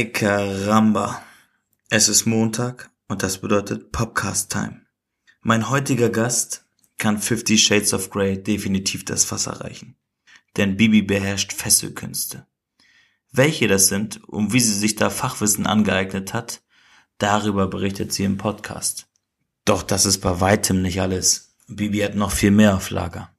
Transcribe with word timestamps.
Ay 0.00 0.12
caramba. 0.12 1.22
Es 1.90 2.08
ist 2.08 2.24
Montag 2.24 2.90
und 3.08 3.22
das 3.22 3.36
bedeutet 3.36 3.92
Podcast 3.92 4.50
Time. 4.50 4.80
Mein 5.42 5.68
heutiger 5.68 6.08
Gast 6.08 6.64
kann 6.96 7.18
Fifty 7.18 7.58
Shades 7.58 7.92
of 7.92 8.08
Grey 8.08 8.42
definitiv 8.42 9.04
das 9.04 9.26
Fass 9.26 9.46
erreichen. 9.46 9.96
Denn 10.56 10.78
Bibi 10.78 11.02
beherrscht 11.02 11.52
Fesselkünste. 11.52 12.46
Welche 13.30 13.68
das 13.68 13.88
sind 13.88 14.24
und 14.24 14.54
wie 14.54 14.60
sie 14.60 14.72
sich 14.72 14.96
da 14.96 15.10
Fachwissen 15.10 15.66
angeeignet 15.66 16.32
hat, 16.32 16.62
darüber 17.18 17.66
berichtet 17.66 18.10
sie 18.14 18.24
im 18.24 18.38
Podcast. 18.38 19.06
Doch 19.66 19.82
das 19.82 20.06
ist 20.06 20.20
bei 20.20 20.40
weitem 20.40 20.80
nicht 20.80 21.02
alles. 21.02 21.58
Bibi 21.68 21.98
hat 21.98 22.14
noch 22.14 22.32
viel 22.32 22.52
mehr 22.52 22.74
auf 22.74 22.88
Lager. 22.88 23.34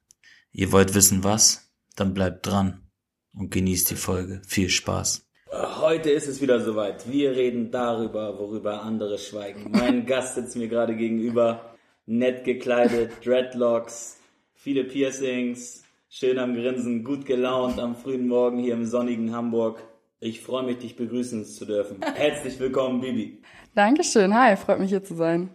Ihr 0.52 0.70
wollt 0.70 0.94
wissen 0.94 1.24
was? 1.24 1.72
Dann 1.96 2.14
bleibt 2.14 2.46
dran 2.46 2.86
und 3.32 3.50
genießt 3.50 3.90
die 3.90 3.96
Folge. 3.96 4.42
Viel 4.46 4.70
Spaß. 4.70 5.26
Heute 5.52 6.08
ist 6.08 6.28
es 6.28 6.40
wieder 6.40 6.60
soweit. 6.60 7.10
Wir 7.12 7.32
reden 7.32 7.70
darüber, 7.70 8.38
worüber 8.38 8.80
andere 8.80 9.18
schweigen. 9.18 9.70
Mein 9.70 10.06
Gast 10.06 10.36
sitzt 10.36 10.56
mir 10.56 10.66
gerade 10.66 10.96
gegenüber, 10.96 11.74
nett 12.06 12.44
gekleidet, 12.44 13.12
Dreadlocks, 13.22 14.18
viele 14.54 14.84
Piercings, 14.84 15.84
schön 16.08 16.38
am 16.38 16.54
Grinsen, 16.54 17.04
gut 17.04 17.26
gelaunt 17.26 17.78
am 17.78 17.96
frühen 17.96 18.28
Morgen 18.28 18.60
hier 18.60 18.72
im 18.72 18.86
sonnigen 18.86 19.36
Hamburg. 19.36 19.84
Ich 20.20 20.40
freue 20.40 20.62
mich, 20.62 20.78
dich 20.78 20.96
begrüßen 20.96 21.44
zu 21.44 21.66
dürfen. 21.66 22.00
Herzlich 22.14 22.58
willkommen, 22.58 23.02
Bibi. 23.02 23.42
Dankeschön, 23.74 24.34
hi, 24.34 24.56
freut 24.56 24.78
mich 24.78 24.88
hier 24.88 25.04
zu 25.04 25.14
sein. 25.14 25.54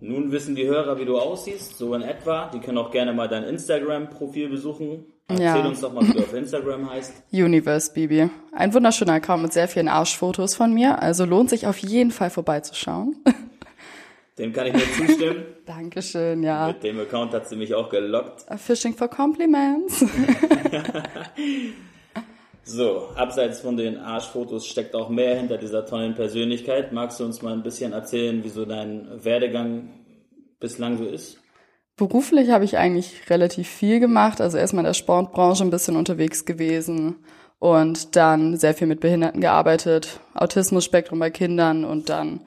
Nun 0.00 0.32
wissen 0.32 0.54
die 0.54 0.66
Hörer, 0.66 0.98
wie 0.98 1.04
du 1.04 1.18
aussiehst, 1.18 1.76
so 1.76 1.92
in 1.94 2.00
etwa. 2.00 2.48
Die 2.54 2.60
können 2.60 2.78
auch 2.78 2.90
gerne 2.90 3.12
mal 3.12 3.28
dein 3.28 3.44
Instagram-Profil 3.44 4.48
besuchen. 4.48 5.04
Erzähl 5.28 5.44
Ja. 5.44 5.66
uns 5.66 5.80
doch 5.80 5.92
mal, 5.92 6.06
wie 6.08 6.12
du 6.12 6.20
auf 6.20 6.32
Instagram 6.32 6.90
heißt. 6.90 7.12
Universe 7.32 7.92
Bibi. 7.92 8.30
Ein 8.52 8.72
wunderschöner 8.74 9.12
Account 9.14 9.42
mit 9.42 9.52
sehr 9.52 9.68
vielen 9.68 9.88
Arschfotos 9.88 10.54
von 10.54 10.72
mir, 10.72 11.02
also 11.02 11.24
lohnt 11.26 11.50
sich 11.50 11.66
auf 11.66 11.78
jeden 11.78 12.10
Fall 12.10 12.30
vorbeizuschauen. 12.30 13.16
Dem 14.38 14.52
kann 14.52 14.68
ich 14.68 14.72
nur 14.72 14.82
zustimmen. 15.06 15.44
Dankeschön, 15.66 16.42
ja. 16.44 16.68
Mit 16.68 16.82
dem 16.84 17.00
Account 17.00 17.32
hat 17.34 17.48
sie 17.48 17.56
mich 17.56 17.74
auch 17.74 17.90
gelockt. 17.90 18.46
Fishing 18.58 18.94
for 18.94 19.08
Compliments. 19.08 20.04
So, 22.70 23.08
abseits 23.16 23.60
von 23.60 23.78
den 23.78 23.96
Arschfotos 23.96 24.66
steckt 24.66 24.94
auch 24.94 25.08
mehr 25.08 25.36
hinter 25.38 25.56
dieser 25.56 25.86
tollen 25.86 26.14
Persönlichkeit. 26.14 26.92
Magst 26.92 27.18
du 27.18 27.24
uns 27.24 27.40
mal 27.40 27.54
ein 27.54 27.62
bisschen 27.62 27.94
erzählen, 27.94 28.40
wieso 28.44 28.66
dein 28.66 29.08
Werdegang 29.24 29.88
bislang 30.60 30.98
so 30.98 31.04
ist? 31.06 31.38
Beruflich 31.98 32.50
habe 32.50 32.64
ich 32.64 32.78
eigentlich 32.78 33.28
relativ 33.28 33.68
viel 33.68 33.98
gemacht, 33.98 34.40
also 34.40 34.56
erstmal 34.56 34.82
in 34.82 34.86
der 34.86 34.94
Sportbranche 34.94 35.64
ein 35.64 35.70
bisschen 35.70 35.96
unterwegs 35.96 36.44
gewesen 36.44 37.16
und 37.58 38.14
dann 38.14 38.56
sehr 38.56 38.72
viel 38.72 38.86
mit 38.86 39.00
Behinderten 39.00 39.40
gearbeitet, 39.40 40.20
Autismus-Spektrum 40.34 41.18
bei 41.18 41.30
Kindern 41.30 41.84
und 41.84 42.08
dann 42.08 42.42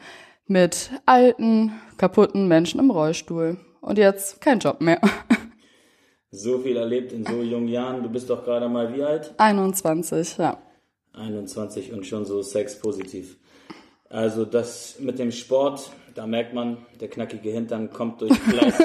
mit 0.48 0.90
alten, 1.06 1.74
kaputten 1.98 2.48
Menschen 2.48 2.80
im 2.80 2.92
Rollstuhl. 2.92 3.58
Und 3.82 3.98
jetzt 3.98 4.42
kein 4.42 4.60
Job 4.60 4.82
mehr. 4.82 5.00
So 6.34 6.60
viel 6.60 6.78
erlebt 6.78 7.12
in 7.12 7.26
so 7.26 7.42
jungen 7.42 7.68
Jahren. 7.68 8.04
Du 8.04 8.10
bist 8.10 8.30
doch 8.30 8.46
gerade 8.46 8.70
mal 8.70 8.96
wie 8.96 9.04
alt? 9.04 9.34
21, 9.38 10.38
ja. 10.38 10.58
21 11.12 11.92
und 11.92 12.08
schon 12.08 12.24
so 12.24 12.42
sexpositiv. 12.42 13.36
Also 14.08 14.46
das 14.46 14.98
mit 15.00 15.20
dem 15.20 15.34
Sport, 15.34 15.92
da 16.16 16.26
merkt 16.26 16.54
man, 16.54 16.86
der 17.02 17.10
knackige 17.10 17.50
Hintern 17.50 17.90
kommt 17.92 18.22
durch 18.22 18.34
Fleiß. 18.40 18.82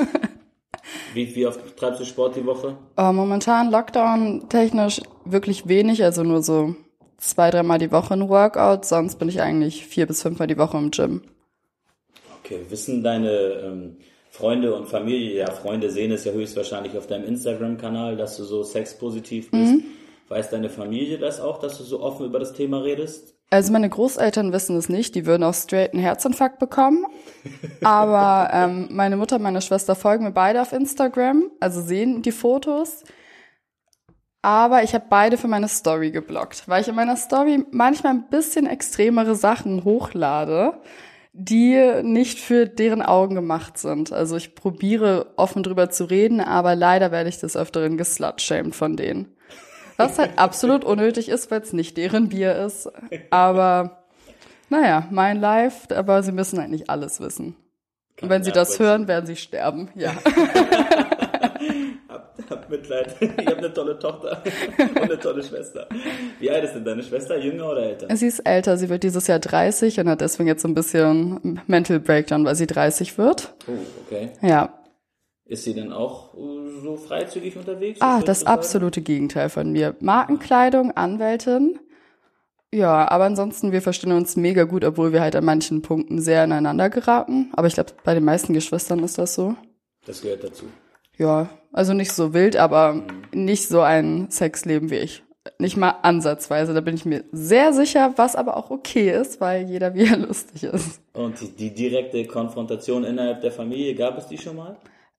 Wie, 1.16 1.34
wie 1.34 1.47
oft 1.47 1.77
treibst 1.77 2.00
du 2.00 2.04
Sport 2.04 2.37
die 2.37 2.47
Woche? 2.47 2.77
Äh, 2.97 3.12
momentan 3.12 3.71
Lockdown 3.71 4.49
technisch 4.49 5.00
wirklich 5.25 5.66
wenig, 5.66 6.04
also 6.04 6.22
nur 6.22 6.43
so 6.43 6.77
zwei, 7.16 7.50
dreimal 7.50 7.78
die 7.78 7.91
Woche 7.91 8.15
ein 8.15 8.28
Workout, 8.28 8.84
sonst 8.84 9.19
bin 9.19 9.28
ich 9.28 9.41
eigentlich 9.41 9.87
vier 9.87 10.06
bis 10.06 10.22
fünfmal 10.22 10.47
die 10.47 10.59
Woche 10.59 10.77
im 10.77 10.91
Gym. 10.91 11.22
Okay, 12.44 12.60
wissen 12.69 13.03
deine 13.03 13.31
ähm, 13.31 13.97
Freunde 14.31 14.75
und 14.75 14.87
Familie, 14.87 15.38
ja, 15.38 15.50
Freunde 15.50 15.91
sehen 15.91 16.12
es 16.12 16.25
ja 16.25 16.32
höchstwahrscheinlich 16.32 16.97
auf 16.97 17.06
deinem 17.06 17.25
Instagram-Kanal, 17.25 18.16
dass 18.16 18.37
du 18.37 18.44
so 18.44 18.62
sexpositiv 18.62 19.50
bist. 19.50 19.83
Weiß 20.28 20.50
deine 20.50 20.69
Familie 20.69 21.19
das 21.19 21.41
auch, 21.41 21.59
dass 21.59 21.78
du 21.78 21.84
so 21.84 22.00
offen 22.00 22.27
über 22.27 22.38
das 22.38 22.53
Thema 22.53 22.78
redest? 22.78 23.35
Also 23.51 23.73
meine 23.73 23.89
Großeltern 23.89 24.53
wissen 24.53 24.77
es 24.77 24.89
nicht, 24.89 25.15
die 25.15 25.25
würden 25.25 25.45
auch 25.45 25.55
straight 25.55 25.93
einen 25.93 26.03
Herzinfarkt 26.03 26.59
bekommen. 26.59 27.07
Aber 27.83 28.51
ähm, 28.53 28.89
meine 28.91 29.17
Mutter 29.17 29.37
und 29.37 29.43
meine 29.43 29.62
Schwester 29.62 29.95
folgen 29.95 30.25
mir 30.25 30.33
beide 30.33 30.61
auf 30.61 30.73
Instagram, 30.73 31.51
also 31.61 31.81
sehen 31.81 32.23
die 32.23 32.33
Fotos. 32.33 33.05
Aber 34.43 34.83
ich 34.83 34.95
habe 34.95 35.07
beide 35.09 35.39
für 35.39 35.49
meine 35.49 35.69
Story 35.69 36.11
geblockt, 36.11 36.69
weil 36.69 36.81
ich 36.81 36.89
in 36.89 36.95
meiner 36.95 37.17
Story 37.17 37.65
manchmal 37.71 38.15
ein 38.15 38.29
bisschen 38.29 38.67
extremere 38.67 39.34
Sachen 39.34 39.84
hochlade, 39.84 40.81
die 41.33 42.03
nicht 42.03 42.39
für 42.39 42.67
deren 42.67 43.03
Augen 43.03 43.34
gemacht 43.34 43.78
sind. 43.78 44.13
Also 44.13 44.37
ich 44.37 44.55
probiere 44.55 45.33
offen 45.37 45.63
drüber 45.63 45.91
zu 45.91 46.05
reden, 46.05 46.41
aber 46.41 46.75
leider 46.75 47.11
werde 47.13 47.28
ich 47.28 47.39
des 47.39 47.57
Öfteren 47.57 47.97
geslutshamed 47.97 48.75
von 48.75 48.97
denen. 48.97 49.35
Was 49.97 50.19
halt 50.19 50.39
absolut 50.39 50.84
unnötig 50.84 51.29
ist, 51.29 51.51
weil 51.51 51.62
es 51.62 51.73
nicht 51.73 51.97
deren 51.97 52.29
Bier 52.29 52.55
ist. 52.57 52.91
Aber 53.31 54.05
naja, 54.69 55.07
mein 55.11 55.41
Life, 55.41 55.97
aber 55.97 56.23
sie 56.23 56.33
müssen 56.33 56.59
halt 56.59 56.71
nicht 56.71 56.91
alles 56.91 57.21
wissen. 57.21 57.57
Und 58.21 58.31
wenn 58.31 58.43
sie 58.43 58.53
das 58.53 58.79
hören, 58.79 59.09
werden 59.09 59.27
sie 59.27 59.37
sterben. 59.37 59.91
Ja. 59.95 60.15
Hab, 62.09 62.39
hab 62.49 62.71
Mitleid. 62.71 63.17
Ich 63.21 63.47
habe 63.47 63.59
eine 63.59 63.73
tolle 63.73 63.99
Tochter 63.99 64.43
und 64.79 65.01
eine 65.01 65.19
tolle 65.19 65.43
Schwester. 65.43 65.89
Wie 66.39 66.51
alt 66.51 66.65
ist 66.65 66.75
denn 66.75 66.84
deine 66.84 67.03
Schwester? 67.03 67.37
Jünger 67.37 67.71
oder 67.71 67.83
älter? 67.83 68.17
Sie 68.17 68.27
ist 68.27 68.39
älter, 68.41 68.77
sie 68.77 68.89
wird 68.89 69.03
dieses 69.03 69.27
Jahr 69.27 69.39
30 69.39 70.01
und 70.01 70.09
hat 70.09 70.21
deswegen 70.21 70.47
jetzt 70.47 70.63
so 70.63 70.69
ein 70.69 70.75
bisschen 70.75 71.61
Mental 71.67 71.99
Breakdown, 71.99 72.45
weil 72.45 72.55
sie 72.55 72.67
30 72.67 73.19
wird. 73.19 73.55
Oh, 73.67 73.73
okay. 74.07 74.31
Ja. 74.41 74.73
Ist 75.49 75.62
sie 75.62 75.75
denn 75.75 75.93
auch 75.93 76.34
äh, 76.34 76.81
so 76.83 76.97
freizügig 76.97 77.57
unterwegs? 77.57 78.01
Ah, 78.01 78.21
das 78.21 78.45
absolute 78.45 79.01
Gegenteil 79.01 79.49
von 79.49 79.71
mir. 79.71 79.95
Markenkleidung, 80.01 80.91
Anwältin. 80.93 81.79
Ja, 82.75 83.09
aber 83.09 83.25
ansonsten, 83.25 83.71
wir 83.71 83.81
verstehen 83.81 84.12
uns 84.12 84.37
mega 84.37 84.65
gut, 84.65 84.84
obwohl 84.84 85.12
wir 85.12 85.21
halt 85.21 85.37
an 85.37 85.45
manchen 85.45 85.83
Punkten 85.83 86.21
sehr 86.21 86.43
ineinander 86.43 86.91
geraten. 86.91 87.51
Aber 87.53 87.69
ich 87.69 87.75
glaube, 87.75 87.93
bei 88.03 88.12
den 88.12 88.25
meisten 88.25 88.55
Geschwistern 88.55 89.05
ist 89.05 89.19
das 89.19 89.34
so. 89.37 89.55
Das 90.05 90.21
gehört 90.21 90.43
dazu. 90.43 90.65
Ja, 91.17 91.49
also 91.73 91.95
nicht 91.95 92.13
so 92.13 92.34
wild, 92.34 92.57
aber 92.57 93.05
nicht 93.33 93.69
so 93.69 93.81
ein 93.83 94.31
Sexleben 94.31 94.91
wie 94.91 94.97
ich. 94.97 95.23
Nicht 95.59 95.77
mal 95.77 95.95
ansatzweise. 96.03 96.75
Da 96.75 96.81
bin 96.81 96.97
ich 96.97 97.05
mir 97.05 97.23
sehr 97.31 97.73
sicher, 97.73 98.15
was 98.17 98.34
aber 98.34 98.57
auch 98.57 98.71
okay 98.71 99.13
ist, 99.17 99.41
weil 99.41 99.63
jeder 99.67 99.95
wie 99.95 100.07
er 100.07 100.17
lustig 100.17 100.65
ist. 100.65 101.01
Und 101.13 101.41
die, 101.41 101.53
die 101.53 101.73
direkte 101.73 102.25
Konfrontation 102.27 103.05
innerhalb 103.05 103.43
der 103.43 103.53
Familie, 103.53 103.95
gab 103.95 104.19
es 104.19 104.27
die 104.27 104.39
schon 104.39 104.57
mal? 104.57 104.77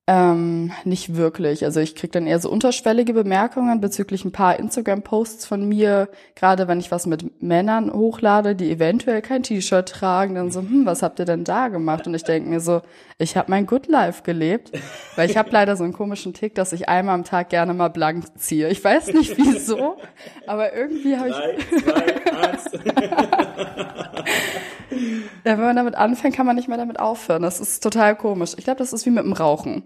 Ähm, 0.09 0.71
nicht 0.85 1.17
wirklich. 1.17 1.65
Also 1.65 1.81
ich 1.81 1.93
krieg 1.93 2.13
dann 2.13 2.27
eher 2.27 2.39
so 2.39 2.49
unterschwellige 2.49 3.11
Bemerkungen 3.13 3.81
bezüglich 3.81 4.23
ein 4.23 4.31
paar 4.31 4.57
Instagram-Posts 4.57 5.45
von 5.45 5.67
mir, 5.67 6.07
gerade 6.33 6.69
wenn 6.69 6.79
ich 6.79 6.91
was 6.91 7.07
mit 7.07 7.41
Männern 7.43 7.91
hochlade, 7.91 8.55
die 8.55 8.71
eventuell 8.71 9.21
kein 9.21 9.43
T-Shirt 9.43 9.89
tragen, 9.89 10.35
dann 10.35 10.49
so, 10.49 10.61
hm, 10.61 10.85
was 10.85 11.03
habt 11.03 11.19
ihr 11.19 11.25
denn 11.25 11.43
da 11.43 11.67
gemacht? 11.67 12.07
Und 12.07 12.13
ich 12.13 12.23
denke 12.23 12.49
mir 12.49 12.61
so, 12.61 12.81
ich 13.17 13.35
habe 13.35 13.51
mein 13.51 13.65
Good 13.65 13.87
Life 13.87 14.23
gelebt, 14.23 14.71
weil 15.17 15.29
ich 15.29 15.35
habe 15.35 15.49
leider 15.51 15.75
so 15.75 15.83
einen 15.83 15.91
komischen 15.91 16.33
Tick, 16.33 16.55
dass 16.55 16.71
ich 16.71 16.87
einmal 16.87 17.15
am 17.15 17.25
Tag 17.25 17.49
gerne 17.49 17.73
mal 17.73 17.89
blank 17.89 18.23
ziehe. 18.37 18.69
Ich 18.69 18.81
weiß 18.81 19.07
nicht 19.07 19.37
wieso, 19.37 19.97
aber 20.45 20.73
irgendwie 20.73 21.17
habe 21.17 21.29
ich 21.29 21.83
Drei, 21.83 22.57
zwei. 22.57 22.93
Ja, 25.45 25.57
wenn 25.57 25.65
man 25.65 25.75
damit 25.75 25.95
anfängt, 25.95 26.35
kann 26.35 26.45
man 26.45 26.55
nicht 26.55 26.67
mehr 26.67 26.77
damit 26.77 26.99
aufhören. 26.99 27.41
Das 27.41 27.59
ist 27.59 27.81
total 27.81 28.15
komisch. 28.15 28.53
Ich 28.57 28.63
glaube, 28.63 28.79
das 28.79 28.93
ist 28.93 29.05
wie 29.05 29.11
mit 29.11 29.23
dem 29.23 29.33
Rauchen. 29.33 29.83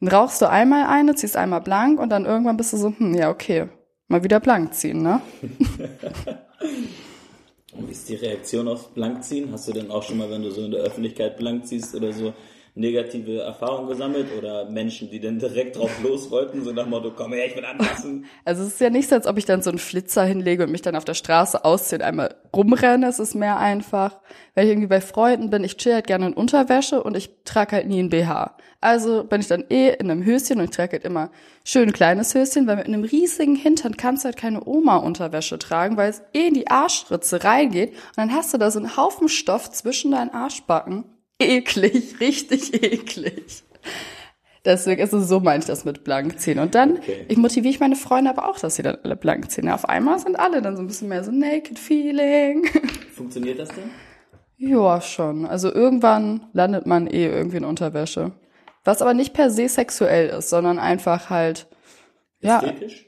Dann 0.00 0.08
rauchst 0.08 0.40
du 0.40 0.48
einmal 0.48 0.86
eine, 0.86 1.14
ziehst 1.14 1.36
einmal 1.36 1.60
blank 1.60 2.00
und 2.00 2.10
dann 2.10 2.24
irgendwann 2.24 2.56
bist 2.56 2.72
du 2.72 2.76
so, 2.76 2.92
hm, 2.96 3.14
ja, 3.14 3.30
okay, 3.30 3.68
mal 4.08 4.24
wieder 4.24 4.40
blank 4.40 4.74
ziehen, 4.74 5.02
ne? 5.02 5.20
Und 7.72 7.86
wie 7.86 7.92
ist 7.92 8.08
die 8.08 8.16
Reaktion 8.16 8.68
auf 8.68 8.92
Blankziehen? 8.94 9.52
Hast 9.52 9.68
du 9.68 9.72
denn 9.72 9.90
auch 9.90 10.02
schon 10.02 10.18
mal, 10.18 10.28
wenn 10.30 10.42
du 10.42 10.50
so 10.50 10.64
in 10.64 10.72
der 10.72 10.80
Öffentlichkeit 10.80 11.36
blank 11.36 11.66
ziehst 11.66 11.94
oder 11.94 12.12
so, 12.12 12.34
negative 12.74 13.40
Erfahrungen 13.40 13.88
gesammelt 13.88 14.26
oder 14.36 14.68
Menschen, 14.70 15.10
die 15.10 15.20
dann 15.20 15.38
direkt 15.38 15.76
drauf 15.76 15.90
los 16.02 16.30
wollten, 16.30 16.64
so 16.64 16.72
nach 16.72 16.84
dem 16.84 16.90
Motto, 16.90 17.12
komm 17.14 17.32
her, 17.32 17.46
ich 17.46 17.56
will 17.56 17.64
anpassen. 17.64 18.24
Also 18.44 18.62
es 18.62 18.74
ist 18.74 18.80
ja 18.80 18.90
nicht 18.90 19.08
so, 19.08 19.14
als 19.14 19.26
ob 19.26 19.38
ich 19.38 19.44
dann 19.44 19.62
so 19.62 19.70
einen 19.70 19.78
Flitzer 19.78 20.24
hinlege 20.24 20.64
und 20.64 20.72
mich 20.72 20.82
dann 20.82 20.96
auf 20.96 21.04
der 21.04 21.14
Straße 21.14 21.64
ausziehe 21.64 21.98
und 21.98 22.04
einmal 22.04 22.34
rumrenne. 22.54 23.08
Es 23.08 23.18
ist 23.18 23.34
mehr 23.34 23.58
einfach, 23.58 24.18
weil 24.54 24.64
ich 24.64 24.70
irgendwie 24.70 24.88
bei 24.88 25.00
Freunden 25.00 25.50
bin. 25.50 25.64
Ich 25.64 25.76
chill 25.76 25.94
halt 25.94 26.06
gerne 26.06 26.26
in 26.26 26.32
Unterwäsche 26.34 27.02
und 27.02 27.16
ich 27.16 27.30
trage 27.44 27.76
halt 27.76 27.88
nie 27.88 28.00
ein 28.00 28.08
BH. 28.08 28.56
Also 28.80 29.24
bin 29.24 29.40
ich 29.40 29.46
dann 29.46 29.64
eh 29.68 29.90
in 29.90 30.10
einem 30.10 30.24
Höschen 30.24 30.58
und 30.58 30.64
ich 30.64 30.70
trage 30.70 30.92
halt 30.92 31.04
immer 31.04 31.30
schön 31.64 31.88
ein 31.88 31.92
kleines 31.92 32.34
Höschen, 32.34 32.66
weil 32.66 32.76
mit 32.76 32.86
einem 32.86 33.04
riesigen 33.04 33.56
Hintern 33.56 33.96
kannst 33.96 34.24
du 34.24 34.26
halt 34.26 34.36
keine 34.36 34.66
Oma-Unterwäsche 34.66 35.58
tragen, 35.58 35.96
weil 35.96 36.10
es 36.10 36.22
eh 36.32 36.48
in 36.48 36.54
die 36.54 36.68
Arschritze 36.68 37.44
reingeht 37.44 37.90
und 37.90 38.16
dann 38.16 38.32
hast 38.32 38.54
du 38.54 38.58
da 38.58 38.70
so 38.70 38.78
einen 38.78 38.96
Haufen 38.96 39.28
Stoff 39.28 39.70
zwischen 39.70 40.12
deinen 40.12 40.30
Arschbacken. 40.30 41.04
Eklig, 41.40 42.20
richtig 42.20 42.74
eklig. 42.82 43.62
Deswegen 44.64 45.00
ist 45.00 45.14
es 45.14 45.26
so, 45.28 45.40
meine 45.40 45.60
ich 45.60 45.64
das 45.64 45.86
mit 45.86 46.04
blank 46.04 46.38
ziehen. 46.38 46.58
Und 46.58 46.74
dann 46.74 46.98
Okay. 46.98 47.24
ich 47.28 47.38
motiviere 47.38 47.72
ich 47.72 47.80
meine 47.80 47.96
Freunde 47.96 48.30
aber 48.30 48.46
auch, 48.48 48.58
dass 48.58 48.76
sie 48.76 48.82
dann 48.82 48.98
alle 49.02 49.16
blank 49.16 49.50
ziehen. 49.50 49.70
Auf 49.70 49.88
einmal 49.88 50.18
sind 50.18 50.38
alle 50.38 50.60
dann 50.60 50.76
so 50.76 50.82
ein 50.82 50.86
bisschen 50.86 51.08
mehr 51.08 51.24
so 51.24 51.30
naked 51.32 51.78
feeling. 51.78 52.66
Funktioniert 53.14 53.58
das 53.58 53.70
denn? 53.70 53.90
ja, 54.58 55.00
schon. 55.00 55.46
Also 55.46 55.72
irgendwann 55.72 56.46
landet 56.52 56.84
man 56.84 57.06
eh 57.06 57.26
irgendwie 57.26 57.56
in 57.56 57.64
Unterwäsche. 57.64 58.32
Was 58.84 59.00
aber 59.00 59.14
nicht 59.14 59.32
per 59.32 59.50
se 59.50 59.66
sexuell 59.68 60.28
ist, 60.28 60.50
sondern 60.50 60.78
einfach 60.78 61.30
halt, 61.30 61.66
ja, 62.40 62.58
Ästhetisch? 62.58 63.06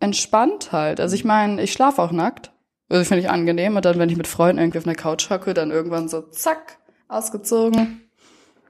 entspannt 0.00 0.72
halt. 0.72 0.98
Also 0.98 1.14
ich 1.14 1.24
meine, 1.24 1.62
ich 1.62 1.72
schlafe 1.72 2.02
auch 2.02 2.10
nackt. 2.10 2.52
Also 2.88 3.04
finde 3.04 3.22
ich 3.22 3.30
angenehm. 3.30 3.76
Und 3.76 3.84
dann, 3.84 4.00
wenn 4.00 4.08
ich 4.08 4.16
mit 4.16 4.26
Freunden 4.26 4.58
irgendwie 4.60 4.78
auf 4.78 4.86
einer 4.86 4.96
Couch 4.96 5.30
hocke, 5.30 5.54
dann 5.54 5.70
irgendwann 5.70 6.08
so 6.08 6.22
zack, 6.22 6.78
ausgezogen. 7.10 8.08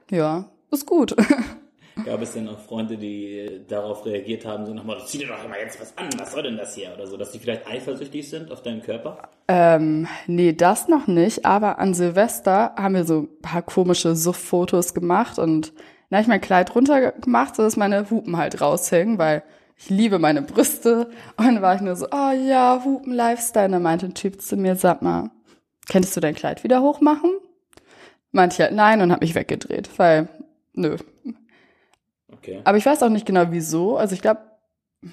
Ja, 0.09 0.45
ist 0.71 0.85
gut. 0.85 1.15
Gab 2.05 2.21
es 2.21 2.33
denn 2.33 2.47
auch 2.47 2.59
Freunde, 2.59 2.97
die 2.97 3.61
darauf 3.67 4.05
reagiert 4.05 4.45
haben, 4.45 4.65
so 4.65 4.73
nochmal, 4.73 4.97
zieh 5.05 5.19
dir 5.19 5.27
doch 5.27 5.47
mal 5.47 5.59
jetzt 5.59 5.79
was 5.79 5.95
an, 5.97 6.09
was 6.17 6.31
soll 6.31 6.43
denn 6.43 6.57
das 6.57 6.73
hier? 6.73 6.91
Oder 6.95 7.05
so, 7.05 7.17
dass 7.17 7.31
die 7.31 7.39
vielleicht 7.39 7.67
eifersüchtig 7.67 8.29
sind 8.29 8.51
auf 8.51 8.63
deinen 8.63 8.81
Körper? 8.81 9.29
Ähm, 9.47 10.07
nee, 10.25 10.53
das 10.53 10.87
noch 10.87 11.07
nicht, 11.07 11.45
aber 11.45 11.79
an 11.79 11.93
Silvester 11.93 12.73
haben 12.77 12.95
wir 12.95 13.03
so 13.03 13.23
ein 13.23 13.41
paar 13.41 13.61
komische 13.61 14.15
Suff-Fotos 14.15 14.93
gemacht 14.93 15.37
und 15.37 15.73
dann 16.09 16.17
hab 16.17 16.23
ich 16.23 16.29
mein 16.29 16.41
Kleid 16.41 16.73
runtergemacht, 16.75 17.55
so 17.55 17.63
dass 17.63 17.77
meine 17.77 18.09
Hupen 18.09 18.37
halt 18.37 18.61
raushängen, 18.61 19.17
weil 19.17 19.43
ich 19.77 19.89
liebe 19.89 20.19
meine 20.19 20.41
Brüste. 20.41 21.09
Und 21.37 21.45
dann 21.45 21.61
war 21.61 21.75
ich 21.75 21.81
nur 21.81 21.95
so, 21.95 22.07
oh 22.11 22.31
ja, 22.31 22.81
Hupen-Lifestyle. 22.83 23.65
Und 23.65 23.71
dann 23.71 23.81
meinte 23.81 24.05
ein 24.07 24.13
Typ 24.13 24.41
zu 24.41 24.55
mir, 24.57 24.75
sag 24.75 25.01
mal, 25.01 25.31
könntest 25.89 26.15
du 26.15 26.19
dein 26.19 26.35
Kleid 26.35 26.63
wieder 26.63 26.81
hochmachen? 26.81 27.31
Ich 28.33 28.59
halt 28.59 28.73
nein 28.73 29.01
und 29.01 29.11
hab 29.11 29.21
mich 29.21 29.35
weggedreht, 29.35 29.89
weil, 29.97 30.29
nö. 30.73 30.97
Okay. 32.31 32.61
Aber 32.63 32.77
ich 32.77 32.85
weiß 32.85 33.03
auch 33.03 33.09
nicht 33.09 33.25
genau 33.25 33.47
wieso. 33.49 33.97
Also 33.97 34.13
ich 34.13 34.21
glaube, 34.21 34.41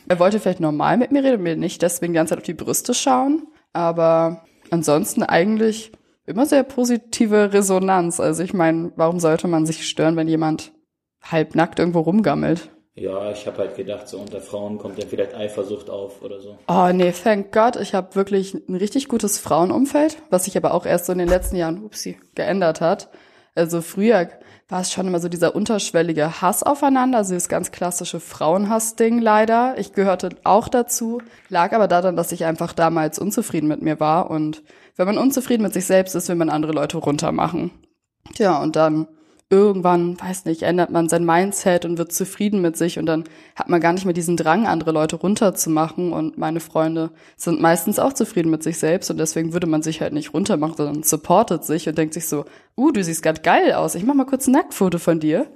er 0.09 0.19
wollte 0.19 0.39
vielleicht 0.39 0.61
normal 0.61 0.97
mit 0.97 1.13
mir 1.13 1.25
reden 1.25 1.39
und 1.39 1.43
mir 1.43 1.57
nicht 1.57 1.83
deswegen 1.83 2.13
die 2.13 2.17
ganze 2.17 2.31
Zeit 2.31 2.39
auf 2.39 2.45
die 2.45 2.55
Brüste 2.55 2.95
schauen. 2.95 3.49
Aber 3.73 4.45
ansonsten 4.71 5.23
eigentlich 5.23 5.93
immer 6.27 6.47
sehr 6.47 6.63
positive 6.63 7.53
Resonanz. 7.53 8.21
Also 8.21 8.43
ich 8.43 8.55
meine, 8.55 8.93
warum 8.97 9.19
sollte 9.19 9.49
man 9.49 9.67
sich 9.67 9.89
stören, 9.89 10.17
wenn 10.17 10.29
jemand 10.29 10.73
halbnackt 11.23 11.79
irgendwo 11.79 12.01
rumgammelt? 12.01 12.71
Ja, 13.01 13.31
ich 13.31 13.47
habe 13.47 13.59
halt 13.59 13.77
gedacht, 13.77 14.09
so 14.09 14.19
unter 14.19 14.41
Frauen 14.41 14.79
kommt 14.79 15.01
dann 15.01 15.09
vielleicht 15.09 15.35
Eifersucht 15.35 15.89
auf 15.89 16.21
oder 16.23 16.41
so. 16.41 16.59
Oh 16.67 16.91
nee, 16.93 17.13
thank 17.13 17.53
Gott, 17.53 17.77
ich 17.77 17.95
habe 17.95 18.15
wirklich 18.17 18.55
ein 18.55 18.75
richtig 18.75 19.09
gutes 19.09 19.39
Frauenumfeld, 19.39 20.19
was 20.31 20.47
sich 20.47 20.57
aber 20.57 20.75
auch 20.75 20.85
erst 20.85 21.07
so 21.07 21.13
in 21.13 21.19
den 21.19 21.29
letzten 21.29 21.57
Jahren, 21.57 21.85
upsie, 21.85 22.19
geändert 22.35 22.81
hat. 22.81 23.09
Also 23.55 23.83
früher 23.83 24.29
war 24.69 24.81
es 24.81 24.93
schon 24.93 25.07
immer 25.07 25.21
so 25.21 25.29
dieser 25.29 25.55
unterschwellige 25.55 26.43
Hass 26.43 26.63
aufeinander, 26.63 27.19
also 27.19 27.35
das 27.35 27.49
ganz 27.49 27.71
klassische 27.71 28.21
Frauenhass-Ding 28.21 29.21
leider. 29.21 29.77
Ich 29.79 29.93
gehörte 29.93 30.31
auch 30.45 30.69
dazu, 30.69 31.23
lag 31.49 31.73
aber 31.73 31.89
daran, 31.89 32.17
dass 32.17 32.33
ich 32.33 32.45
einfach 32.45 32.73
damals 32.73 33.19
unzufrieden 33.19 33.69
mit 33.69 33.81
mir 33.81 34.01
war 34.01 34.31
und 34.31 34.63
wenn 34.97 35.07
man 35.07 35.19
unzufrieden 35.19 35.63
mit 35.63 35.73
sich 35.73 35.87
selbst 35.87 36.17
ist, 36.17 36.29
will 36.29 36.37
man 36.37 36.51
andere 36.51 36.73
Leute 36.73 36.99
runtermachen. 36.99 37.71
Tja, 38.35 38.61
und 38.61 38.75
dann 38.75 39.07
irgendwann, 39.51 40.21
weiß 40.21 40.45
nicht, 40.45 40.63
ändert 40.63 40.91
man 40.91 41.09
sein 41.09 41.25
Mindset 41.25 41.85
und 41.85 41.97
wird 41.97 42.13
zufrieden 42.13 42.61
mit 42.61 42.77
sich 42.77 42.99
und 42.99 43.07
dann 43.07 43.25
hat 43.57 43.69
man 43.69 43.81
gar 43.81 43.95
nicht 43.95 44.05
mehr 44.05 44.13
diesen 44.13 44.37
Drang, 44.37 44.67
andere 44.67 44.93
Leute 44.93 45.17
runterzumachen 45.17 46.13
und 46.13 46.37
meine 46.37 46.61
Freunde 46.61 47.11
sind 47.37 47.61
meistens 47.61 47.99
auch 47.99 48.13
zufrieden 48.13 48.51
mit 48.51 48.63
sich 48.63 48.79
selbst 48.79 49.11
und 49.11 49.17
deswegen 49.17 49.55
würde 49.55 49.67
man 49.67 49.83
sich 49.83 50.03
halt 50.03 50.13
nicht 50.13 50.35
runtermachen, 50.35 50.77
sondern 50.77 51.03
supportet 51.03 51.65
sich 51.65 51.89
und 51.89 51.97
denkt 51.97 52.15
sich 52.15 52.29
so, 52.29 52.45
uh, 52.77 52.91
du 52.91 53.03
siehst 53.03 53.23
grad 53.23 53.43
geil 53.43 53.73
aus, 53.73 53.95
ich 53.95 54.05
mach 54.05 54.15
mal 54.15 54.27
kurz 54.27 54.47
ein 54.47 54.53
Nacktfoto 54.53 54.99
von 54.99 55.19
dir. 55.19 55.47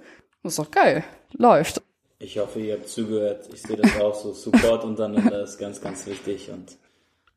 Das 0.42 0.54
ist 0.54 0.58
doch 0.58 0.70
geil. 0.70 1.04
Läuft. 1.34 1.82
Ich 2.18 2.38
hoffe, 2.38 2.60
ihr 2.60 2.74
habt 2.74 2.88
zugehört. 2.88 3.48
Ich 3.52 3.62
sehe 3.62 3.76
das 3.76 4.00
auch 4.00 4.14
so. 4.14 4.32
Support 4.32 4.84
untereinander 4.84 5.42
ist 5.42 5.58
ganz, 5.58 5.80
ganz 5.80 6.06
wichtig. 6.06 6.50
Und 6.50 6.76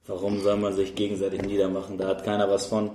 warum 0.05 0.41
soll 0.41 0.57
man 0.57 0.75
sich 0.75 0.95
gegenseitig 0.95 1.41
niedermachen? 1.41 1.97
Da 1.97 2.07
hat 2.07 2.23
keiner 2.23 2.49
was 2.49 2.67
von. 2.67 2.91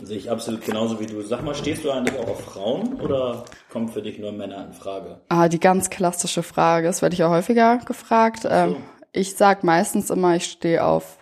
Sehe 0.00 0.16
ich 0.16 0.30
absolut 0.30 0.64
genauso 0.64 0.98
wie 1.00 1.06
du. 1.06 1.20
Sag 1.22 1.44
mal, 1.44 1.54
stehst 1.54 1.84
du 1.84 1.90
eigentlich 1.90 2.18
auch 2.18 2.28
auf 2.28 2.40
Frauen 2.40 3.00
oder 3.00 3.44
kommen 3.70 3.88
für 3.88 4.00
dich 4.00 4.18
nur 4.18 4.32
Männer 4.32 4.64
in 4.66 4.72
Frage? 4.72 5.20
Ah, 5.28 5.48
die 5.48 5.60
ganz 5.60 5.90
klassische 5.90 6.42
Frage, 6.42 6.86
das 6.86 7.02
werde 7.02 7.14
ich 7.14 7.22
auch 7.24 7.30
häufiger 7.30 7.78
gefragt. 7.78 8.46
Ähm, 8.48 8.76
ich 9.12 9.36
sag 9.36 9.64
meistens 9.64 10.10
immer, 10.10 10.34
ich 10.34 10.46
stehe 10.46 10.82
auf 10.82 11.18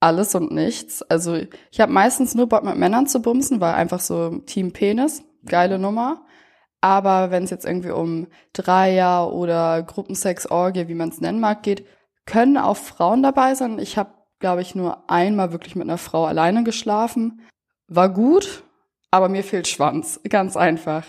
alles 0.00 0.34
und 0.34 0.50
nichts. 0.50 1.02
Also 1.02 1.36
ich 1.70 1.80
habe 1.80 1.92
meistens 1.92 2.34
nur 2.34 2.48
Bock 2.48 2.64
mit 2.64 2.76
Männern 2.76 3.06
zu 3.06 3.20
bumsen, 3.20 3.60
weil 3.60 3.74
einfach 3.74 4.00
so 4.00 4.38
Team 4.46 4.72
Penis, 4.72 5.22
geile 5.44 5.78
Nummer. 5.78 6.24
Aber 6.80 7.30
wenn 7.30 7.44
es 7.44 7.50
jetzt 7.50 7.66
irgendwie 7.66 7.90
um 7.90 8.28
Dreier 8.52 9.32
oder 9.32 9.82
Gruppensex, 9.82 10.50
Orgie, 10.50 10.88
wie 10.88 10.94
man 10.94 11.10
es 11.10 11.20
nennen 11.20 11.40
mag, 11.40 11.62
geht, 11.62 11.86
können 12.24 12.56
auch 12.56 12.76
Frauen 12.76 13.22
dabei 13.22 13.54
sein. 13.54 13.78
Ich 13.78 13.98
habe, 13.98 14.10
glaube 14.38 14.62
ich, 14.62 14.74
nur 14.74 15.08
einmal 15.10 15.52
wirklich 15.52 15.76
mit 15.76 15.86
einer 15.86 15.98
Frau 15.98 16.24
alleine 16.24 16.64
geschlafen. 16.64 17.42
War 17.88 18.12
gut, 18.12 18.64
aber 19.12 19.28
mir 19.28 19.44
fehlt 19.44 19.68
Schwanz. 19.68 20.20
Ganz 20.28 20.56
einfach. 20.56 21.04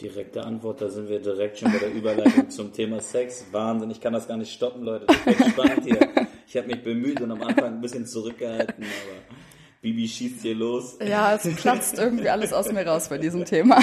Direkte 0.00 0.44
Antwort, 0.44 0.82
da 0.82 0.88
sind 0.88 1.08
wir 1.08 1.20
direkt 1.20 1.58
schon 1.58 1.72
bei 1.72 1.78
der 1.78 1.92
Überleitung 1.92 2.50
zum 2.50 2.72
Thema 2.72 3.00
Sex. 3.00 3.46
Wahnsinn, 3.52 3.90
ich 3.90 4.00
kann 4.00 4.12
das 4.12 4.28
gar 4.28 4.36
nicht 4.36 4.52
stoppen, 4.52 4.82
Leute. 4.82 5.06
Das 5.06 5.24
wird 5.26 5.50
spannend 5.50 5.84
hier. 5.84 6.26
Ich 6.48 6.56
habe 6.56 6.66
mich 6.66 6.82
bemüht 6.82 7.20
und 7.20 7.30
am 7.30 7.42
Anfang 7.42 7.74
ein 7.74 7.80
bisschen 7.80 8.04
zurückgehalten, 8.04 8.84
aber 8.84 9.36
Bibi 9.80 10.08
schießt 10.08 10.42
hier 10.42 10.54
los. 10.54 10.98
Ja, 11.06 11.34
es 11.34 11.48
platzt 11.56 11.98
irgendwie 11.98 12.28
alles 12.28 12.52
aus 12.52 12.70
mir 12.72 12.86
raus 12.86 13.08
bei 13.08 13.18
diesem 13.18 13.44
Thema. 13.44 13.82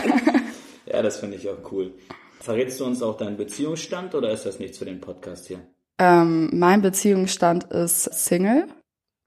Ja, 0.86 1.02
das 1.02 1.18
finde 1.18 1.38
ich 1.38 1.50
auch 1.50 1.72
cool. 1.72 1.94
Verrätst 2.42 2.80
du 2.80 2.86
uns 2.86 3.02
auch 3.02 3.16
deinen 3.16 3.38
Beziehungsstand 3.38 4.14
oder 4.14 4.30
ist 4.32 4.46
das 4.46 4.60
nichts 4.60 4.78
für 4.78 4.86
den 4.86 5.00
Podcast 5.00 5.48
hier? 5.48 5.62
Ähm, 5.98 6.50
mein 6.52 6.82
Beziehungsstand 6.82 7.64
ist 7.72 8.04
Single 8.04 8.68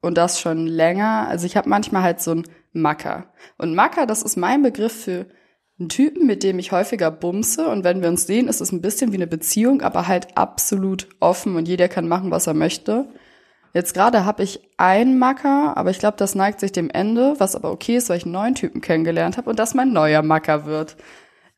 und 0.07 0.17
das 0.17 0.41
schon 0.41 0.67
länger. 0.67 1.27
Also 1.29 1.47
ich 1.47 1.57
habe 1.57 1.69
manchmal 1.69 2.03
halt 2.03 2.21
so 2.21 2.31
einen 2.31 2.45
Macker. 2.73 3.27
Und 3.59 3.75
Macker, 3.75 4.07
das 4.07 4.23
ist 4.23 4.37
mein 4.37 4.63
Begriff 4.63 5.05
für 5.05 5.27
einen 5.79 5.89
Typen, 5.89 6.27
mit 6.27 6.43
dem 6.43 6.59
ich 6.59 6.73
häufiger 6.73 7.11
bumse. 7.11 7.67
Und 7.69 7.85
wenn 7.85 8.01
wir 8.01 8.09
uns 8.09 8.27
sehen, 8.27 8.49
ist 8.49 8.61
es 8.61 8.73
ein 8.73 8.81
bisschen 8.81 9.13
wie 9.13 9.17
eine 9.17 9.27
Beziehung, 9.27 9.83
aber 9.83 10.09
halt 10.09 10.37
absolut 10.37 11.09
offen 11.21 11.57
und 11.57 11.69
jeder 11.69 11.89
kann 11.89 12.09
machen, 12.09 12.31
was 12.31 12.47
er 12.47 12.55
möchte. 12.55 13.09
Jetzt 13.75 13.93
gerade 13.93 14.25
habe 14.25 14.43
ich 14.43 14.61
einen 14.79 15.19
Macker, 15.19 15.77
aber 15.77 15.91
ich 15.91 15.99
glaube, 15.99 16.17
das 16.17 16.35
neigt 16.35 16.61
sich 16.61 16.73
dem 16.73 16.89
Ende, 16.89 17.35
was 17.39 17.55
aber 17.55 17.71
okay 17.73 17.97
ist, 17.97 18.09
weil 18.09 18.17
ich 18.17 18.25
einen 18.25 18.33
neuen 18.33 18.55
Typen 18.55 18.81
kennengelernt 18.81 19.37
habe 19.37 19.51
und 19.51 19.59
das 19.59 19.75
mein 19.75 19.93
neuer 19.93 20.23
Macker 20.23 20.65
wird. 20.65 20.97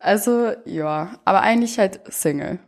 Also 0.01 0.53
ja, 0.65 1.13
aber 1.25 1.43
eigentlich 1.43 1.79
halt 1.79 2.01
Single. 2.09 2.59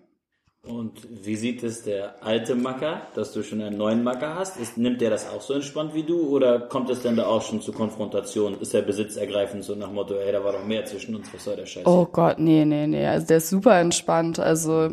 Und 0.63 0.93
wie 1.25 1.37
sieht 1.37 1.63
es 1.63 1.85
der 1.85 2.23
alte 2.23 2.55
Macker, 2.55 3.03
dass 3.15 3.33
du 3.33 3.43
schon 3.43 3.63
einen 3.63 3.79
neuen 3.79 4.05
Macker 4.05 4.35
hast? 4.35 4.59
Ist, 4.59 4.77
nimmt 4.77 5.01
der 5.01 5.09
das 5.09 5.29
auch 5.29 5.41
so 5.41 5.55
entspannt 5.55 5.95
wie 5.95 6.03
du 6.03 6.29
oder 6.29 6.61
kommt 6.61 6.91
es 6.91 7.01
denn 7.01 7.17
da 7.17 7.27
auch 7.27 7.43
schon 7.43 7.63
zu 7.63 7.73
Konfrontation? 7.73 8.61
Ist 8.61 8.75
der 8.75 8.83
besitzergreifend 8.83 9.65
so 9.65 9.75
nach 9.75 9.91
Motto, 9.91 10.15
ey, 10.15 10.33
da 10.33 10.45
war 10.45 10.53
doch 10.53 10.65
mehr 10.65 10.85
zwischen 10.85 11.15
uns, 11.17 11.33
was 11.33 11.45
soll 11.45 11.57
der 11.57 11.67
Scheiß? 11.67 11.87
Oh 11.87 12.05
Gott, 12.05 12.39
nee, 12.39 12.65
nee, 12.67 12.87
nee. 12.87 13.07
Also 13.07 13.27
der 13.27 13.39
ist 13.39 13.49
super 13.49 13.81
entspannt. 13.81 14.39
Also 14.39 14.91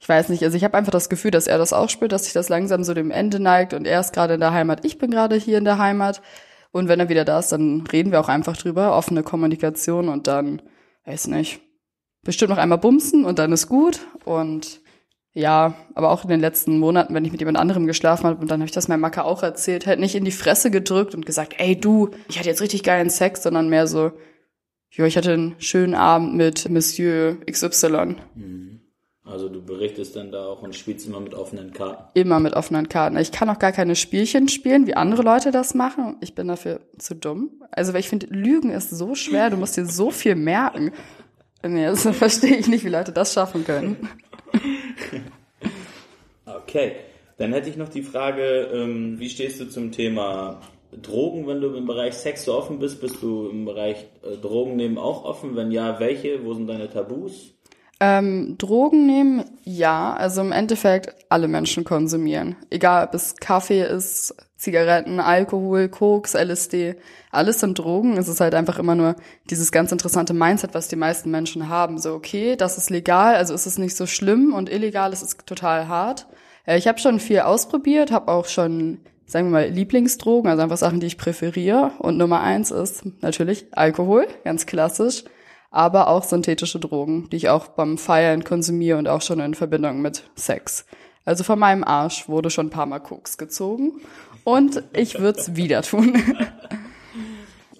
ich 0.00 0.08
weiß 0.08 0.30
nicht, 0.30 0.42
also 0.42 0.56
ich 0.56 0.64
habe 0.64 0.78
einfach 0.78 0.92
das 0.92 1.10
Gefühl, 1.10 1.30
dass 1.30 1.46
er 1.46 1.58
das 1.58 1.74
auch 1.74 1.90
spürt, 1.90 2.12
dass 2.12 2.24
sich 2.24 2.32
das 2.32 2.48
langsam 2.48 2.82
so 2.82 2.94
dem 2.94 3.10
Ende 3.10 3.38
neigt 3.38 3.74
und 3.74 3.86
er 3.86 4.00
ist 4.00 4.14
gerade 4.14 4.34
in 4.34 4.40
der 4.40 4.52
Heimat, 4.52 4.84
ich 4.84 4.98
bin 4.98 5.10
gerade 5.10 5.36
hier 5.36 5.58
in 5.58 5.64
der 5.64 5.78
Heimat. 5.78 6.22
Und 6.72 6.88
wenn 6.88 7.00
er 7.00 7.08
wieder 7.08 7.24
da 7.24 7.38
ist, 7.38 7.52
dann 7.52 7.86
reden 7.90 8.12
wir 8.12 8.20
auch 8.20 8.28
einfach 8.28 8.56
drüber, 8.56 8.96
offene 8.96 9.22
Kommunikation 9.22 10.08
und 10.08 10.26
dann, 10.26 10.60
weiß 11.06 11.28
nicht, 11.28 11.60
bestimmt 12.22 12.50
noch 12.50 12.58
einmal 12.58 12.78
bumsen 12.78 13.24
und 13.24 13.38
dann 13.38 13.52
ist 13.52 13.68
gut. 13.68 14.00
Und 14.24 14.80
ja, 15.36 15.74
aber 15.94 16.10
auch 16.10 16.22
in 16.22 16.30
den 16.30 16.40
letzten 16.40 16.78
Monaten, 16.78 17.12
wenn 17.12 17.26
ich 17.26 17.30
mit 17.30 17.42
jemand 17.42 17.58
anderem 17.58 17.86
geschlafen 17.86 18.24
habe 18.24 18.40
und 18.40 18.50
dann 18.50 18.60
habe 18.60 18.66
ich 18.66 18.72
das 18.72 18.88
meinem 18.88 19.02
Macker 19.02 19.26
auch 19.26 19.42
erzählt, 19.42 19.86
halt 19.86 20.00
nicht 20.00 20.14
in 20.14 20.24
die 20.24 20.30
Fresse 20.30 20.70
gedrückt 20.70 21.14
und 21.14 21.26
gesagt, 21.26 21.56
ey 21.58 21.78
du, 21.78 22.08
ich 22.26 22.38
hatte 22.38 22.48
jetzt 22.48 22.62
richtig 22.62 22.82
geilen 22.82 23.10
Sex, 23.10 23.42
sondern 23.42 23.68
mehr 23.68 23.86
so, 23.86 24.12
ja, 24.92 25.04
ich 25.04 25.18
hatte 25.18 25.34
einen 25.34 25.54
schönen 25.58 25.94
Abend 25.94 26.34
mit 26.36 26.70
Monsieur 26.70 27.36
XY. 27.44 28.16
Also 29.24 29.50
du 29.50 29.62
berichtest 29.62 30.16
dann 30.16 30.32
da 30.32 30.46
auch 30.46 30.62
und 30.62 30.74
spielst 30.74 31.06
immer 31.06 31.20
mit 31.20 31.34
offenen 31.34 31.74
Karten. 31.74 32.04
Immer 32.14 32.40
mit 32.40 32.54
offenen 32.54 32.88
Karten. 32.88 33.18
Ich 33.18 33.30
kann 33.30 33.50
auch 33.50 33.58
gar 33.58 33.72
keine 33.72 33.94
Spielchen 33.94 34.48
spielen, 34.48 34.86
wie 34.86 34.94
andere 34.94 35.20
Leute 35.20 35.50
das 35.50 35.74
machen. 35.74 36.16
Ich 36.22 36.34
bin 36.34 36.48
dafür 36.48 36.80
zu 36.96 37.14
dumm. 37.14 37.50
Also, 37.72 37.92
weil 37.92 38.00
ich 38.00 38.08
finde, 38.08 38.28
Lügen 38.30 38.70
ist 38.70 38.88
so 38.88 39.14
schwer, 39.14 39.50
du 39.50 39.58
musst 39.58 39.76
dir 39.76 39.84
so 39.84 40.10
viel 40.10 40.34
merken. 40.34 40.92
Nee, 41.62 41.84
das 41.84 42.08
verstehe 42.12 42.56
ich 42.56 42.68
nicht, 42.68 42.84
wie 42.84 42.88
Leute 42.88 43.12
das 43.12 43.34
schaffen 43.34 43.66
können. 43.66 43.96
Okay, 46.46 46.92
dann 47.38 47.52
hätte 47.52 47.68
ich 47.68 47.76
noch 47.76 47.88
die 47.88 48.02
Frage, 48.02 48.70
ähm, 48.72 49.18
wie 49.18 49.28
stehst 49.28 49.60
du 49.60 49.66
zum 49.68 49.90
Thema 49.92 50.60
Drogen, 50.92 51.46
wenn 51.46 51.60
du 51.60 51.74
im 51.74 51.86
Bereich 51.86 52.14
Sex 52.14 52.44
so 52.44 52.54
offen 52.54 52.78
bist? 52.78 53.00
Bist 53.00 53.20
du 53.20 53.48
im 53.48 53.64
Bereich 53.64 54.06
äh, 54.22 54.36
Drogen 54.36 54.76
nehmen 54.76 54.96
auch 54.96 55.24
offen? 55.24 55.56
Wenn 55.56 55.70
ja, 55.70 55.98
welche? 56.00 56.44
Wo 56.44 56.54
sind 56.54 56.68
deine 56.68 56.88
Tabus? 56.88 57.52
Ähm, 57.98 58.56
Drogen 58.58 59.06
nehmen, 59.06 59.44
ja. 59.64 60.14
Also 60.14 60.40
im 60.40 60.52
Endeffekt 60.52 61.14
alle 61.28 61.48
Menschen 61.48 61.84
konsumieren. 61.84 62.56
Egal, 62.70 63.06
ob 63.06 63.14
es 63.14 63.36
Kaffee 63.36 63.82
ist, 63.82 64.34
Zigaretten, 64.66 65.20
Alkohol, 65.20 65.88
Koks, 65.88 66.34
LSD. 66.34 66.96
Alles 67.30 67.60
sind 67.60 67.78
Drogen. 67.78 68.16
Es 68.16 68.26
ist 68.26 68.40
halt 68.40 68.52
einfach 68.52 68.80
immer 68.80 68.96
nur 68.96 69.14
dieses 69.48 69.70
ganz 69.70 69.92
interessante 69.92 70.34
Mindset, 70.34 70.74
was 70.74 70.88
die 70.88 70.96
meisten 70.96 71.30
Menschen 71.30 71.68
haben. 71.68 71.98
So, 71.98 72.14
okay, 72.14 72.56
das 72.56 72.76
ist 72.78 72.90
legal, 72.90 73.36
also 73.36 73.54
ist 73.54 73.66
es 73.66 73.78
nicht 73.78 73.96
so 73.96 74.06
schlimm 74.06 74.52
und 74.52 74.68
illegal, 74.68 75.12
es 75.12 75.22
ist 75.22 75.46
total 75.46 75.86
hart. 75.86 76.26
Äh, 76.66 76.78
ich 76.78 76.88
habe 76.88 76.98
schon 76.98 77.20
viel 77.20 77.40
ausprobiert, 77.40 78.10
habe 78.10 78.32
auch 78.32 78.46
schon, 78.46 78.98
sagen 79.24 79.46
wir 79.46 79.52
mal, 79.52 79.68
Lieblingsdrogen, 79.68 80.50
also 80.50 80.64
einfach 80.64 80.78
Sachen, 80.78 80.98
die 80.98 81.06
ich 81.06 81.16
präferiere. 81.16 81.92
Und 82.00 82.18
Nummer 82.18 82.40
eins 82.40 82.72
ist 82.72 83.04
natürlich 83.22 83.66
Alkohol, 83.70 84.26
ganz 84.42 84.66
klassisch 84.66 85.22
aber 85.70 86.08
auch 86.08 86.22
synthetische 86.22 86.78
Drogen, 86.78 87.28
die 87.28 87.36
ich 87.36 87.50
auch 87.50 87.68
beim 87.68 87.98
Feiern 87.98 88.44
konsumiere 88.44 88.96
und 88.96 89.08
auch 89.08 89.20
schon 89.20 89.40
in 89.40 89.52
Verbindung 89.52 90.00
mit 90.00 90.22
Sex. 90.34 90.86
Also 91.26 91.42
von 91.42 91.58
meinem 91.58 91.82
Arsch 91.82 92.28
wurde 92.28 92.50
schon 92.50 92.68
ein 92.68 92.70
paar 92.70 92.86
Mal 92.86 93.00
Koks 93.00 93.36
gezogen 93.36 94.00
und 94.46 94.84
ich 94.92 95.18
würde 95.18 95.40
es 95.40 95.56
wieder 95.56 95.82
tun. 95.82 96.22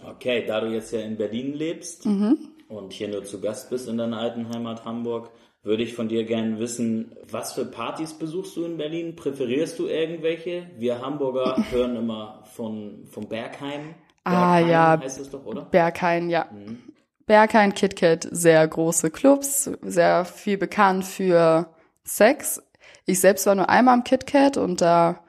Okay, 0.08 0.46
da 0.46 0.60
du 0.60 0.68
jetzt 0.68 0.92
ja 0.92 1.00
in 1.00 1.18
Berlin 1.18 1.52
lebst 1.52 2.06
mhm. 2.06 2.38
und 2.68 2.94
hier 2.94 3.08
nur 3.08 3.22
zu 3.24 3.38
Gast 3.38 3.68
bist 3.68 3.86
in 3.86 3.98
deiner 3.98 4.18
alten 4.18 4.48
Heimat 4.48 4.86
Hamburg, 4.86 5.30
würde 5.62 5.82
ich 5.82 5.92
von 5.94 6.08
dir 6.08 6.24
gerne 6.24 6.58
wissen, 6.58 7.14
was 7.30 7.52
für 7.52 7.66
Partys 7.66 8.14
besuchst 8.14 8.56
du 8.56 8.64
in 8.64 8.78
Berlin? 8.78 9.14
Präferierst 9.14 9.78
du 9.78 9.86
irgendwelche? 9.88 10.70
Wir 10.78 11.02
Hamburger 11.02 11.56
hören 11.70 11.96
immer 11.96 12.42
von, 12.54 13.04
von 13.10 13.28
Bergheim. 13.28 13.94
Ah, 14.24 14.30
Berghain 14.30 14.64
ah 14.64 14.68
ja, 14.68 15.00
heißt 15.00 15.20
es 15.20 15.30
doch, 15.30 15.44
oder? 15.44 15.62
Berghain, 15.66 16.30
ja. 16.30 16.46
Mhm. 16.50 16.78
Berghain, 17.26 17.74
KitKat, 17.74 18.26
sehr 18.30 18.66
große 18.66 19.10
Clubs, 19.10 19.70
sehr 19.82 20.24
viel 20.24 20.56
bekannt 20.56 21.04
für 21.04 21.68
Sex. 22.04 22.62
Ich 23.04 23.20
selbst 23.20 23.46
war 23.46 23.54
nur 23.54 23.68
einmal 23.68 23.94
am 23.94 24.04
KitKat 24.04 24.56
und 24.56 24.80
da, 24.80 25.20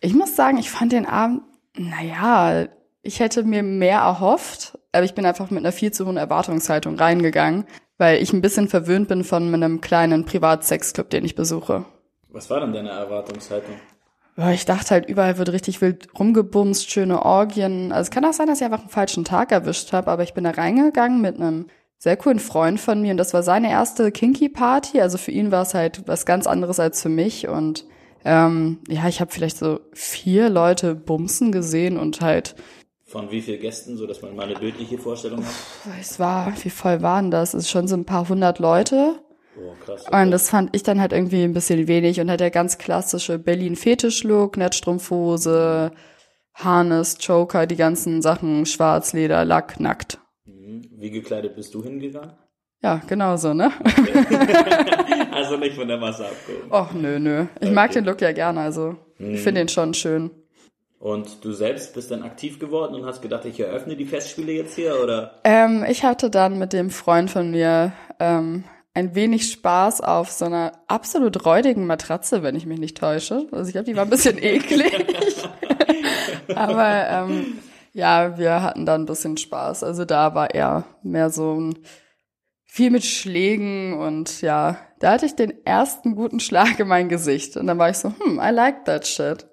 ich 0.00 0.14
muss 0.14 0.36
sagen, 0.36 0.58
ich 0.58 0.70
fand 0.70 0.92
den 0.92 1.06
Abend, 1.06 1.42
naja, 1.76 2.66
ich 3.02 3.20
hätte 3.20 3.44
mir 3.44 3.62
mehr 3.62 4.00
erhofft, 4.00 4.78
aber 4.92 5.04
ich 5.04 5.14
bin 5.14 5.24
einfach 5.24 5.50
mit 5.50 5.60
einer 5.60 5.72
viel 5.72 5.92
zu 5.92 6.06
hohen 6.06 6.16
Erwartungshaltung 6.16 6.96
reingegangen, 6.96 7.64
weil 7.96 8.22
ich 8.22 8.32
ein 8.32 8.42
bisschen 8.42 8.68
verwöhnt 8.68 9.08
bin 9.08 9.24
von 9.24 9.52
einem 9.52 9.80
kleinen 9.80 10.24
Privatsexclub, 10.24 11.10
den 11.10 11.24
ich 11.24 11.34
besuche. 11.34 11.84
Was 12.28 12.50
war 12.50 12.60
denn 12.60 12.72
deine 12.72 12.90
Erwartungshaltung? 12.90 13.74
Ja, 14.36 14.52
ich 14.52 14.66
dachte 14.66 14.90
halt, 14.90 15.08
überall 15.08 15.36
wird 15.38 15.50
richtig 15.50 15.80
wild 15.80 16.08
rumgebumst, 16.16 16.90
schöne 16.90 17.24
Orgien. 17.24 17.90
Also 17.90 18.02
es 18.02 18.10
kann 18.12 18.24
auch 18.24 18.32
sein, 18.32 18.46
dass 18.46 18.60
ich 18.60 18.64
einfach 18.64 18.80
einen 18.80 18.88
falschen 18.88 19.24
Tag 19.24 19.50
erwischt 19.50 19.92
habe, 19.92 20.10
aber 20.10 20.22
ich 20.22 20.34
bin 20.34 20.44
da 20.44 20.50
reingegangen 20.50 21.20
mit 21.20 21.36
einem 21.36 21.66
sehr 21.98 22.16
coolen 22.16 22.38
Freund 22.38 22.78
von 22.78 23.02
mir 23.02 23.10
und 23.10 23.16
das 23.16 23.34
war 23.34 23.42
seine 23.42 23.70
erste 23.70 24.12
Kinky-Party. 24.12 25.00
Also 25.00 25.18
für 25.18 25.32
ihn 25.32 25.50
war 25.50 25.62
es 25.62 25.74
halt 25.74 26.06
was 26.06 26.24
ganz 26.24 26.46
anderes 26.46 26.78
als 26.78 27.02
für 27.02 27.08
mich 27.08 27.48
und 27.48 27.84
ähm, 28.24 28.78
ja, 28.88 29.08
ich 29.08 29.20
habe 29.20 29.30
vielleicht 29.30 29.58
so 29.58 29.80
vier 29.92 30.48
Leute 30.48 30.94
bumsen 30.94 31.52
gesehen 31.52 31.96
und 31.96 32.20
halt 32.20 32.54
von 33.08 33.30
wie 33.30 33.40
vielen 33.40 33.60
Gästen, 33.60 33.96
so 33.96 34.06
dass 34.06 34.20
man 34.20 34.36
mal 34.36 34.44
eine 34.44 34.58
bildliche 34.58 34.98
Vorstellung 34.98 35.42
hat? 35.42 35.54
Es 35.98 36.18
war, 36.20 36.52
wie 36.62 36.68
voll 36.68 37.00
waren 37.00 37.30
das? 37.30 37.54
Es 37.54 37.64
ist 37.64 37.70
schon 37.70 37.88
so 37.88 37.96
ein 37.96 38.04
paar 38.04 38.28
hundert 38.28 38.58
Leute. 38.58 39.14
Oh, 39.56 39.72
krass. 39.82 40.06
Okay. 40.06 40.22
Und 40.22 40.30
das 40.30 40.50
fand 40.50 40.76
ich 40.76 40.82
dann 40.82 41.00
halt 41.00 41.14
irgendwie 41.14 41.42
ein 41.42 41.54
bisschen 41.54 41.88
wenig 41.88 42.20
und 42.20 42.28
halt 42.28 42.40
der 42.40 42.50
ganz 42.50 42.76
klassische 42.76 43.38
Berlin-Fetisch-Look, 43.38 44.58
Netzstrumpfhose, 44.58 45.90
Harness, 46.52 47.16
Joker, 47.20 47.66
die 47.66 47.76
ganzen 47.76 48.20
Sachen, 48.20 48.66
Schwarzleder, 48.66 49.44
Lack, 49.46 49.80
nackt. 49.80 50.18
Mhm. 50.44 50.82
Wie 50.98 51.10
gekleidet 51.10 51.56
bist 51.56 51.74
du 51.74 51.82
hingegangen? 51.82 52.34
Ja, 52.82 53.00
genau 53.06 53.36
so, 53.36 53.54
ne? 53.54 53.72
Also 55.30 55.56
nicht 55.56 55.76
von 55.76 55.86
der 55.86 55.98
Masse 55.98 56.26
abgehoben. 56.26 56.72
Och, 56.72 56.92
nö, 56.94 57.18
nö. 57.20 57.46
Ich 57.60 57.68
okay. 57.68 57.70
mag 57.70 57.92
den 57.92 58.04
Look 58.04 58.20
ja 58.20 58.32
gerne, 58.32 58.60
also 58.60 58.96
hm. 59.18 59.34
ich 59.34 59.40
finde 59.40 59.60
den 59.60 59.68
schon 59.68 59.94
schön. 59.94 60.30
Und 60.98 61.44
du 61.44 61.52
selbst 61.52 61.94
bist 61.94 62.10
dann 62.10 62.24
aktiv 62.24 62.58
geworden 62.58 62.96
und 62.96 63.06
hast 63.06 63.22
gedacht, 63.22 63.44
ich 63.44 63.60
eröffne 63.60 63.94
die 63.94 64.04
Festspiele 64.04 64.52
jetzt 64.52 64.74
hier, 64.74 65.00
oder? 65.00 65.40
Ähm, 65.44 65.84
ich 65.88 66.02
hatte 66.02 66.28
dann 66.28 66.58
mit 66.58 66.72
dem 66.72 66.90
Freund 66.90 67.30
von 67.30 67.52
mir 67.52 67.92
ähm, 68.18 68.64
ein 68.94 69.14
wenig 69.14 69.48
Spaß 69.52 70.00
auf 70.00 70.32
so 70.32 70.46
einer 70.46 70.72
absolut 70.88 71.46
räudigen 71.46 71.86
Matratze, 71.86 72.42
wenn 72.42 72.56
ich 72.56 72.66
mich 72.66 72.80
nicht 72.80 72.98
täusche. 72.98 73.46
Also 73.52 73.68
ich 73.68 73.72
glaube, 73.72 73.84
die 73.84 73.94
war 73.94 74.02
ein 74.02 74.10
bisschen 74.10 74.38
eklig. 74.42 74.92
Aber 76.56 77.06
ähm, 77.08 77.58
ja, 77.92 78.36
wir 78.38 78.60
hatten 78.60 78.84
da 78.84 78.96
ein 78.96 79.06
bisschen 79.06 79.36
Spaß. 79.36 79.84
Also 79.84 80.04
da 80.04 80.34
war 80.34 80.52
eher 80.52 80.82
mehr 81.04 81.30
so 81.30 81.60
ein 81.60 81.78
viel 82.68 82.90
mit 82.90 83.04
Schlägen 83.04 83.94
und 83.98 84.42
ja, 84.42 84.78
da 85.00 85.12
hatte 85.12 85.26
ich 85.26 85.34
den 85.34 85.64
ersten 85.64 86.14
guten 86.14 86.38
Schlag 86.38 86.78
in 86.78 86.86
mein 86.86 87.08
Gesicht. 87.08 87.56
Und 87.56 87.66
dann 87.66 87.78
war 87.78 87.90
ich 87.90 87.96
so, 87.96 88.10
hm, 88.10 88.38
I 88.40 88.50
like 88.52 88.84
that 88.84 89.06
shit. 89.06 89.46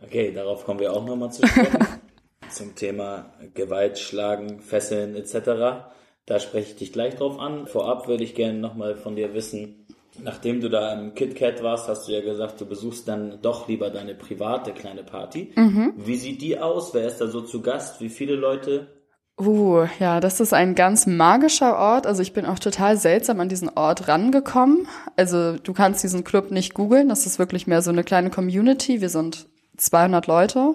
Okay, 0.00 0.32
darauf 0.32 0.64
kommen 0.64 0.78
wir 0.78 0.92
auch 0.92 1.04
nochmal 1.04 1.32
zu 1.32 1.46
sprechen. 1.46 1.78
Zum 2.50 2.74
Thema 2.76 3.32
Gewalt, 3.54 3.98
Schlagen, 3.98 4.60
Fesseln 4.60 5.16
etc. 5.16 5.88
Da 6.26 6.38
spreche 6.38 6.70
ich 6.70 6.76
dich 6.76 6.92
gleich 6.92 7.16
drauf 7.16 7.38
an. 7.40 7.66
Vorab 7.66 8.06
würde 8.06 8.22
ich 8.22 8.34
gerne 8.34 8.58
nochmal 8.58 8.94
von 8.94 9.16
dir 9.16 9.34
wissen, 9.34 9.86
nachdem 10.22 10.60
du 10.60 10.68
da 10.68 10.92
im 10.92 11.14
KitKat 11.14 11.62
warst, 11.62 11.88
hast 11.88 12.06
du 12.06 12.12
ja 12.12 12.20
gesagt, 12.20 12.60
du 12.60 12.66
besuchst 12.66 13.08
dann 13.08 13.40
doch 13.40 13.66
lieber 13.66 13.90
deine 13.90 14.14
private 14.14 14.72
kleine 14.72 15.02
Party. 15.02 15.52
Mhm. 15.56 15.94
Wie 15.96 16.16
sieht 16.16 16.42
die 16.42 16.58
aus? 16.58 16.92
Wer 16.92 17.08
ist 17.08 17.20
da 17.20 17.26
so 17.26 17.40
zu 17.40 17.62
Gast? 17.62 18.00
Wie 18.00 18.10
viele 18.10 18.36
Leute? 18.36 18.88
Uh, 19.36 19.86
ja, 19.98 20.20
das 20.20 20.38
ist 20.38 20.54
ein 20.54 20.76
ganz 20.76 21.06
magischer 21.06 21.76
Ort. 21.76 22.06
Also 22.06 22.22
ich 22.22 22.32
bin 22.32 22.46
auch 22.46 22.60
total 22.60 22.96
seltsam 22.96 23.40
an 23.40 23.48
diesen 23.48 23.68
Ort 23.68 24.06
rangekommen. 24.06 24.86
Also 25.16 25.56
du 25.56 25.72
kannst 25.72 26.04
diesen 26.04 26.22
Club 26.22 26.52
nicht 26.52 26.74
googeln. 26.74 27.08
Das 27.08 27.26
ist 27.26 27.38
wirklich 27.38 27.66
mehr 27.66 27.82
so 27.82 27.90
eine 27.90 28.04
kleine 28.04 28.30
Community. 28.30 29.00
Wir 29.00 29.08
sind 29.08 29.46
200 29.76 30.28
Leute. 30.28 30.74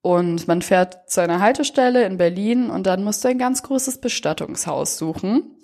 Und 0.00 0.46
man 0.46 0.62
fährt 0.62 1.10
zu 1.10 1.20
einer 1.20 1.40
Haltestelle 1.40 2.04
in 2.06 2.18
Berlin 2.18 2.70
und 2.70 2.86
dann 2.86 3.02
musst 3.02 3.24
du 3.24 3.28
ein 3.28 3.38
ganz 3.38 3.64
großes 3.64 3.98
Bestattungshaus 3.98 4.96
suchen. 4.96 5.56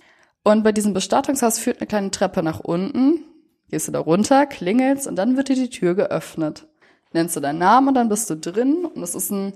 Und 0.43 0.64
bei 0.64 0.73
diesem 0.73 0.93
Bestattungshaus 0.93 1.61
führt 1.61 1.81
eine 1.81 1.87
kleine 1.87 2.11
Treppe 2.11 2.43
nach 2.43 2.59
unten. 2.59 3.25
Gehst 3.71 3.87
du 3.87 3.93
da 3.93 4.00
runter, 4.00 4.47
klingelst 4.47 5.07
und 5.07 5.17
dann 5.17 5.37
wird 5.37 5.49
dir 5.49 5.55
die 5.55 5.71
Tür 5.71 5.95
geöffnet. 5.95 6.67
Nennst 7.12 7.37
du 7.37 7.41
deinen 7.41 7.61
Namen 7.61 7.88
und 7.88 7.95
dann 7.95 8.09
bist 8.09 8.29
du 8.29 8.37
drin. 8.37 8.85
Und 8.85 9.03
es 9.03 9.14
ist 9.14 9.31
ein 9.31 9.53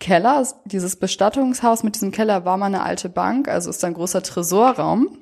Keller. 0.00 0.46
Dieses 0.64 0.96
Bestattungshaus 0.96 1.82
mit 1.82 1.94
diesem 1.94 2.12
Keller 2.12 2.44
war 2.44 2.56
mal 2.56 2.66
eine 2.66 2.82
alte 2.82 3.08
Bank, 3.08 3.48
also 3.48 3.70
ist 3.70 3.84
ein 3.84 3.94
großer 3.94 4.22
Tresorraum. 4.22 5.18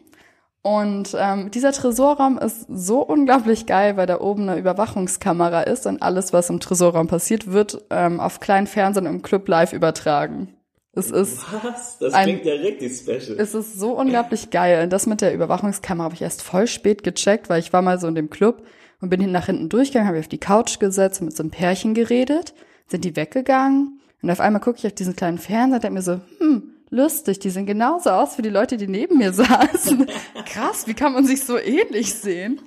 Und 0.62 1.16
ähm, 1.16 1.52
dieser 1.52 1.70
Tresorraum 1.70 2.38
ist 2.38 2.66
so 2.68 3.00
unglaublich 3.00 3.66
geil, 3.66 3.96
weil 3.96 4.06
da 4.06 4.20
oben 4.20 4.48
eine 4.48 4.58
Überwachungskamera 4.58 5.62
ist 5.62 5.86
und 5.86 6.02
alles, 6.02 6.32
was 6.32 6.50
im 6.50 6.58
Tresorraum 6.58 7.06
passiert, 7.06 7.52
wird 7.52 7.84
ähm, 7.90 8.18
auf 8.18 8.40
kleinen 8.40 8.66
Fernsehen 8.66 9.06
im 9.06 9.22
Club 9.22 9.46
live 9.46 9.72
übertragen. 9.72 10.54
Es 10.92 11.10
ist 11.10 11.44
Was? 11.62 11.98
Das 11.98 12.14
ein, 12.14 12.24
klingt 12.24 12.46
ja 12.46 12.54
richtig 12.54 12.98
special. 12.98 13.38
Es 13.38 13.54
ist 13.54 13.78
so 13.78 13.92
unglaublich 13.92 14.50
geil. 14.50 14.82
Und 14.82 14.92
das 14.92 15.06
mit 15.06 15.20
der 15.20 15.34
Überwachungskamera 15.34 16.06
habe 16.06 16.14
ich 16.14 16.22
erst 16.22 16.42
voll 16.42 16.66
spät 16.66 17.04
gecheckt, 17.04 17.48
weil 17.48 17.60
ich 17.60 17.72
war 17.72 17.82
mal 17.82 18.00
so 18.00 18.08
in 18.08 18.16
dem 18.16 18.30
Club 18.30 18.66
und 19.00 19.08
bin 19.08 19.30
nach 19.30 19.46
hinten 19.46 19.68
durchgegangen, 19.68 20.08
habe 20.08 20.18
auf 20.18 20.26
die 20.26 20.38
Couch 20.38 20.80
gesetzt 20.80 21.20
und 21.20 21.26
mit 21.26 21.36
so 21.36 21.44
einem 21.44 21.50
Pärchen 21.50 21.94
geredet, 21.94 22.54
sind 22.88 23.04
die 23.04 23.14
weggegangen 23.14 24.00
und 24.22 24.30
auf 24.30 24.40
einmal 24.40 24.60
gucke 24.60 24.78
ich 24.78 24.86
auf 24.86 24.94
diesen 24.94 25.16
kleinen 25.16 25.38
Fernseher 25.38 25.76
und 25.76 25.84
denke 25.84 25.94
mir 25.94 26.02
so, 26.02 26.20
hm, 26.38 26.74
lustig. 26.90 27.38
Die 27.40 27.50
sehen 27.50 27.66
genauso 27.66 28.10
aus 28.10 28.38
wie 28.38 28.42
die 28.42 28.48
Leute, 28.48 28.76
die 28.76 28.88
neben 28.88 29.18
mir 29.18 29.32
saßen. 29.32 30.06
Krass, 30.46 30.86
wie 30.86 30.94
kann 30.94 31.12
man 31.12 31.24
sich 31.26 31.44
so 31.44 31.58
ähnlich 31.58 32.14
sehen? 32.14 32.60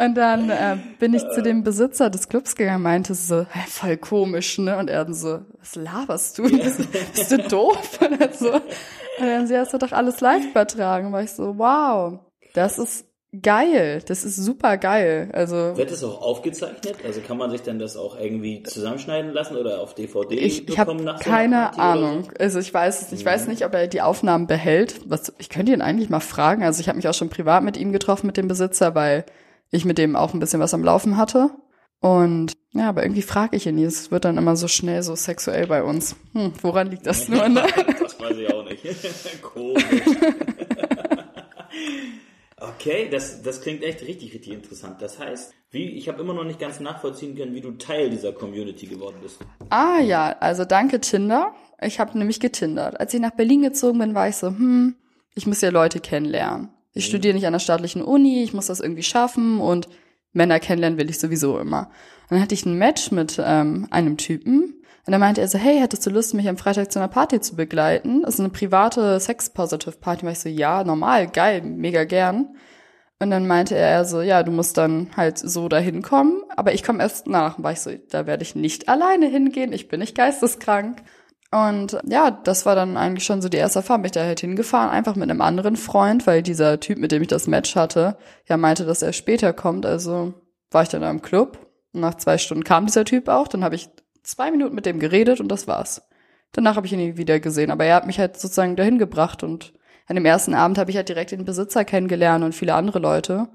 Und 0.00 0.14
dann 0.14 0.48
äh, 0.48 0.76
bin 1.00 1.12
ich 1.12 1.28
zu 1.30 1.42
dem 1.42 1.64
Besitzer 1.64 2.08
des 2.08 2.28
Clubs 2.28 2.54
gegangen, 2.54 2.82
meinte 2.82 3.14
so, 3.16 3.46
hey, 3.50 3.64
voll 3.66 3.96
komisch, 3.96 4.56
ne? 4.58 4.78
Und 4.78 4.88
er 4.88 5.04
dann 5.04 5.14
so, 5.14 5.40
was 5.58 5.74
laberst 5.74 6.38
du? 6.38 6.44
Bist, 6.44 6.92
bist 6.92 7.32
du 7.32 7.38
doof 7.38 7.98
oder 8.06 8.32
so? 8.32 8.52
Und 8.54 9.26
dann 9.26 9.48
sie 9.48 9.58
hast 9.58 9.74
du 9.74 9.78
doch 9.78 9.90
alles 9.90 10.20
live 10.20 10.44
übertragen. 10.44 11.10
War 11.10 11.22
ich 11.24 11.32
so, 11.32 11.58
wow, 11.58 12.20
das 12.54 12.78
ist 12.78 13.06
geil. 13.42 14.02
Das 14.06 14.24
ist 14.24 14.36
super 14.36 14.76
geil. 14.76 15.30
Also 15.32 15.76
wird 15.76 15.90
es 15.90 16.02
auch 16.02 16.22
aufgezeichnet? 16.22 16.96
Also 17.04 17.20
kann 17.20 17.36
man 17.36 17.50
sich 17.50 17.62
denn 17.62 17.78
das 17.78 17.96
auch 17.96 18.18
irgendwie 18.18 18.62
zusammenschneiden 18.62 19.32
lassen 19.32 19.56
oder 19.56 19.80
auf 19.80 19.94
DVD 19.94 20.34
ich, 20.34 20.68
ich 20.68 20.78
habe 20.78 20.96
keine 21.20 21.70
so 21.74 21.80
Ahnung. 21.80 22.24
So? 22.24 22.30
Also 22.38 22.58
ich 22.58 22.72
weiß. 22.72 23.12
Ich 23.12 23.20
mhm. 23.20 23.26
weiß 23.26 23.48
nicht, 23.48 23.64
ob 23.64 23.74
er 23.74 23.86
die 23.86 24.02
Aufnahmen 24.02 24.46
behält. 24.46 25.00
Was 25.06 25.32
ich 25.38 25.48
könnte 25.48 25.72
ihn 25.72 25.82
eigentlich 25.82 26.10
mal 26.10 26.20
fragen. 26.20 26.62
Also 26.62 26.80
ich 26.80 26.88
habe 26.88 26.96
mich 26.96 27.08
auch 27.08 27.14
schon 27.14 27.28
privat 27.28 27.62
mit 27.62 27.76
ihm 27.76 27.92
getroffen 27.92 28.26
mit 28.26 28.36
dem 28.36 28.48
Besitzer, 28.48 28.94
weil 28.94 29.24
ich 29.70 29.84
mit 29.84 29.98
dem 29.98 30.16
auch 30.16 30.32
ein 30.32 30.40
bisschen 30.40 30.60
was 30.60 30.74
am 30.74 30.84
Laufen 30.84 31.16
hatte. 31.16 31.50
Und 32.00 32.52
ja, 32.72 32.88
aber 32.88 33.02
irgendwie 33.02 33.22
frage 33.22 33.56
ich 33.56 33.66
ihn 33.66 33.74
nie. 33.74 33.84
Es 33.84 34.10
wird 34.10 34.24
dann 34.24 34.38
immer 34.38 34.56
so 34.56 34.68
schnell 34.68 35.02
so 35.02 35.16
sexuell 35.16 35.66
bei 35.66 35.82
uns. 35.82 36.16
Hm, 36.32 36.52
woran 36.62 36.90
liegt 36.90 37.06
das 37.06 37.28
nur? 37.28 37.48
Ne? 37.48 37.64
das 38.00 38.20
weiß 38.20 38.36
ich 38.36 38.52
auch 38.52 38.64
nicht. 38.64 38.84
Komisch. 39.42 39.84
Okay, 42.78 43.08
das, 43.10 43.42
das 43.42 43.60
klingt 43.60 43.82
echt 43.82 44.02
richtig, 44.02 44.32
richtig 44.32 44.52
interessant. 44.52 45.02
Das 45.02 45.18
heißt, 45.18 45.52
wie, 45.72 45.90
ich 45.96 46.08
habe 46.08 46.22
immer 46.22 46.32
noch 46.32 46.44
nicht 46.44 46.60
ganz 46.60 46.78
nachvollziehen 46.78 47.36
können, 47.36 47.52
wie 47.52 47.60
du 47.60 47.72
Teil 47.72 48.08
dieser 48.08 48.32
Community 48.32 48.86
geworden 48.86 49.16
bist. 49.20 49.40
Ah 49.68 49.98
ja, 49.98 50.36
also 50.38 50.64
danke 50.64 51.00
Tinder. 51.00 51.54
Ich 51.80 51.98
habe 51.98 52.16
nämlich 52.16 52.38
getindert. 52.38 53.00
Als 53.00 53.12
ich 53.12 53.20
nach 53.20 53.32
Berlin 53.32 53.62
gezogen 53.62 53.98
bin, 53.98 54.14
war 54.14 54.28
ich 54.28 54.36
so, 54.36 54.48
hm, 54.48 54.94
ich 55.34 55.46
muss 55.48 55.60
ja 55.60 55.70
Leute 55.70 55.98
kennenlernen. 55.98 56.68
Ich 56.94 57.06
studiere 57.06 57.34
nicht 57.34 57.46
an 57.46 57.52
der 57.52 57.60
staatlichen 57.60 58.02
Uni, 58.02 58.42
ich 58.42 58.54
muss 58.54 58.66
das 58.66 58.80
irgendwie 58.80 59.02
schaffen 59.02 59.60
und 59.60 59.88
Männer 60.32 60.60
kennenlernen 60.60 60.98
will 60.98 61.10
ich 61.10 61.18
sowieso 61.18 61.58
immer. 61.58 61.90
Und 62.22 62.32
dann 62.36 62.42
hatte 62.42 62.54
ich 62.54 62.64
ein 62.64 62.78
Match 62.78 63.10
mit 63.10 63.40
ähm, 63.44 63.88
einem 63.90 64.16
Typen 64.16 64.78
und 65.08 65.12
dann 65.12 65.20
meinte 65.20 65.40
er 65.40 65.48
so, 65.48 65.56
hey, 65.56 65.78
hättest 65.80 66.04
du 66.04 66.10
Lust, 66.10 66.34
mich 66.34 66.46
am 66.50 66.58
Freitag 66.58 66.92
zu 66.92 66.98
einer 66.98 67.08
Party 67.08 67.40
zu 67.40 67.56
begleiten? 67.56 68.24
Das 68.24 68.34
ist 68.34 68.40
eine 68.40 68.50
private 68.50 69.18
Sex-Positive-Party. 69.18 70.26
Und 70.26 70.32
ich 70.32 70.38
so, 70.38 70.50
ja, 70.50 70.84
normal, 70.84 71.28
geil, 71.28 71.62
mega 71.62 72.04
gern. 72.04 72.54
Und 73.20 73.30
dann 73.30 73.48
meinte 73.48 73.74
er 73.74 74.04
so, 74.04 74.20
ja, 74.20 74.42
du 74.44 74.52
musst 74.52 74.76
dann 74.76 75.08
halt 75.16 75.38
so 75.38 75.68
dahin 75.68 76.02
kommen, 76.02 76.42
aber 76.56 76.72
ich 76.72 76.84
komme 76.84 77.02
erst 77.02 77.26
nach. 77.26 77.58
Und 77.58 77.64
war 77.64 77.72
ich 77.72 77.80
so, 77.80 77.90
da 78.10 78.26
werde 78.26 78.44
ich 78.44 78.54
nicht 78.54 78.88
alleine 78.88 79.26
hingehen, 79.26 79.72
ich 79.72 79.88
bin 79.88 80.00
nicht 80.00 80.14
geisteskrank. 80.14 81.02
Und 81.50 81.98
ja, 82.04 82.30
das 82.30 82.66
war 82.66 82.74
dann 82.74 82.96
eigentlich 82.96 83.24
schon 83.24 83.40
so 83.40 83.48
die 83.48 83.56
erste 83.56 83.80
Erfahrung. 83.80 84.02
Bin 84.02 84.08
ich 84.08 84.12
da 84.12 84.22
halt 84.22 84.40
hingefahren, 84.40 84.90
einfach 84.90 85.16
mit 85.16 85.30
einem 85.30 85.40
anderen 85.40 85.76
Freund, 85.76 86.26
weil 86.26 86.42
dieser 86.42 86.78
Typ, 86.78 86.98
mit 86.98 87.10
dem 87.10 87.22
ich 87.22 87.28
das 87.28 87.46
Match 87.46 87.74
hatte, 87.74 88.18
ja 88.46 88.56
meinte, 88.56 88.84
dass 88.84 89.02
er 89.02 89.12
später 89.12 89.52
kommt. 89.52 89.86
Also 89.86 90.34
war 90.70 90.82
ich 90.82 90.90
dann 90.90 91.00
da 91.00 91.10
im 91.10 91.22
Club. 91.22 91.58
Nach 91.92 92.14
zwei 92.14 92.36
Stunden 92.36 92.64
kam 92.64 92.86
dieser 92.86 93.04
Typ 93.06 93.28
auch. 93.28 93.48
Dann 93.48 93.64
habe 93.64 93.74
ich 93.74 93.88
zwei 94.22 94.50
Minuten 94.50 94.74
mit 94.74 94.84
dem 94.84 95.00
geredet 95.00 95.40
und 95.40 95.48
das 95.48 95.66
war's. 95.66 96.02
Danach 96.52 96.76
habe 96.76 96.86
ich 96.86 96.92
ihn 96.92 96.98
nie 96.98 97.16
wieder 97.16 97.40
gesehen. 97.40 97.70
Aber 97.70 97.84
er 97.84 97.96
hat 97.96 98.06
mich 98.06 98.18
halt 98.18 98.38
sozusagen 98.38 98.76
dahin 98.76 98.98
gebracht 98.98 99.42
und 99.42 99.72
an 100.08 100.16
dem 100.16 100.24
ersten 100.24 100.54
Abend 100.54 100.78
habe 100.78 100.90
ich 100.90 100.96
halt 100.96 101.08
direkt 101.08 101.30
den 101.32 101.44
Besitzer 101.44 101.84
kennengelernt 101.84 102.44
und 102.44 102.54
viele 102.54 102.74
andere 102.74 102.98
Leute. 102.98 103.48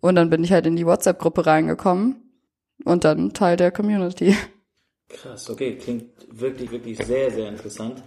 Und 0.00 0.14
dann 0.14 0.30
bin 0.30 0.42
ich 0.42 0.52
halt 0.52 0.66
in 0.66 0.76
die 0.76 0.86
WhatsApp-Gruppe 0.86 1.46
reingekommen 1.46 2.16
und 2.84 3.04
dann 3.04 3.34
Teil 3.34 3.56
der 3.56 3.70
Community. 3.70 4.34
Krass, 5.10 5.50
okay, 5.50 5.76
klingt 5.76 6.06
wirklich, 6.30 6.70
wirklich 6.70 6.96
sehr, 6.98 7.30
sehr 7.30 7.48
interessant. 7.48 8.02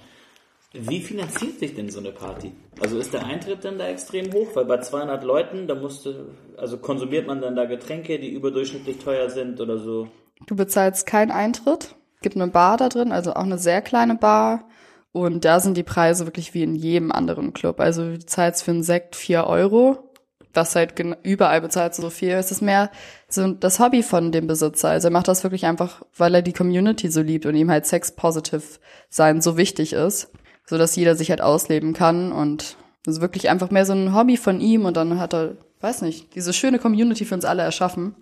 Wie 0.72 1.02
finanziert 1.02 1.60
sich 1.60 1.76
denn 1.76 1.90
so 1.90 2.00
eine 2.00 2.12
Party? 2.12 2.52
Also 2.82 2.98
ist 2.98 3.14
der 3.14 3.24
Eintritt 3.26 3.64
dann 3.64 3.78
da 3.78 3.88
extrem 3.88 4.34
hoch? 4.34 4.56
Weil 4.56 4.66
bei 4.66 4.80
200 4.80 5.24
Leuten, 5.24 5.68
da 5.68 5.76
musste, 5.76 6.30
also 6.58 6.80
konsumiert 6.80 7.28
man 7.28 7.42
dann 7.42 7.56
da 7.56 7.66
Getränke, 7.66 8.18
die 8.18 8.32
überdurchschnittlich 8.32 8.98
teuer 8.98 9.30
sind 9.30 9.62
oder 9.62 9.78
so? 9.78 10.08
Du 10.48 10.56
bezahlst 10.56 11.06
keinen 11.06 11.30
Eintritt, 11.30 11.94
gibt 12.24 12.36
eine 12.36 12.48
Bar 12.48 12.78
da 12.78 12.90
drin, 12.90 13.12
also 13.12 13.34
auch 13.34 13.44
eine 13.44 13.60
sehr 13.60 13.84
kleine 13.84 14.16
Bar. 14.16 14.68
Und 15.14 15.46
da 15.46 15.60
sind 15.60 15.78
die 15.78 15.84
Preise 15.84 16.26
wirklich 16.26 16.54
wie 16.56 16.64
in 16.64 16.76
jedem 16.76 17.12
anderen 17.12 17.54
Club. 17.54 17.80
Also 17.80 18.04
du 18.04 18.20
zahlst 18.20 18.64
für 18.64 18.72
einen 18.72 18.84
Sekt 18.84 19.16
vier 19.16 19.46
Euro. 19.46 20.10
Das 20.54 20.76
halt 20.76 20.94
überall 21.24 21.62
bezahlt 21.62 21.96
so 21.96 22.10
viel. 22.10 22.32
Es 22.32 22.52
ist 22.52 22.62
mehr 22.62 22.92
so 23.28 23.48
das 23.48 23.80
Hobby 23.80 24.04
von 24.04 24.32
dem 24.32 24.48
Besitzer. 24.48 24.90
Also 24.90 25.08
er 25.08 25.12
macht 25.12 25.28
das 25.28 25.44
wirklich 25.44 25.66
einfach, 25.66 26.02
weil 26.18 26.34
er 26.36 26.42
die 26.42 26.54
Community 26.54 27.10
so 27.10 27.22
liebt 27.22 27.46
und 27.46 27.56
ihm 27.56 27.72
halt 27.72 27.86
Sex 27.86 28.12
Positive 28.12 28.62
sein 29.10 29.42
so 29.42 29.56
wichtig 29.56 29.94
ist, 29.94 30.32
so 30.66 30.78
dass 30.78 30.96
jeder 30.96 31.16
sich 31.16 31.30
halt 31.30 31.42
ausleben 31.42 31.94
kann 31.94 32.32
und 32.32 32.78
das 33.04 33.16
ist 33.16 33.22
wirklich 33.22 33.50
einfach 33.50 33.70
mehr 33.72 33.86
so 33.86 33.94
ein 33.94 34.16
Hobby 34.16 34.38
von 34.38 34.62
ihm 34.62 34.86
und 34.86 34.96
dann 34.96 35.20
hat 35.20 35.34
er, 35.34 35.58
weiß 35.82 36.04
nicht, 36.04 36.36
diese 36.36 36.54
schöne 36.54 36.80
Community 36.80 37.26
für 37.26 37.36
uns 37.36 37.46
alle 37.46 37.64
erschaffen, 37.64 38.16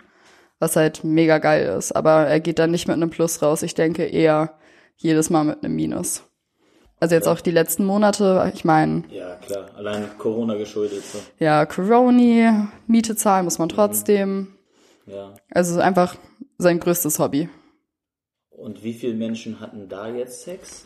was 0.59 0.75
halt 0.75 1.03
mega 1.03 1.37
geil 1.37 1.75
ist. 1.77 1.91
Aber 1.91 2.27
er 2.27 2.39
geht 2.39 2.59
dann 2.59 2.71
nicht 2.71 2.87
mit 2.87 2.95
einem 2.95 3.09
Plus 3.09 3.41
raus. 3.41 3.61
Ich 3.61 3.75
denke 3.75 4.05
eher 4.05 4.57
jedes 4.97 5.29
Mal 5.29 5.43
mit 5.43 5.63
einem 5.63 5.75
Minus. 5.75 6.23
Also 7.01 7.15
jetzt 7.15 7.27
auch 7.27 7.41
die 7.41 7.49
letzten 7.49 7.83
Monate, 7.83 8.51
ich 8.53 8.63
meine. 8.63 9.03
Ja, 9.09 9.35
klar, 9.37 9.65
allein 9.75 10.05
Corona 10.19 10.53
geschuldet. 10.53 11.03
So. 11.03 11.17
Ja, 11.39 11.65
Coroni, 11.65 12.47
Miete 12.85 13.15
zahlen 13.15 13.45
muss 13.45 13.57
man 13.57 13.69
mhm. 13.69 13.73
trotzdem. 13.73 14.37
Mhm. 14.37 14.47
Ja. 15.07 15.33
Also 15.49 15.79
einfach 15.79 16.15
sein 16.59 16.79
größtes 16.79 17.17
Hobby. 17.17 17.49
Und 18.51 18.83
wie 18.83 18.93
viele 18.93 19.15
Menschen 19.15 19.59
hatten 19.59 19.89
da 19.89 20.09
jetzt 20.09 20.43
Sex? 20.43 20.85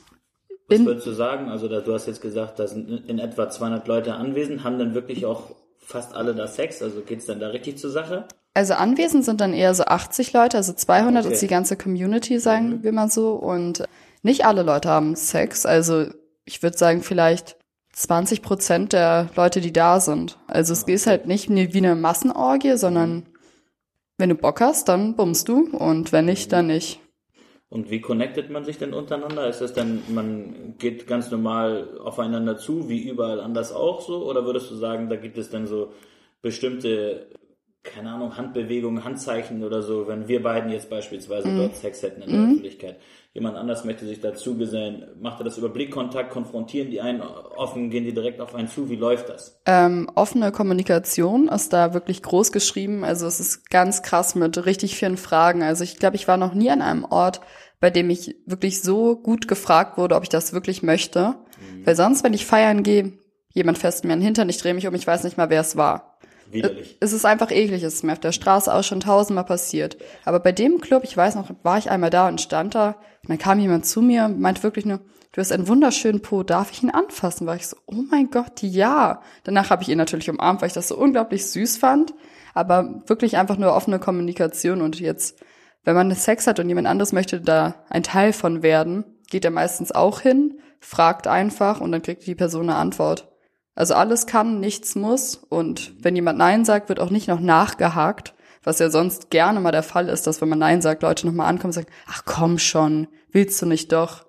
Was 0.70 0.80
in, 0.80 0.86
würdest 0.86 1.06
du 1.06 1.12
sagen? 1.12 1.50
Also 1.50 1.68
da, 1.68 1.82
du 1.82 1.94
hast 1.94 2.08
jetzt 2.08 2.22
gesagt, 2.22 2.60
da 2.60 2.68
sind 2.68 3.10
in 3.10 3.20
etwa 3.20 3.50
200 3.50 3.86
Leute 3.86 4.14
anwesend. 4.14 4.64
Haben 4.64 4.80
dann 4.80 4.94
wirklich 4.94 5.26
auch 5.26 5.52
fast 5.80 6.16
alle 6.16 6.34
da 6.34 6.48
Sex? 6.48 6.82
Also 6.82 7.02
geht's 7.02 7.26
dann 7.26 7.42
da 7.42 7.50
richtig 7.50 7.78
zur 7.78 7.92
Sache? 7.92 8.26
Also 8.54 8.76
anwesend 8.76 9.26
sind 9.26 9.42
dann 9.42 9.54
eher 9.54 9.74
so 9.74 9.84
80 9.84 10.32
Leute, 10.32 10.56
also 10.56 10.72
200 10.72 11.26
okay. 11.26 11.34
ist 11.34 11.42
die 11.42 11.48
ganze 11.48 11.76
Community, 11.76 12.40
sagen 12.40 12.70
mhm. 12.70 12.84
wir 12.84 12.94
mal 12.94 13.10
so. 13.10 13.34
Und 13.34 13.84
nicht 14.26 14.46
alle 14.46 14.64
Leute 14.64 14.90
haben 14.90 15.16
Sex. 15.16 15.66
Also 15.66 16.08
ich 16.46 16.64
würde 16.64 16.78
sagen, 16.78 17.02
vielleicht 17.02 17.58
20 17.94 18.42
Prozent 18.42 18.92
der 18.92 19.30
Leute, 19.36 19.62
die 19.62 19.72
da 19.72 20.00
sind. 20.00 20.38
Also 20.48 20.74
es 20.74 20.84
ist 20.84 21.08
halt 21.08 21.28
nicht 21.28 21.50
wie 21.50 21.78
eine 21.78 21.96
Massenorgie, 21.96 22.76
sondern 22.76 23.28
wenn 24.18 24.30
du 24.30 24.36
Bock 24.36 24.62
hast, 24.62 24.90
dann 24.90 25.16
bummst 25.16 25.48
du 25.48 25.70
und 25.78 26.12
wenn 26.12 26.26
nicht, 26.26 26.52
dann 26.52 26.68
nicht. 26.68 27.00
Und 27.70 27.92
wie 27.92 28.02
connectet 28.02 28.50
man 28.50 28.66
sich 28.66 28.78
denn 28.78 28.94
untereinander? 28.94 29.48
Ist 29.48 29.62
das 29.62 29.74
dann, 29.74 30.02
man 30.10 30.76
geht 30.80 31.06
ganz 31.08 31.30
normal 31.30 32.00
aufeinander 32.00 32.58
zu, 32.58 32.90
wie 32.90 33.08
überall 33.08 33.40
anders 33.40 33.74
auch 33.74 34.02
so? 34.02 34.28
Oder 34.28 34.46
würdest 34.46 34.72
du 34.72 34.76
sagen, 34.76 35.08
da 35.10 35.18
gibt 35.18 35.38
es 35.38 35.50
dann 35.50 35.68
so 35.68 35.94
bestimmte 36.42 37.28
keine 37.86 38.12
Ahnung, 38.12 38.36
Handbewegungen, 38.36 39.04
Handzeichen 39.04 39.64
oder 39.64 39.82
so, 39.82 40.08
wenn 40.08 40.28
wir 40.28 40.42
beiden 40.42 40.72
jetzt 40.72 40.90
beispielsweise 40.90 41.48
mm. 41.48 41.58
dort 41.58 41.76
Sex 41.76 42.02
hätten 42.02 42.24
in 42.24 42.32
der 42.32 42.40
mm. 42.40 42.44
Öffentlichkeit. 42.46 43.00
Jemand 43.36 43.58
anders 43.58 43.84
möchte 43.84 44.06
sich 44.06 44.22
dazu 44.22 44.58
gesellen, 44.58 45.08
macht 45.20 45.42
er 45.42 45.44
das 45.44 45.58
über 45.58 45.68
Blickkontakt, 45.68 46.32
konfrontieren 46.32 46.90
die 46.90 47.02
einen 47.02 47.20
offen, 47.20 47.90
gehen 47.90 48.06
die 48.06 48.14
direkt 48.14 48.40
auf 48.40 48.56
einen 48.56 48.70
zu, 48.70 48.90
wie 48.90 48.96
läuft 48.96 49.28
das? 49.28 49.60
Ähm, 49.66 50.10
offene 50.16 50.54
Kommunikation 50.54 51.50
ist 51.50 51.74
da 51.74 51.94
wirklich 51.94 52.24
groß 52.24 52.54
geschrieben, 52.54 53.04
also 53.04 53.28
es 53.28 53.42
ist 53.42 53.70
ganz 53.70 54.04
krass 54.04 54.36
mit 54.36 54.66
richtig 54.66 54.96
vielen 54.96 55.18
Fragen. 55.18 55.64
Also 55.64 55.84
ich 55.84 55.98
glaube, 55.98 56.16
ich 56.16 56.30
war 56.30 56.38
noch 56.38 56.54
nie 56.54 56.72
an 56.72 56.82
einem 56.82 57.04
Ort, 57.04 57.42
bei 57.82 57.90
dem 57.90 58.10
ich 58.10 58.38
wirklich 58.46 58.82
so 58.82 59.18
gut 59.18 59.50
gefragt 59.50 59.98
wurde, 59.98 60.16
ob 60.16 60.24
ich 60.24 60.30
das 60.30 60.54
wirklich 60.54 60.82
möchte. 60.82 61.36
Mhm. 61.60 61.86
Weil 61.86 61.98
sonst, 61.98 62.24
wenn 62.24 62.34
ich 62.34 62.46
feiern 62.46 62.84
gehe, 62.84 63.20
jemand 63.54 63.78
fest 63.78 64.06
mir 64.06 64.14
einen 64.14 64.22
Hintern, 64.22 64.48
ich 64.48 64.60
drehe 64.60 64.74
mich 64.74 64.88
um, 64.88 64.96
ich 64.96 65.08
weiß 65.08 65.26
nicht 65.26 65.36
mal, 65.36 65.50
wer 65.50 65.60
es 65.60 65.76
war. 65.76 66.15
Widerlich. 66.56 66.98
Es 67.00 67.14
ist 67.14 67.26
einfach 67.26 67.52
eklig, 67.52 67.84
es 67.84 67.96
ist 67.96 68.04
mir 68.04 68.14
auf 68.14 68.20
der 68.20 68.32
Straße 68.32 68.74
auch 68.74 68.84
schon 68.84 69.00
tausendmal 69.00 69.46
passiert. 69.46 69.98
Aber 70.24 70.40
bei 70.40 70.52
dem 70.52 70.82
Club, 70.82 71.04
ich 71.04 71.16
weiß 71.16 71.36
noch, 71.36 71.52
war 71.64 71.78
ich 71.78 71.90
einmal 71.90 72.10
da 72.10 72.28
und 72.28 72.42
stand 72.42 72.76
da 72.76 72.96
und 73.24 73.30
dann 73.30 73.38
kam 73.38 73.60
jemand 73.60 73.86
zu 73.86 74.02
mir 74.02 74.26
und 74.26 74.40
meinte 74.40 74.64
wirklich 74.64 74.86
nur, 74.86 75.00
du 75.32 75.42
hast 75.42 75.52
einen 75.52 75.68
wunderschönen 75.68 76.22
Po, 76.22 76.44
darf 76.44 76.72
ich 76.72 76.82
ihn 76.82 76.90
anfassen? 76.90 77.46
War 77.46 77.56
ich 77.56 77.68
so, 77.68 77.78
oh 77.86 78.04
mein 78.10 78.30
Gott, 78.30 78.62
ja. 78.62 79.22
Danach 79.44 79.70
habe 79.70 79.84
ich 79.84 79.90
ihn 79.90 79.98
natürlich 79.98 80.30
umarmt, 80.30 80.62
weil 80.62 80.68
ich 80.68 80.74
das 80.74 80.88
so 80.88 80.98
unglaublich 80.98 81.46
süß 81.48 81.78
fand. 81.78 82.14
Aber 82.54 83.04
wirklich 83.08 83.38
einfach 83.38 83.58
nur 83.58 83.76
offene 83.76 84.00
Kommunikation 84.00 84.82
und 84.82 85.00
jetzt, 85.00 85.38
wenn 85.84 85.96
man 85.96 86.14
Sex 86.16 86.48
hat 86.48 86.60
und 86.60 86.70
jemand 86.70 86.88
anderes 86.88 87.12
möchte 87.12 87.42
da 87.42 87.84
ein 87.90 88.04
Teil 88.04 88.32
von 88.32 88.64
werden, 88.64 89.04
geht 89.30 89.44
er 89.44 89.52
meistens 89.52 89.92
auch 89.92 90.22
hin, 90.22 90.60
fragt 90.80 91.28
einfach 91.28 91.82
und 91.82 91.92
dann 91.92 92.02
kriegt 92.02 92.26
die 92.26 92.36
Person 92.36 92.70
eine 92.70 92.80
Antwort. 92.80 93.28
Also 93.76 93.94
alles 93.94 94.26
kann, 94.26 94.60
nichts 94.60 94.96
muss. 94.96 95.36
Und 95.36 95.94
wenn 96.04 96.16
jemand 96.16 96.40
Nein 96.40 96.66
sagt, 96.66 96.90
wird 96.90 97.00
auch 97.00 97.10
nicht 97.10 97.28
noch 97.28 97.42
nachgehakt, 97.42 98.34
was 98.64 98.80
ja 98.80 98.90
sonst 98.90 99.30
gerne 99.30 99.60
mal 99.60 99.72
der 99.72 99.84
Fall 99.84 100.10
ist, 100.10 100.26
dass 100.26 100.42
wenn 100.42 100.50
man 100.50 100.60
Nein 100.60 100.82
sagt, 100.82 101.04
Leute 101.04 101.28
nochmal 101.28 101.48
ankommen 101.48 101.70
und 101.70 101.74
sagen, 101.74 101.92
ach 102.08 102.24
komm 102.26 102.58
schon, 102.58 103.08
willst 103.32 103.62
du 103.62 103.66
nicht 103.66 103.92
doch? 103.92 104.26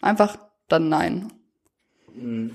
Einfach 0.00 0.38
dann 0.68 0.88
Nein. 0.88 1.32
Hm. 2.14 2.52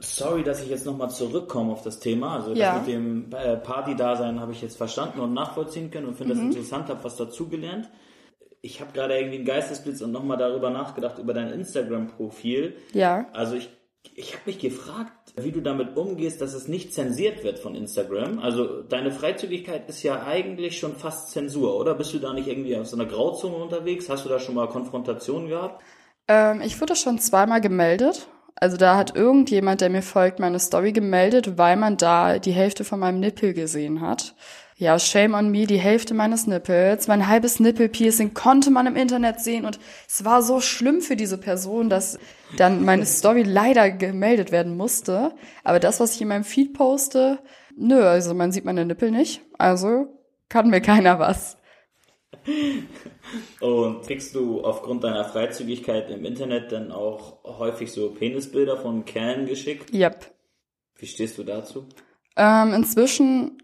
Sorry, 0.00 0.44
dass 0.44 0.62
ich 0.62 0.68
jetzt 0.68 0.86
nochmal 0.86 1.10
zurückkomme 1.10 1.72
auf 1.72 1.82
das 1.82 1.98
Thema. 1.98 2.36
Also 2.36 2.54
ja. 2.54 2.74
das 2.74 2.86
mit 2.86 2.94
dem 2.94 3.32
äh, 3.32 3.56
Party-Dasein 3.56 4.38
habe 4.38 4.52
ich 4.52 4.62
jetzt 4.62 4.76
verstanden 4.76 5.18
und 5.18 5.34
nachvollziehen 5.34 5.90
können 5.90 6.06
und 6.06 6.14
finde 6.16 6.34
mhm. 6.34 6.38
das 6.38 6.56
interessant, 6.56 6.88
habe 6.88 7.02
was 7.02 7.16
dazugelernt. 7.16 7.90
Ich 8.60 8.80
habe 8.80 8.92
gerade 8.92 9.16
irgendwie 9.16 9.36
einen 9.36 9.44
Geistesblitz 9.44 10.00
und 10.00 10.12
nochmal 10.12 10.36
darüber 10.36 10.70
nachgedacht, 10.70 11.18
über 11.18 11.34
dein 11.34 11.50
Instagram-Profil. 11.50 12.76
Ja. 12.92 13.26
Also 13.32 13.56
ich 13.56 13.70
ich 14.02 14.32
habe 14.32 14.42
mich 14.46 14.58
gefragt, 14.58 15.12
wie 15.36 15.52
du 15.52 15.60
damit 15.60 15.96
umgehst, 15.96 16.40
dass 16.40 16.54
es 16.54 16.68
nicht 16.68 16.92
zensiert 16.92 17.44
wird 17.44 17.58
von 17.58 17.74
Instagram. 17.74 18.38
Also 18.38 18.82
deine 18.82 19.12
Freizügigkeit 19.12 19.88
ist 19.88 20.02
ja 20.02 20.24
eigentlich 20.24 20.78
schon 20.78 20.96
fast 20.96 21.30
Zensur, 21.30 21.76
oder? 21.76 21.94
Bist 21.94 22.14
du 22.14 22.18
da 22.18 22.32
nicht 22.32 22.48
irgendwie 22.48 22.76
auf 22.76 22.86
so 22.86 22.96
einer 22.96 23.06
Grauzone 23.06 23.56
unterwegs? 23.56 24.08
Hast 24.08 24.24
du 24.24 24.28
da 24.28 24.38
schon 24.38 24.54
mal 24.54 24.68
Konfrontationen 24.68 25.48
gehabt? 25.48 25.82
Ähm, 26.26 26.60
ich 26.60 26.80
wurde 26.80 26.96
schon 26.96 27.18
zweimal 27.18 27.60
gemeldet. 27.60 28.28
Also 28.56 28.76
da 28.76 28.96
hat 28.96 29.14
irgendjemand, 29.14 29.80
der 29.80 29.90
mir 29.90 30.02
folgt, 30.02 30.40
meine 30.40 30.58
Story 30.58 30.92
gemeldet, 30.92 31.58
weil 31.58 31.76
man 31.76 31.96
da 31.96 32.38
die 32.38 32.52
Hälfte 32.52 32.84
von 32.84 32.98
meinem 32.98 33.20
Nippel 33.20 33.54
gesehen 33.54 34.00
hat. 34.00 34.34
Ja, 34.80 34.96
shame 35.00 35.34
on 35.34 35.50
me, 35.50 35.66
die 35.66 35.80
Hälfte 35.80 36.14
meines 36.14 36.46
Nippels. 36.46 37.08
Mein 37.08 37.26
halbes 37.26 37.58
Nippelpiercing 37.58 38.32
konnte 38.32 38.70
man 38.70 38.86
im 38.86 38.94
Internet 38.94 39.40
sehen 39.40 39.64
und 39.64 39.80
es 40.06 40.24
war 40.24 40.40
so 40.40 40.60
schlimm 40.60 41.00
für 41.00 41.16
diese 41.16 41.36
Person, 41.36 41.90
dass 41.90 42.16
dann 42.56 42.84
meine 42.84 43.04
Story 43.04 43.42
leider 43.42 43.90
gemeldet 43.90 44.52
werden 44.52 44.76
musste. 44.76 45.34
Aber 45.64 45.80
das, 45.80 45.98
was 45.98 46.14
ich 46.14 46.22
in 46.22 46.28
meinem 46.28 46.44
Feed 46.44 46.74
poste, 46.74 47.40
nö, 47.76 48.04
also 48.04 48.34
man 48.34 48.52
sieht 48.52 48.64
meine 48.64 48.86
Nippel 48.86 49.10
nicht. 49.10 49.40
Also 49.58 50.16
kann 50.48 50.70
mir 50.70 50.80
keiner 50.80 51.18
was. 51.18 51.56
Und 53.58 54.02
kriegst 54.02 54.32
du 54.36 54.62
aufgrund 54.62 55.02
deiner 55.02 55.24
Freizügigkeit 55.24 56.08
im 56.08 56.24
Internet 56.24 56.70
dann 56.70 56.92
auch 56.92 57.42
häufig 57.42 57.90
so 57.90 58.10
Penisbilder 58.10 58.76
von 58.76 59.04
Kerlen 59.04 59.46
geschickt? 59.46 59.92
Yep. 59.92 60.30
Wie 60.98 61.06
stehst 61.06 61.36
du 61.36 61.42
dazu? 61.42 61.86
Ähm, 62.36 62.74
inzwischen 62.74 63.58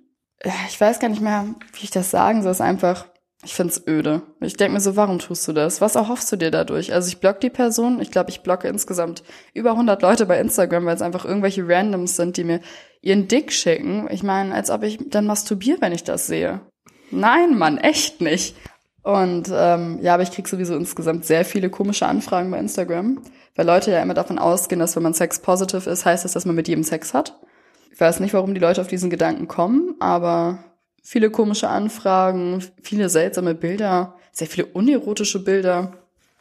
ich 0.68 0.80
weiß 0.80 0.98
gar 1.00 1.08
nicht 1.08 1.22
mehr, 1.22 1.46
wie 1.72 1.84
ich 1.84 1.90
das 1.90 2.10
sagen 2.10 2.42
soll, 2.42 2.52
ist 2.52 2.60
einfach, 2.60 3.06
Ich 3.44 3.54
find's 3.54 3.82
öde. 3.86 4.22
Ich 4.40 4.56
denk 4.56 4.72
mir 4.72 4.80
so, 4.80 4.96
warum 4.96 5.18
tust 5.18 5.46
du 5.46 5.52
das? 5.52 5.82
Was 5.82 5.96
erhoffst 5.96 6.32
du 6.32 6.36
dir 6.36 6.50
dadurch? 6.50 6.94
Also 6.94 7.08
ich 7.08 7.20
block 7.20 7.40
die 7.40 7.50
Person. 7.50 8.00
Ich 8.00 8.10
glaube, 8.10 8.30
ich 8.30 8.40
blocke 8.42 8.68
insgesamt 8.68 9.22
über 9.52 9.72
100 9.72 10.00
Leute 10.00 10.24
bei 10.24 10.40
Instagram, 10.40 10.86
weil 10.86 10.96
es 10.96 11.02
einfach 11.02 11.26
irgendwelche 11.26 11.68
Randoms 11.68 12.16
sind, 12.16 12.38
die 12.38 12.44
mir 12.44 12.60
ihren 13.02 13.28
Dick 13.28 13.52
schicken. 13.52 14.08
Ich 14.10 14.22
meine, 14.22 14.54
als 14.54 14.70
ob 14.70 14.82
ich 14.82 14.98
dann 15.10 15.26
masturbiere, 15.26 15.82
wenn 15.82 15.92
ich 15.92 16.04
das 16.04 16.26
sehe. 16.26 16.62
Nein, 17.10 17.58
Mann, 17.58 17.76
echt 17.76 18.22
nicht. 18.22 18.56
Und 19.02 19.50
ähm, 19.52 19.98
ja, 20.00 20.14
aber 20.14 20.22
ich 20.22 20.30
krieg 20.30 20.48
sowieso 20.48 20.74
insgesamt 20.74 21.26
sehr 21.26 21.44
viele 21.44 21.68
komische 21.68 22.06
Anfragen 22.06 22.50
bei 22.50 22.58
Instagram, 22.58 23.20
weil 23.54 23.66
Leute 23.66 23.90
ja 23.90 24.00
immer 24.00 24.14
davon 24.14 24.38
ausgehen, 24.38 24.78
dass 24.78 24.96
wenn 24.96 25.02
man 25.02 25.12
Sex 25.12 25.40
positive 25.40 25.90
ist, 25.90 26.06
heißt 26.06 26.24
das, 26.24 26.32
dass 26.32 26.46
man 26.46 26.56
mit 26.56 26.68
jedem 26.68 26.84
Sex 26.84 27.12
hat. 27.12 27.38
Ich 27.94 28.00
weiß 28.00 28.18
nicht, 28.18 28.34
warum 28.34 28.54
die 28.54 28.60
Leute 28.60 28.80
auf 28.80 28.88
diesen 28.88 29.08
Gedanken 29.08 29.46
kommen, 29.46 29.94
aber 30.00 30.64
viele 31.00 31.30
komische 31.30 31.68
Anfragen, 31.68 32.60
viele 32.82 33.08
seltsame 33.08 33.54
Bilder, 33.54 34.16
sehr 34.32 34.48
viele 34.48 34.66
unerotische 34.66 35.44
Bilder. 35.44 35.92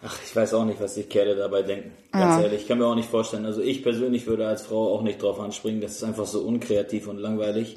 Ach, 0.04 0.18
ich 0.26 0.36
weiß 0.36 0.56
auch 0.56 0.66
nicht, 0.66 0.82
was 0.82 0.96
die 0.96 1.04
Kerle 1.04 1.36
dabei 1.36 1.62
denken. 1.62 1.92
Ganz 2.12 2.38
Ja. 2.38 2.42
ehrlich, 2.42 2.63
ich 2.63 2.68
kann 2.68 2.80
mir 2.80 2.88
auch 2.88 2.96
nicht 2.96 3.08
vorstellen. 3.08 3.46
Also 3.46 3.62
ich 3.62 3.84
persönlich 3.84 4.26
würde 4.26 4.48
als 4.48 4.63
Frau 4.63 4.96
auch 4.96 5.04
nicht 5.04 5.22
drauf 5.22 5.39
anspringen. 5.39 5.80
Das 5.80 5.92
ist 5.92 6.04
einfach 6.04 6.26
so 6.26 6.39
unkreativ 6.42 7.08
und 7.08 7.20
langweilig. 7.20 7.76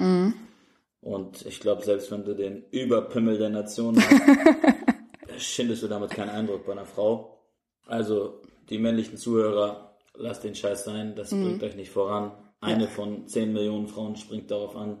Und 1.01 1.45
ich 1.45 1.59
glaube, 1.59 1.85
selbst 1.85 2.09
wenn 2.11 2.25
du 2.25 2.33
den 2.33 2.63
Überpimmel 2.71 3.37
der 3.37 3.49
Nation 3.49 3.95
hast, 5.29 5.37
schindest 5.37 5.83
du 5.83 5.87
damit 5.87 6.09
keinen 6.09 6.29
Eindruck 6.29 6.65
bei 6.65 6.71
einer 6.71 6.85
Frau. 6.85 7.37
Also 7.85 8.41
die 8.71 8.79
männlichen 8.79 9.17
Zuhörer, 9.17 9.95
lasst 10.15 10.43
den 10.43 10.55
Scheiß 10.55 10.83
sein. 10.83 11.13
Das 11.15 11.29
bringt 11.29 11.61
euch 11.61 11.75
nicht 11.75 11.91
voran. 11.91 12.31
Eine 12.59 12.87
von 12.87 13.27
10 13.27 13.53
Millionen 13.53 13.87
Frauen 13.87 14.15
springt 14.15 14.49
darauf 14.49 14.75
an. 14.75 14.97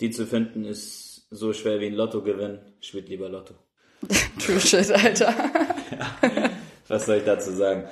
Die 0.00 0.10
zu 0.10 0.26
finden 0.26 0.64
ist 0.64 1.26
so 1.30 1.52
schwer 1.52 1.80
wie 1.80 1.86
ein 1.86 1.94
Lottogewinn. 1.94 2.60
Spielt 2.80 3.08
lieber 3.08 3.28
Lotto. 3.28 3.54
True 4.38 4.60
shit, 4.60 4.90
Alter. 4.90 5.34
Was 6.88 7.06
soll 7.06 7.16
ich 7.16 7.24
dazu 7.24 7.52
sagen? 7.52 7.84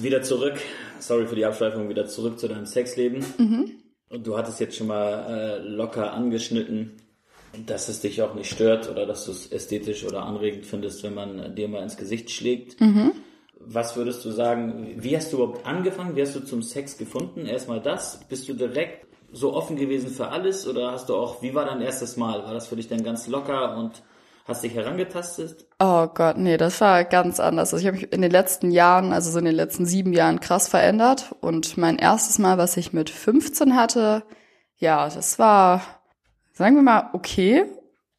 Wieder 0.00 0.22
zurück, 0.22 0.54
sorry 0.98 1.26
für 1.26 1.36
die 1.36 1.44
Abschweifung, 1.44 1.88
wieder 1.88 2.06
zurück 2.06 2.38
zu 2.38 2.48
deinem 2.48 2.66
Sexleben. 2.66 3.22
Und 4.08 4.26
du 4.26 4.38
hattest 4.38 4.60
jetzt 4.60 4.76
schon 4.76 4.86
mal 4.86 5.26
äh, 5.28 5.58
locker 5.58 6.14
angeschnitten, 6.14 6.92
dass 7.66 7.88
es 7.88 8.00
dich 8.00 8.22
auch 8.22 8.34
nicht 8.34 8.50
stört 8.50 8.88
oder 8.88 9.04
dass 9.04 9.26
du 9.26 9.32
es 9.32 9.52
ästhetisch 9.52 10.04
oder 10.04 10.22
anregend 10.22 10.64
findest, 10.64 11.02
wenn 11.02 11.14
man 11.14 11.54
dir 11.54 11.68
mal 11.68 11.82
ins 11.82 11.98
Gesicht 11.98 12.30
schlägt. 12.30 12.80
Was 13.70 13.96
würdest 13.96 14.24
du 14.24 14.30
sagen, 14.30 14.94
wie 14.96 15.14
hast 15.14 15.30
du 15.30 15.36
überhaupt 15.36 15.66
angefangen? 15.66 16.16
Wie 16.16 16.22
hast 16.22 16.34
du 16.34 16.40
zum 16.40 16.62
Sex 16.62 16.96
gefunden? 16.96 17.44
Erstmal 17.44 17.80
das. 17.80 18.20
Bist 18.28 18.48
du 18.48 18.54
direkt 18.54 19.06
so 19.30 19.52
offen 19.52 19.76
gewesen 19.76 20.08
für 20.08 20.28
alles 20.28 20.66
oder 20.66 20.92
hast 20.92 21.10
du 21.10 21.14
auch, 21.14 21.42
wie 21.42 21.54
war 21.54 21.66
dein 21.66 21.82
erstes 21.82 22.16
Mal? 22.16 22.44
War 22.44 22.54
das 22.54 22.68
für 22.68 22.76
dich 22.76 22.88
dann 22.88 23.04
ganz 23.04 23.26
locker 23.26 23.76
und 23.76 24.02
hast 24.46 24.64
dich 24.64 24.74
herangetastet? 24.74 25.66
Oh 25.78 26.06
Gott, 26.06 26.38
nee, 26.38 26.56
das 26.56 26.80
war 26.80 27.04
ganz 27.04 27.40
anders. 27.40 27.74
Also 27.74 27.82
ich 27.82 27.86
habe 27.86 27.98
mich 27.98 28.10
in 28.10 28.22
den 28.22 28.30
letzten 28.30 28.70
Jahren, 28.70 29.12
also 29.12 29.30
so 29.30 29.38
in 29.38 29.44
den 29.44 29.54
letzten 29.54 29.84
sieben 29.84 30.14
Jahren 30.14 30.40
krass 30.40 30.66
verändert. 30.66 31.34
Und 31.42 31.76
mein 31.76 31.98
erstes 31.98 32.38
Mal, 32.38 32.56
was 32.56 32.78
ich 32.78 32.94
mit 32.94 33.10
15 33.10 33.76
hatte, 33.76 34.22
ja, 34.78 35.10
das 35.10 35.38
war, 35.38 35.82
sagen 36.54 36.76
wir 36.76 36.82
mal, 36.82 37.10
okay. 37.12 37.66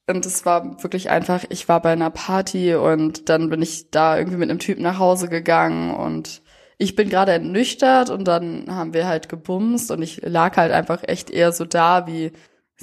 Und 0.10 0.26
es 0.26 0.46
war 0.46 0.82
wirklich 0.84 1.10
einfach, 1.10 1.46
ich 1.50 1.70
war 1.70 1.82
bei 1.82 1.92
einer 1.92 2.10
Party 2.10 2.76
und 2.76 3.30
dann 3.30 3.50
bin 3.50 3.62
ich 3.62 3.92
da 3.92 4.18
irgendwie 4.18 4.38
mit 4.38 4.50
einem 4.50 4.60
Typen 4.60 4.82
nach 4.82 5.00
Hause 5.00 5.30
gegangen 5.30 5.94
und 5.94 6.42
ich 6.78 6.96
bin 6.96 7.10
gerade 7.10 7.34
ernüchtert 7.34 8.10
und 8.10 8.26
dann 8.28 8.66
haben 8.74 8.94
wir 8.94 9.08
halt 9.08 9.30
gebumst 9.30 9.92
und 9.92 10.02
ich 10.02 10.22
lag 10.24 10.58
halt 10.58 10.72
einfach 10.72 11.04
echt 11.04 11.30
eher 11.30 11.52
so 11.52 11.66
da 11.66 12.08
wie, 12.08 12.32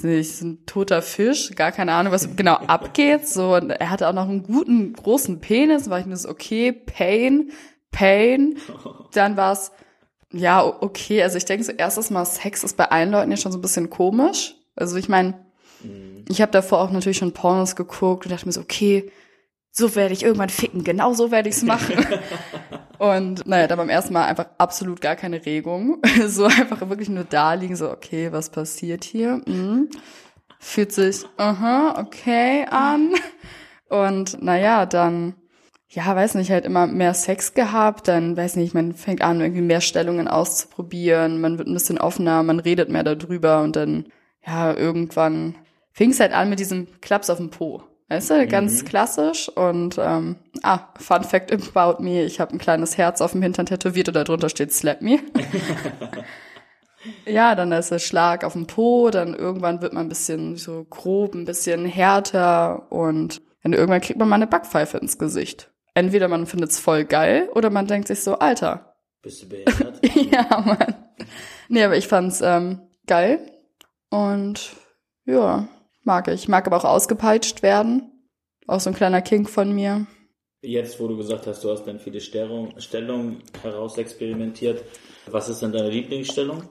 nicht, 0.03 0.41
ein 0.41 0.65
toter 0.65 1.01
Fisch, 1.01 1.51
gar 1.55 1.71
keine 1.71 1.93
Ahnung, 1.93 2.13
was 2.13 2.35
genau 2.35 2.53
abgeht. 2.67 3.27
So, 3.27 3.55
und 3.55 3.71
er 3.71 3.89
hatte 3.89 4.07
auch 4.07 4.13
noch 4.13 4.29
einen 4.29 4.43
guten, 4.43 4.93
großen 4.93 5.39
Penis, 5.39 5.89
war 5.89 5.99
ich 5.99 6.05
mir 6.05 6.17
so, 6.17 6.29
okay, 6.29 6.71
Pain, 6.71 7.51
Pain. 7.91 8.57
Dann 9.13 9.37
war 9.37 9.53
es, 9.53 9.71
ja, 10.31 10.63
okay, 10.63 11.23
also 11.23 11.37
ich 11.37 11.45
denke 11.45 11.63
so, 11.63 11.71
erstes 11.71 12.09
Mal 12.09 12.25
Sex 12.25 12.63
ist 12.63 12.77
bei 12.77 12.91
allen 12.91 13.11
Leuten 13.11 13.31
ja 13.31 13.37
schon 13.37 13.51
so 13.51 13.57
ein 13.57 13.61
bisschen 13.61 13.89
komisch. 13.89 14.55
Also 14.75 14.97
ich 14.97 15.09
meine, 15.09 15.46
ich 16.29 16.41
habe 16.41 16.51
davor 16.51 16.81
auch 16.81 16.91
natürlich 16.91 17.17
schon 17.17 17.33
Pornos 17.33 17.75
geguckt 17.75 18.25
und 18.25 18.31
dachte 18.31 18.45
mir 18.45 18.51
so, 18.51 18.61
okay, 18.61 19.11
so 19.71 19.95
werde 19.95 20.13
ich 20.13 20.23
irgendwann 20.23 20.49
ficken, 20.49 20.83
genau 20.83 21.13
so 21.13 21.29
werde 21.31 21.49
ich's 21.49 21.61
machen. 21.61 21.95
und 22.97 23.45
naja, 23.45 23.67
da 23.67 23.75
beim 23.75 23.89
ersten 23.89 24.13
Mal 24.13 24.25
einfach 24.25 24.47
absolut 24.57 25.01
gar 25.01 25.15
keine 25.15 25.45
Regung. 25.45 26.01
So 26.27 26.45
einfach 26.45 26.89
wirklich 26.89 27.09
nur 27.09 27.23
da 27.23 27.53
liegen, 27.53 27.75
so, 27.75 27.91
okay, 27.91 28.31
was 28.31 28.49
passiert 28.49 29.03
hier? 29.03 29.41
Mhm. 29.45 29.89
Fühlt 30.59 30.91
sich, 30.91 31.25
aha, 31.37 31.95
okay 31.99 32.65
an. 32.69 33.13
Und 33.89 34.41
naja, 34.41 34.87
dann, 34.87 35.35
ja, 35.89 36.15
weiß 36.15 36.35
nicht, 36.35 36.49
halt 36.49 36.65
immer 36.65 36.87
mehr 36.87 37.13
Sex 37.13 37.53
gehabt, 37.53 38.07
dann, 38.07 38.35
weiß 38.35 38.55
nicht, 38.55 38.73
man 38.73 38.93
fängt 38.93 39.21
an, 39.21 39.39
irgendwie 39.39 39.61
mehr 39.61 39.81
Stellungen 39.81 40.27
auszuprobieren, 40.27 41.39
man 41.39 41.59
wird 41.59 41.67
ein 41.67 41.73
bisschen 41.73 41.99
offener, 41.99 42.41
man 42.41 42.59
redet 42.59 42.89
mehr 42.89 43.03
darüber 43.03 43.61
und 43.61 43.75
dann, 43.75 44.07
ja, 44.45 44.73
irgendwann 44.73 45.55
fing 45.97 46.11
es 46.11 46.19
halt 46.19 46.31
an 46.31 46.49
mit 46.49 46.59
diesem 46.59 46.87
Klaps 47.01 47.27
auf 47.31 47.37
dem 47.37 47.49
Po. 47.49 47.81
Weißt 48.07 48.29
du, 48.29 48.47
ganz 48.47 48.85
klassisch. 48.85 49.49
Und 49.49 49.97
ähm, 49.99 50.35
ah, 50.61 50.89
Fun 50.99 51.23
Fact 51.23 51.51
about 51.51 52.01
me, 52.03 52.23
ich 52.23 52.39
habe 52.39 52.53
ein 52.53 52.59
kleines 52.59 52.99
Herz 52.99 53.19
auf 53.19 53.31
dem 53.31 53.41
Hintern 53.41 53.65
tätowiert 53.65 54.07
und 54.07 54.13
darunter 54.13 54.47
steht 54.47 54.71
Slap 54.71 55.01
me. 55.01 55.19
ja, 57.25 57.55
dann 57.55 57.71
ist 57.71 57.89
der 57.89 57.97
Schlag 57.97 58.43
auf 58.43 58.53
dem 58.53 58.67
Po, 58.67 59.09
dann 59.09 59.33
irgendwann 59.33 59.81
wird 59.81 59.93
man 59.93 60.05
ein 60.05 60.09
bisschen 60.09 60.55
so 60.55 60.85
grob, 60.87 61.33
ein 61.33 61.45
bisschen 61.45 61.85
härter 61.85 62.91
und 62.91 63.41
dann 63.63 63.73
irgendwann 63.73 64.01
kriegt 64.01 64.19
man 64.19 64.29
mal 64.29 64.35
eine 64.35 64.47
Backpfeife 64.47 64.99
ins 64.99 65.17
Gesicht. 65.17 65.71
Entweder 65.95 66.27
man 66.27 66.45
findet 66.45 66.69
es 66.69 66.79
voll 66.79 67.05
geil 67.05 67.49
oder 67.55 67.71
man 67.71 67.87
denkt 67.87 68.07
sich 68.07 68.21
so, 68.21 68.37
Alter, 68.37 68.95
Bist 69.23 69.41
du 69.41 69.49
behindert? 69.49 69.99
ja, 70.31 70.61
Mann. 70.63 70.95
Nee, 71.69 71.83
aber 71.83 71.97
ich 71.97 72.07
fand's 72.07 72.39
ähm, 72.41 72.83
geil. 73.07 73.39
Und 74.11 74.75
ja, 75.25 75.67
mag 76.07 76.27
ich. 76.27 76.47
Mag 76.47 76.65
aber 76.65 76.77
auch 76.77 76.85
ausgepeitscht 76.85 77.61
werden. 77.61 78.11
Auch 78.65 78.79
so 78.79 78.89
ein 78.89 78.95
kleiner 78.95 79.21
Kink 79.21 79.49
von 79.49 79.71
mir. 79.73 80.07
Jetzt, 80.61 80.99
wo 80.99 81.07
du 81.07 81.15
gesagt 81.15 81.45
hast, 81.45 81.63
du 81.63 81.69
hast 81.69 81.85
dann 81.85 81.99
viele 81.99 82.19
Stellungen 82.19 82.81
Stellung 82.81 83.37
heraus 83.61 83.97
experimentiert, 83.97 84.83
was 85.29 85.49
ist 85.49 85.61
denn 85.61 85.71
deine 85.71 85.89
Lieblingsstellung? 85.89 86.63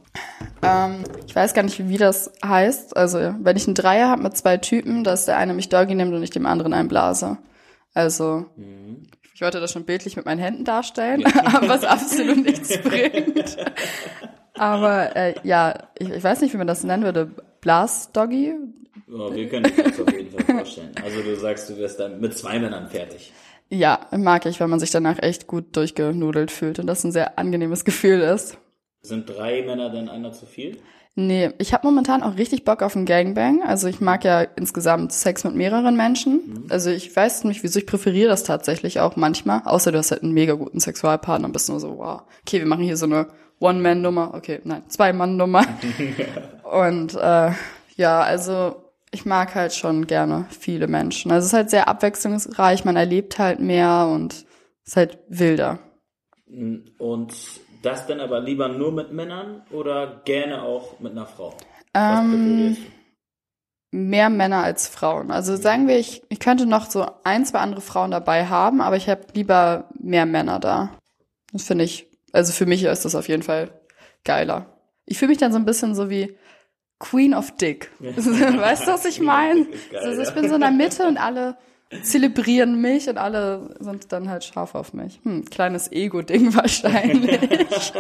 Ähm, 0.63 1.05
ich 1.27 1.37
weiß 1.37 1.55
gar 1.55 1.63
nicht, 1.63 1.89
wie 1.89 1.97
das 1.97 2.33
heißt. 2.45 2.97
Also, 2.97 3.19
wenn 3.41 3.57
ich 3.57 3.67
einen 3.67 3.75
Dreier 3.75 4.09
habe 4.09 4.23
mit 4.23 4.37
zwei 4.37 4.57
Typen, 4.57 5.05
dass 5.05 5.27
der 5.27 5.37
eine 5.37 5.55
mich 5.55 5.69
Doggy 5.69 5.95
nimmt 5.95 6.15
und 6.15 6.23
ich 6.23 6.31
dem 6.31 6.47
anderen 6.47 6.73
einblase. 6.73 7.39
Also, 7.95 8.47
ich 9.35 9.41
wollte 9.41 9.61
das 9.61 9.73
schon 9.73 9.85
bildlich 9.85 10.17
mit 10.17 10.25
meinen 10.27 10.41
Händen 10.41 10.65
darstellen, 10.65 11.23
was 11.63 11.85
absolut 11.85 12.39
nichts 12.39 12.77
bringt. 12.79 13.57
Aber 14.55 15.15
äh, 15.15 15.35
ja, 15.43 15.75
ich, 15.99 16.09
ich 16.09 16.25
weiß 16.25 16.41
nicht, 16.41 16.55
wie 16.55 16.59
man 16.59 16.67
das 16.67 16.85
nennen 16.85 17.05
würde. 17.05 17.31
Blas-Doggy? 17.67 18.55
Ja, 19.09 19.35
wir 19.35 19.49
können 19.49 19.65
uns 19.65 20.01
auf 20.01 20.13
jeden 20.13 20.31
Fall 20.31 20.57
vorstellen. 20.57 20.93
Also 21.03 21.21
du 21.21 21.35
sagst, 21.35 21.69
du 21.69 21.77
wirst 21.77 21.99
dann 21.99 22.21
mit 22.21 22.39
zwei 22.39 22.61
Männern 22.61 22.87
fertig. 22.89 23.33
Ja, 23.69 24.07
mag 24.17 24.47
ich, 24.47 24.61
weil 24.61 24.69
man 24.69 24.79
sich 24.79 24.93
danach 24.93 25.21
echt 25.21 25.49
gut 25.49 25.77
durchgenudelt 25.77 26.53
fühlt 26.53 26.79
und 26.79 26.87
das 26.87 27.03
ein 27.03 27.11
sehr 27.11 27.41
angenehmes 27.41 27.85
Gefühl 27.85 28.21
ist. 28.21 28.57
Sind 29.03 29.29
drei 29.29 29.63
Männer 29.63 29.91
denn 29.91 30.09
einer 30.09 30.31
zu 30.31 30.47
viel? 30.47 30.79
Nee, 31.19 31.53
ich 31.57 31.73
habe 31.73 31.87
momentan 31.87 32.23
auch 32.23 32.37
richtig 32.37 32.67
Bock 32.67 32.83
auf 32.83 32.95
einen 32.95 33.07
Gangbang. 33.07 33.63
Also 33.63 33.89
ich 33.89 34.03
mag 34.03 34.23
ja 34.23 34.43
insgesamt 34.43 35.13
Sex 35.13 35.45
mit 35.45 35.55
mehreren 35.55 35.97
Menschen. 35.97 36.67
Also 36.69 36.91
ich 36.91 37.17
weiß 37.17 37.45
nicht, 37.45 37.63
wieso 37.63 37.79
ich 37.79 37.87
präferiere 37.87 38.29
das 38.29 38.45
tatsächlich 38.45 39.01
auch 39.01 39.17
manchmal. 39.17 39.63
Außer 39.65 39.93
du 39.93 39.99
hast 39.99 40.11
halt 40.11 40.23
einen 40.23 40.33
mega 40.33 40.53
guten 40.53 40.79
Sexualpartner 40.79 41.47
und 41.47 41.53
bist 41.53 41.71
nur 41.71 41.81
so, 41.81 41.97
wow, 41.97 42.25
okay, 42.43 42.59
wir 42.59 42.67
machen 42.67 42.85
hier 42.85 42.99
so 42.99 43.07
eine 43.07 43.29
One-Man-Nummer. 43.61 44.35
Okay, 44.35 44.61
nein, 44.65 44.83
Zwei-Mann-Nummer. 44.89 45.65
und 46.71 47.15
äh, 47.15 47.51
ja, 47.97 48.21
also 48.21 48.77
ich 49.11 49.25
mag 49.25 49.55
halt 49.55 49.73
schon 49.73 50.07
gerne 50.07 50.45
viele 50.51 50.87
Menschen. 50.87 51.33
Also 51.33 51.47
es 51.47 51.53
ist 51.53 51.57
halt 51.57 51.71
sehr 51.71 51.89
abwechslungsreich, 51.89 52.85
man 52.85 52.97
erlebt 52.97 53.39
halt 53.39 53.59
mehr 53.59 54.07
und 54.13 54.35
es 54.35 54.45
ist 54.85 54.97
halt 54.97 55.19
wilder. 55.29 55.79
Und 56.99 57.33
das 57.83 58.07
dann 58.07 58.21
aber 58.21 58.41
lieber 58.41 58.69
nur 58.69 58.93
mit 58.93 59.13
Männern 59.13 59.63
oder 59.71 60.21
gerne 60.25 60.63
auch 60.63 61.01
mit 61.01 61.13
einer 61.13 61.27
Frau? 61.27 61.55
Ähm, 61.95 62.77
mehr 63.91 64.31
Männer 64.31 64.63
als 64.63 64.89
Frauen. 64.89 65.31
Also 65.31 65.57
sagen 65.57 65.89
wir, 65.89 65.99
ich, 65.99 66.23
ich 66.29 66.39
könnte 66.39 66.67
noch 66.67 66.91
so 66.91 67.07
ein, 67.25 67.45
zwei 67.47 67.59
andere 67.59 67.81
Frauen 67.81 68.11
dabei 68.11 68.47
haben, 68.47 68.81
aber 68.81 68.97
ich 68.97 69.09
habe 69.09 69.23
lieber 69.35 69.89
mehr 69.99 70.27
Männer 70.27 70.61
da. 70.61 70.91
Das 71.53 71.65
finde 71.65 71.85
ich, 71.85 72.07
also 72.33 72.53
für 72.53 72.67
mich 72.67 72.83
ist 72.83 73.05
das 73.05 73.15
auf 73.15 73.29
jeden 73.29 73.43
Fall 73.43 73.71
geiler. 74.25 74.67
Ich 75.07 75.19
fühle 75.19 75.31
mich 75.31 75.39
dann 75.39 75.53
so 75.53 75.59
ein 75.59 75.65
bisschen 75.65 75.95
so 75.95 76.11
wie 76.11 76.37
Queen 76.99 77.35
of 77.35 77.57
Dick. 77.57 77.91
weißt 78.01 78.87
du, 78.87 78.93
was 78.93 79.05
ich 79.05 79.21
meine? 79.21 79.67
Also 79.95 80.23
ich 80.23 80.31
bin 80.35 80.49
so 80.49 80.57
in 80.57 80.61
der 80.61 80.71
Mitte 80.71 81.07
und 81.07 81.17
alle 81.17 81.57
zelebrieren 82.03 82.81
mich 82.81 83.09
und 83.09 83.19
alle 83.19 83.75
sind 83.81 84.13
dann 84.13 84.29
halt 84.29 84.45
scharf 84.45 84.75
auf 84.75 84.93
mich. 84.93 85.21
Hm, 85.25 85.45
kleines 85.45 85.91
Ego-Ding 85.93 86.55
wahrscheinlich. 86.55 87.93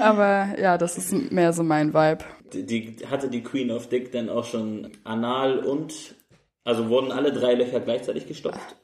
aber 0.00 0.58
ja, 0.58 0.78
das 0.78 0.98
ist 0.98 1.12
mehr 1.32 1.52
so 1.52 1.62
mein 1.62 1.94
Vibe. 1.94 2.24
Die, 2.52 2.66
die, 2.66 2.96
hatte 3.10 3.28
die 3.30 3.42
Queen 3.42 3.70
of 3.70 3.88
Dick 3.88 4.12
dann 4.12 4.28
auch 4.28 4.44
schon 4.44 4.90
Anal 5.04 5.58
und 5.60 6.16
Also 6.64 6.88
wurden 6.88 7.10
alle 7.10 7.32
drei 7.32 7.54
Löcher 7.54 7.80
gleichzeitig 7.80 8.26
gestopft? 8.26 8.76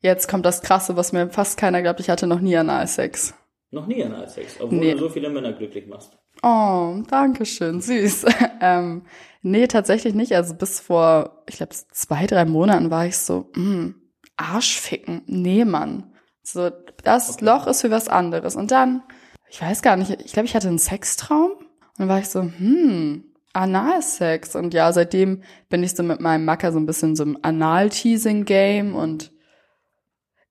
Jetzt 0.00 0.28
kommt 0.28 0.46
das 0.46 0.62
Krasse, 0.62 0.96
was 0.96 1.12
mir 1.12 1.28
fast 1.30 1.58
keiner 1.58 1.82
glaubt. 1.82 2.00
Ich 2.00 2.08
hatte 2.10 2.26
noch 2.26 2.40
nie 2.40 2.56
Analsex. 2.56 3.34
Noch 3.72 3.86
nie 3.86 4.02
Analsex, 4.04 4.60
obwohl 4.60 4.78
Nee. 4.78 4.92
du 4.92 4.98
so 5.00 5.08
viele 5.08 5.28
Männer 5.30 5.52
glücklich 5.52 5.86
machst. 5.86 6.16
Oh, 6.42 7.02
danke 7.10 7.44
schön, 7.44 7.80
süß. 7.80 8.26
ähm, 8.60 9.02
nee, 9.46 9.66
tatsächlich 9.66 10.14
nicht. 10.14 10.34
Also 10.34 10.54
bis 10.54 10.80
vor, 10.80 11.42
ich 11.48 11.56
glaube, 11.56 11.74
zwei, 11.90 12.26
drei 12.26 12.44
Monaten 12.44 12.90
war 12.90 13.06
ich 13.06 13.16
so, 13.18 13.50
mh, 13.54 13.94
Arschficken. 14.36 15.22
Nee, 15.26 15.64
Mann. 15.64 16.12
So, 16.42 16.70
das 17.02 17.30
Okay. 17.30 17.44
Loch 17.44 17.66
ist 17.66 17.80
für 17.80 17.90
was 17.90 18.08
anderes. 18.08 18.56
Und 18.56 18.70
dann, 18.70 19.02
ich 19.48 19.60
weiß 19.62 19.82
gar 19.82 19.96
nicht, 19.96 20.10
ich 20.24 20.32
glaube, 20.32 20.46
ich 20.46 20.54
hatte 20.54 20.68
einen 20.68 20.78
Sextraum. 20.78 21.52
Und 21.52 21.98
dann 21.98 22.08
war 22.08 22.18
ich 22.18 22.28
so, 22.28 22.42
hm, 22.42 23.24
Analsex. 23.52 24.54
Und 24.54 24.74
ja, 24.74 24.92
seitdem 24.92 25.42
bin 25.68 25.82
ich 25.82 25.94
so 25.94 26.02
mit 26.02 26.20
meinem 26.20 26.44
Macker 26.44 26.72
so 26.72 26.78
ein 26.78 26.86
bisschen 26.86 27.16
so 27.16 27.22
im 27.22 27.38
Anal-Teasing-Game 27.40 28.94
und 28.94 29.32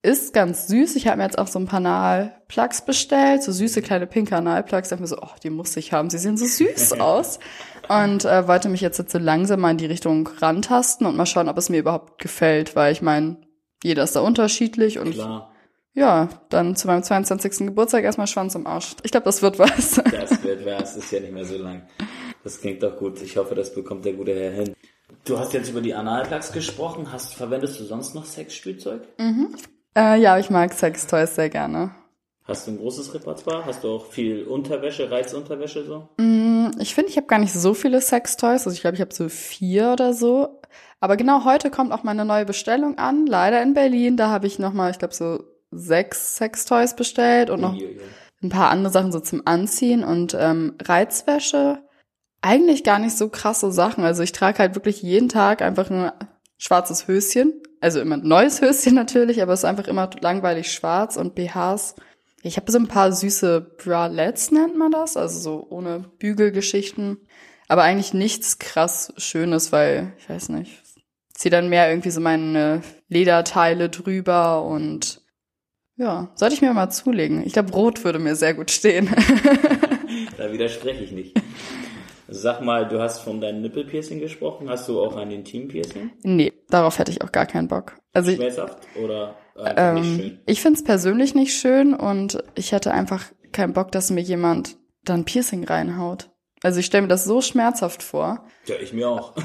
ist 0.01 0.34
ganz 0.34 0.67
süß. 0.67 0.95
Ich 0.95 1.08
habe 1.08 1.17
mir 1.17 1.23
jetzt 1.23 1.38
auch 1.38 1.47
so 1.47 1.58
ein 1.60 1.65
paar 1.65 1.77
Analplugs 1.77 2.86
bestellt, 2.86 3.41
so 3.41 3.51
süße 3.51 3.81
kleine 3.81 4.05
pinke 4.05 4.36
Analplugs. 4.36 4.89
Da 4.89 4.93
hab 4.93 4.99
ich 4.99 5.01
mir 5.01 5.08
so, 5.08 5.17
oh, 5.21 5.36
die 5.43 5.49
muss 5.49 5.75
ich 5.77 5.93
haben. 5.93 6.10
Sie 6.10 6.17
sehen 6.19 6.38
so 6.38 6.45
süß 6.45 6.93
aus. 6.99 7.39
Und 7.89 8.25
äh, 8.25 8.47
wollte 8.47 8.69
mich 8.69 8.81
jetzt, 8.81 8.97
jetzt 8.97 9.11
so 9.11 9.17
langsam 9.17 9.61
mal 9.61 9.71
in 9.71 9.77
die 9.77 9.85
Richtung 9.85 10.27
rantasten 10.39 11.05
und 11.07 11.15
mal 11.15 11.25
schauen, 11.25 11.49
ob 11.49 11.57
es 11.57 11.69
mir 11.69 11.79
überhaupt 11.79 12.21
gefällt, 12.21 12.75
weil 12.75 12.91
ich 12.91 13.01
meine, 13.01 13.37
jeder 13.83 14.03
ist 14.03 14.15
da 14.15 14.21
unterschiedlich 14.21 14.99
und 14.99 15.11
Klar, 15.11 15.51
ja, 15.93 16.27
dann 16.49 16.75
zu 16.75 16.87
meinem 16.87 17.03
22. 17.03 17.67
Geburtstag 17.67 18.03
erstmal 18.03 18.27
Schwanz 18.27 18.53
im 18.53 18.67
Arsch. 18.67 18.95
Ich 19.03 19.11
glaube, 19.11 19.23
das 19.23 19.41
wird 19.41 19.57
was. 19.59 19.95
das 20.11 20.43
wird 20.43 20.65
was, 20.65 20.97
ist 20.97 21.11
ja 21.11 21.21
nicht 21.21 21.31
mehr 21.31 21.45
so 21.45 21.57
lang. 21.57 21.83
Das 22.43 22.59
klingt 22.59 22.83
doch 22.83 22.97
gut. 22.97 23.21
Ich 23.21 23.37
hoffe, 23.37 23.55
das 23.55 23.73
bekommt 23.73 24.03
der 24.03 24.13
gute 24.13 24.35
Herr 24.35 24.51
hin. 24.51 24.75
Du 25.23 25.39
hast 25.39 25.53
jetzt 25.53 25.69
über 25.69 25.81
die 25.81 25.93
Analplugs 25.93 26.51
gesprochen. 26.51 27.11
Hast, 27.11 27.33
verwendest 27.33 27.79
du 27.79 27.85
sonst 27.85 28.13
noch 28.13 28.25
Sexspielzeug? 28.25 29.03
äh, 29.97 30.19
ja, 30.19 30.37
ich 30.37 30.49
mag 30.49 30.73
Sextoys 30.73 31.35
sehr 31.35 31.49
gerne. 31.49 31.91
Hast 32.47 32.67
du 32.67 32.71
ein 32.71 32.77
großes 32.77 33.13
Repertoire? 33.15 33.65
Hast 33.65 33.84
du 33.84 33.89
auch 33.95 34.05
viel 34.05 34.43
Unterwäsche, 34.43 35.10
Reizunterwäsche 35.10 35.84
so? 35.84 36.10
Mm, 36.17 36.67
Ich 36.79 36.93
finde, 36.93 37.10
ich 37.10 37.17
habe 37.17 37.25
gar 37.27 37.39
nicht 37.39 37.53
so 37.53 37.73
viele 37.73 38.01
Sextoys. 38.01 38.65
Also 38.67 38.71
ich 38.71 38.81
glaube, 38.81 38.95
ich 38.95 39.01
habe 39.01 39.13
so 39.13 39.29
vier 39.29 39.91
oder 39.93 40.13
so. 40.13 40.62
Aber 40.99 41.17
genau 41.17 41.43
heute 41.43 41.71
kommt 41.71 41.91
auch 41.91 42.03
meine 42.03 42.23
neue 42.23 42.45
Bestellung 42.45 42.97
an. 42.99 43.25
Leider 43.25 43.62
in 43.63 43.73
Berlin. 43.73 44.15
Da 44.15 44.29
habe 44.29 44.45
ich 44.45 44.60
nochmal, 44.60 44.91
ich 44.91 44.99
glaube, 44.99 45.13
so 45.15 45.43
sechs 45.71 46.36
Sextoys 46.36 46.95
bestellt 46.95 47.49
und 47.49 47.62
noch 47.62 47.73
Uiuiui. 47.73 47.99
ein 48.43 48.49
paar 48.49 48.69
andere 48.69 48.93
Sachen 48.93 49.12
so 49.12 49.19
zum 49.19 49.41
Anziehen 49.45 50.03
und 50.03 50.36
ähm, 50.39 50.75
Reizwäsche. 50.84 51.79
Eigentlich 52.41 52.84
gar 52.84 52.99
nicht 52.99 53.17
so 53.17 53.29
krasse 53.29 53.71
Sachen. 53.71 54.03
Also 54.03 54.21
ich 54.21 54.31
trage 54.34 54.60
halt 54.60 54.75
wirklich 54.75 55.01
jeden 55.01 55.29
Tag 55.29 55.63
einfach 55.63 55.89
ein 55.89 56.12
schwarzes 56.60 57.08
Höschen. 57.08 57.53
Also 57.81 57.99
immer 57.99 58.17
ein 58.17 58.27
neues 58.27 58.62
Höschen 58.62 58.93
natürlich, 58.93 59.41
aber 59.41 59.53
es 59.53 59.62
ist 59.62 59.65
einfach 59.65 59.88
immer 59.88 60.10
langweilig 60.21 60.71
schwarz 60.71 61.17
und 61.17 61.34
BHs. 61.34 61.95
Ich 62.45 62.58
habe 62.58 62.71
so 62.71 62.77
ein 62.77 62.88
paar 62.88 63.12
süße 63.12 63.60
Bralettes, 63.84 64.51
nennt 64.51 64.77
man 64.77 64.91
das, 64.91 65.17
also 65.17 65.39
so 65.39 65.67
ohne 65.71 66.05
Bügelgeschichten. 66.19 67.17
Aber 67.67 67.81
eigentlich 67.81 68.13
nichts 68.13 68.60
krass 68.60 69.12
Schönes, 69.17 69.71
weil, 69.71 70.13
ich 70.19 70.29
weiß 70.29 70.49
nicht, 70.49 70.84
zieh 71.34 71.49
dann 71.49 71.69
mehr 71.69 71.89
irgendwie 71.89 72.12
so 72.12 72.21
meine 72.21 72.84
Lederteile 73.08 73.89
drüber 73.89 74.63
und 74.63 75.21
ja, 75.97 76.31
sollte 76.36 76.53
ich 76.53 76.62
mir 76.62 76.71
mal 76.73 76.91
zulegen. 76.91 77.43
Ich 77.43 77.53
glaube, 77.53 77.71
Rot 77.71 78.03
würde 78.03 78.19
mir 78.19 78.36
sehr 78.36 78.53
gut 78.53 78.71
stehen. 78.71 79.10
Da 80.38 80.51
widerspreche 80.51 81.03
ich 81.03 81.12
nicht. 81.12 81.36
Sag 82.27 82.62
mal, 82.62 82.88
du 82.88 83.01
hast 83.01 83.19
von 83.19 83.41
deinem 83.41 83.62
Nippelpiercing 83.62 84.19
gesprochen. 84.19 84.69
Hast 84.69 84.88
du 84.88 85.01
auch 85.01 85.17
ein 85.17 85.31
Intimpiercing? 85.31 86.12
nee, 86.23 86.53
darauf 86.69 86.99
hätte 86.99 87.12
ich 87.12 87.21
auch 87.21 87.31
gar 87.31 87.45
keinen 87.45 87.67
Bock. 87.67 87.97
Also 88.13 88.31
ich, 88.31 88.38
Schmerzhaft 88.38 88.79
oder 89.01 89.36
ähm, 89.57 90.03
schön? 90.03 90.39
ich 90.45 90.61
finde 90.61 90.77
es 90.77 90.83
persönlich 90.83 91.35
nicht 91.35 91.53
schön 91.57 91.93
und 91.93 92.43
ich 92.55 92.71
hätte 92.71 92.91
einfach 92.91 93.25
keinen 93.51 93.73
Bock, 93.73 93.91
dass 93.91 94.09
mir 94.11 94.21
jemand 94.21 94.77
dann 95.03 95.23
Piercing 95.25 95.63
reinhaut. 95.63 96.29
Also 96.63 96.79
ich 96.79 96.85
stelle 96.87 97.03
mir 97.03 97.07
das 97.07 97.25
so 97.25 97.41
schmerzhaft 97.41 98.01
vor. 98.01 98.45
Ja, 98.65 98.75
ich 98.81 98.91
mir 98.93 99.09
auch. 99.09 99.33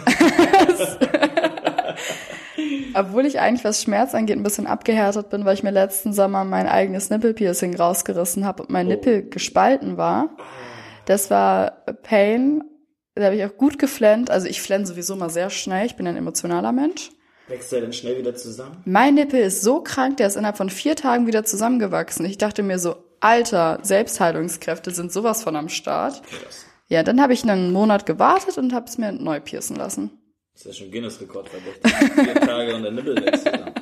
Obwohl 2.95 3.27
ich 3.27 3.41
eigentlich, 3.41 3.65
was 3.65 3.83
Schmerz 3.83 4.15
angeht, 4.15 4.37
ein 4.37 4.43
bisschen 4.43 4.67
abgehärtet 4.67 5.31
bin, 5.31 5.45
weil 5.45 5.55
ich 5.55 5.63
mir 5.63 5.71
letzten 5.71 6.13
Sommer 6.13 6.45
mein 6.45 6.67
eigenes 6.67 7.11
Nippelpiercing 7.11 7.77
rausgerissen 7.77 8.45
habe 8.45 8.63
und 8.63 8.71
mein 8.71 8.87
Oh. 8.87 8.91
Nippel 8.91 9.29
gespalten 9.29 9.97
war. 9.97 10.31
Das 11.05 11.31
war 11.31 11.85
Pain. 12.03 12.63
Da 13.15 13.25
habe 13.27 13.37
ich 13.37 13.45
auch 13.45 13.57
gut 13.57 13.79
geflennt. 13.79 14.31
Also 14.31 14.47
ich 14.47 14.61
flenne 14.63 14.87
sowieso 14.87 15.15
mal 15.17 15.31
sehr 15.31 15.51
schnell. 15.51 15.87
Ich 15.87 15.97
bin 15.97 16.07
ein 16.07 16.17
emotionaler 16.17 16.73
Mensch. 16.73 17.11
Wächst 17.51 17.73
er 17.73 17.81
dann 17.81 17.93
schnell 17.93 18.17
wieder 18.17 18.37
zusammen? 18.37 18.77
Mein 18.85 19.17
Nippel 19.17 19.41
ist 19.41 19.63
so 19.63 19.83
krank, 19.83 20.19
der 20.19 20.29
ist 20.29 20.37
innerhalb 20.37 20.57
von 20.57 20.71
vier 20.71 20.95
Tagen 20.95 21.27
wieder 21.27 21.45
zusammengewachsen. 21.45 22.25
Ich 22.25 22.39
dachte 22.39 22.63
mir 22.63 22.79
so, 22.79 22.95
Alter, 23.19 23.81
Selbstheilungskräfte 23.83 24.93
sind 24.93 25.13
sowas 25.13 25.43
von 25.43 25.57
am 25.57 25.69
Start. 25.69 26.23
Krass. 26.23 26.65
Ja, 26.87 27.03
dann 27.03 27.21
habe 27.21 27.33
ich 27.33 27.43
einen 27.43 27.73
Monat 27.73 28.07
gewartet 28.07 28.57
und 28.57 28.73
habe 28.73 28.87
es 28.87 28.99
mir 28.99 29.11
neu 29.11 29.41
piercen 29.41 29.75
lassen. 29.75 30.11
Das 30.53 30.63
ist 30.63 30.67
ja 30.67 30.85
schon 30.85 30.93
Guinness-Rekord 30.93 31.49
verdächtig. 31.49 32.25
Vier 32.25 32.35
Tage 32.47 32.77
und 32.77 32.83
der 32.85 32.93
Nippel 32.93 33.17
wächst 33.17 33.45
zusammen. 33.45 33.75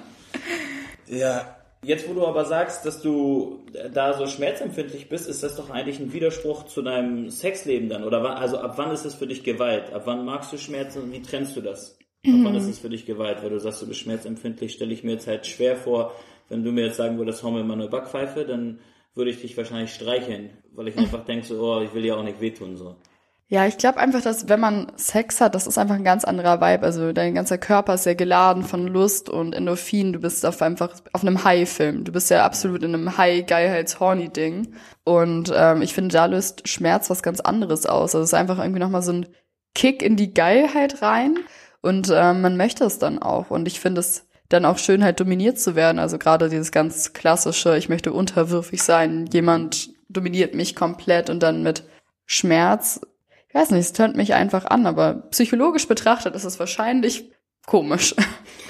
Ja. 1.07 1.55
Jetzt, 1.85 2.09
wo 2.09 2.15
du 2.15 2.27
aber 2.27 2.45
sagst, 2.45 2.85
dass 2.87 3.03
du 3.03 3.65
da 3.93 4.19
so 4.19 4.27
schmerzempfindlich 4.27 5.09
bist, 5.09 5.29
ist 5.29 5.43
das 5.45 5.57
doch 5.57 5.71
eigentlich 5.71 6.01
ein 6.01 6.13
Widerspruch 6.13 6.65
zu 6.65 6.83
deinem 6.83 7.31
Sexleben 7.31 7.89
dann. 7.89 8.03
Oder 8.03 8.37
also 8.37 8.59
ab 8.59 8.75
wann 8.77 8.91
ist 8.91 9.05
es 9.05 9.15
für 9.15 9.29
dich 9.29 9.45
Gewalt? 9.45 9.93
Ab 9.93 10.03
wann 10.07 10.25
magst 10.25 10.53
du 10.53 10.59
Schmerzen 10.59 11.03
und 11.03 11.13
wie 11.13 11.23
trennst 11.23 11.55
du 11.55 11.61
das? 11.61 11.99
Ab 12.27 12.35
wann 12.43 12.55
ist 12.55 12.67
es 12.67 12.79
für 12.79 12.91
dich 12.91 13.07
Gewalt? 13.07 13.43
Weil 13.43 13.51
du 13.51 13.61
sagst, 13.61 13.83
du 13.83 13.87
bist 13.87 14.01
schmerzempfindlich, 14.01 14.73
stelle 14.73 14.93
ich 14.93 15.05
mir 15.05 15.13
jetzt 15.13 15.27
halt 15.27 15.47
schwer 15.47 15.77
vor, 15.77 16.15
wenn 16.49 16.65
du 16.65 16.73
mir 16.73 16.87
jetzt 16.87 16.97
sagen 16.97 17.19
würdest, 17.19 17.43
hau 17.43 17.51
mir 17.51 17.63
mal 17.63 17.75
eine 17.75 17.89
Backpfeife, 17.89 18.45
dann 18.45 18.81
würde 19.15 19.31
ich 19.31 19.41
dich 19.41 19.57
wahrscheinlich 19.57 19.93
streicheln, 19.93 20.51
weil 20.73 20.89
ich 20.89 20.97
einfach 20.97 21.25
denke 21.25 21.47
so, 21.47 21.61
oh, 21.61 21.81
ich 21.81 21.95
will 21.95 22.05
ja 22.05 22.17
auch 22.17 22.23
nicht 22.23 22.41
wehtun, 22.41 22.77
so. 22.77 22.97
Ja, 23.51 23.67
ich 23.67 23.79
glaube 23.79 23.99
einfach, 23.99 24.21
dass 24.21 24.51
wenn 24.51 24.61
man 24.61 24.93
Sex 24.97 25.41
hat, 25.41 25.55
das 25.55 25.67
ist 25.67 25.79
einfach 25.79 25.95
ein 25.95 26.05
ganz 26.05 26.25
anderer 26.25 26.61
Vibe. 26.61 26.85
Also 26.85 27.13
dein 27.15 27.35
ganzer 27.35 27.57
Körper 27.57 27.95
ist 27.95 28.05
ja 28.05 28.13
geladen 28.13 28.63
von 28.63 28.87
Lust 28.87 29.31
und 29.31 29.55
Endorphin. 29.55 30.13
Du 30.13 30.19
bist 30.19 30.45
auf 30.45 30.61
einfach 30.61 30.95
auf 31.15 31.23
einem 31.23 31.45
High-Film. 31.45 32.05
Du 32.05 32.13
bist 32.13 32.29
ja 32.31 32.45
absolut 32.45 32.83
in 32.83 32.93
einem 32.93 33.17
High-Geilheits-Horny-Ding. 33.17 34.75
Und 35.05 35.51
ähm, 35.57 35.81
ich 35.81 35.95
finde, 35.95 36.13
da 36.13 36.27
löst 36.27 36.69
Schmerz 36.69 37.09
was 37.09 37.23
ganz 37.23 37.41
anderes 37.41 37.87
aus. 37.87 38.15
Also 38.15 38.21
es 38.21 38.31
ist 38.31 38.35
einfach 38.35 38.59
irgendwie 38.59 38.81
nochmal 38.81 39.01
so 39.01 39.13
ein 39.13 39.27
Kick 39.75 40.03
in 40.03 40.17
die 40.17 40.35
Geilheit 40.35 41.01
rein. 41.01 41.39
Und 41.81 42.11
ähm, 42.13 42.41
man 42.41 42.57
möchte 42.57 42.85
es 42.85 42.99
dann 42.99 43.21
auch. 43.21 43.51
Und 43.51 43.69
ich 43.69 43.81
finde 43.81 44.01
es 44.01 44.27
dann 44.49 44.65
auch 44.65 44.79
schön, 44.79 45.05
halt 45.05 45.21
dominiert 45.21 45.61
zu 45.61 45.77
werden. 45.77 45.99
Also 45.99 46.19
gerade 46.19 46.49
dieses 46.49 46.73
ganz 46.73 47.13
klassische, 47.13 47.77
ich 47.77 47.89
möchte 47.89 48.13
unterwürfig 48.13 48.83
sein, 48.83 49.27
jemand 49.33 49.91
dominiert 50.09 50.55
mich 50.55 50.75
komplett 50.75 51.29
und 51.29 51.43
dann 51.43 51.63
mit 51.63 51.85
Schmerz 52.25 53.01
ich 53.49 53.55
weiß 53.55 53.71
nicht, 53.71 53.81
es 53.81 53.93
tönt 53.95 54.15
mich 54.17 54.35
einfach 54.35 54.67
an, 54.67 54.87
aber 54.87 55.15
psychologisch 55.31 55.89
betrachtet 55.89 56.35
ist 56.35 56.45
es 56.45 56.59
wahrscheinlich 56.59 57.31
komisch. 57.67 58.15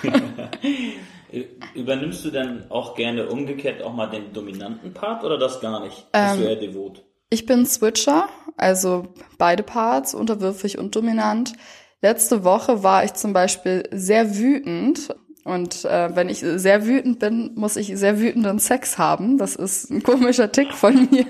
Übernimmst 1.74 2.24
du 2.24 2.30
dann 2.30 2.70
auch 2.70 2.94
gerne 2.94 3.28
umgekehrt 3.28 3.82
auch 3.82 3.92
mal 3.92 4.06
den 4.06 4.32
dominanten 4.32 4.94
Part 4.94 5.24
oder 5.24 5.36
das 5.36 5.60
gar 5.60 5.80
nicht? 5.80 6.10
Bist 6.12 6.14
Ähm, 6.14 6.38
du 6.38 6.48
eher 6.48 6.56
devot? 6.56 7.04
Ich 7.28 7.44
bin 7.44 7.66
Switcher, 7.66 8.28
also 8.56 9.08
beide 9.36 9.62
Parts, 9.62 10.14
unterwürfig 10.14 10.78
und 10.78 10.94
dominant. 10.94 11.52
Letzte 12.00 12.44
Woche 12.44 12.82
war 12.82 13.04
ich 13.04 13.14
zum 13.14 13.32
Beispiel 13.32 13.88
sehr 13.90 14.36
wütend. 14.36 15.14
Und 15.44 15.84
äh, 15.86 16.14
wenn 16.14 16.28
ich 16.28 16.40
sehr 16.40 16.86
wütend 16.86 17.18
bin, 17.20 17.52
muss 17.54 17.76
ich 17.76 17.96
sehr 17.96 18.20
wütenden 18.20 18.58
Sex 18.58 18.98
haben. 18.98 19.38
Das 19.38 19.56
ist 19.56 19.90
ein 19.90 20.02
komischer 20.02 20.52
Tick 20.52 20.72
von 20.72 21.08
mir. 21.10 21.26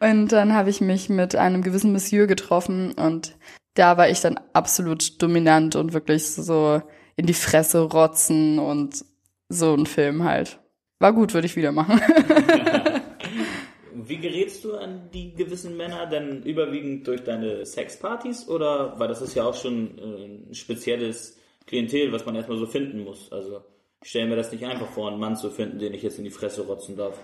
Und 0.00 0.32
dann 0.32 0.52
habe 0.52 0.70
ich 0.70 0.80
mich 0.80 1.08
mit 1.08 1.36
einem 1.36 1.62
gewissen 1.62 1.92
Monsieur 1.92 2.26
getroffen 2.26 2.92
und 2.92 3.36
da 3.74 3.96
war 3.96 4.08
ich 4.08 4.20
dann 4.20 4.40
absolut 4.52 5.22
dominant 5.22 5.76
und 5.76 5.92
wirklich 5.92 6.26
so 6.26 6.82
in 7.14 7.26
die 7.26 7.34
Fresse 7.34 7.80
rotzen 7.80 8.58
und 8.58 9.04
so 9.48 9.74
ein 9.74 9.86
Film 9.86 10.24
halt. 10.24 10.58
War 10.98 11.12
gut, 11.12 11.34
würde 11.34 11.46
ich 11.46 11.56
wieder 11.56 11.72
machen. 11.72 12.00
Wie 14.08 14.18
gerätst 14.18 14.64
du 14.64 14.76
an 14.76 15.10
die 15.12 15.34
gewissen 15.34 15.76
Männer? 15.76 16.06
Denn 16.06 16.42
überwiegend 16.42 17.06
durch 17.06 17.24
deine 17.24 17.66
Sexpartys 17.66 18.48
oder, 18.48 18.98
weil 18.98 19.08
das 19.08 19.20
ist 19.20 19.34
ja 19.34 19.44
auch 19.44 19.54
schon 19.54 19.98
äh, 19.98 20.48
ein 20.48 20.54
spezielles 20.54 21.38
Klientel, 21.66 22.12
was 22.12 22.24
man 22.24 22.36
erstmal 22.36 22.58
so 22.58 22.66
finden 22.66 23.02
muss. 23.02 23.32
Also 23.32 23.62
ich 24.02 24.10
stelle 24.10 24.28
mir 24.28 24.36
das 24.36 24.52
nicht 24.52 24.64
einfach 24.64 24.88
vor, 24.88 25.08
einen 25.08 25.18
Mann 25.18 25.36
zu 25.36 25.50
finden, 25.50 25.78
den 25.78 25.94
ich 25.94 26.02
jetzt 26.02 26.18
in 26.18 26.24
die 26.24 26.30
Fresse 26.30 26.62
rotzen 26.62 26.96
darf. 26.96 27.18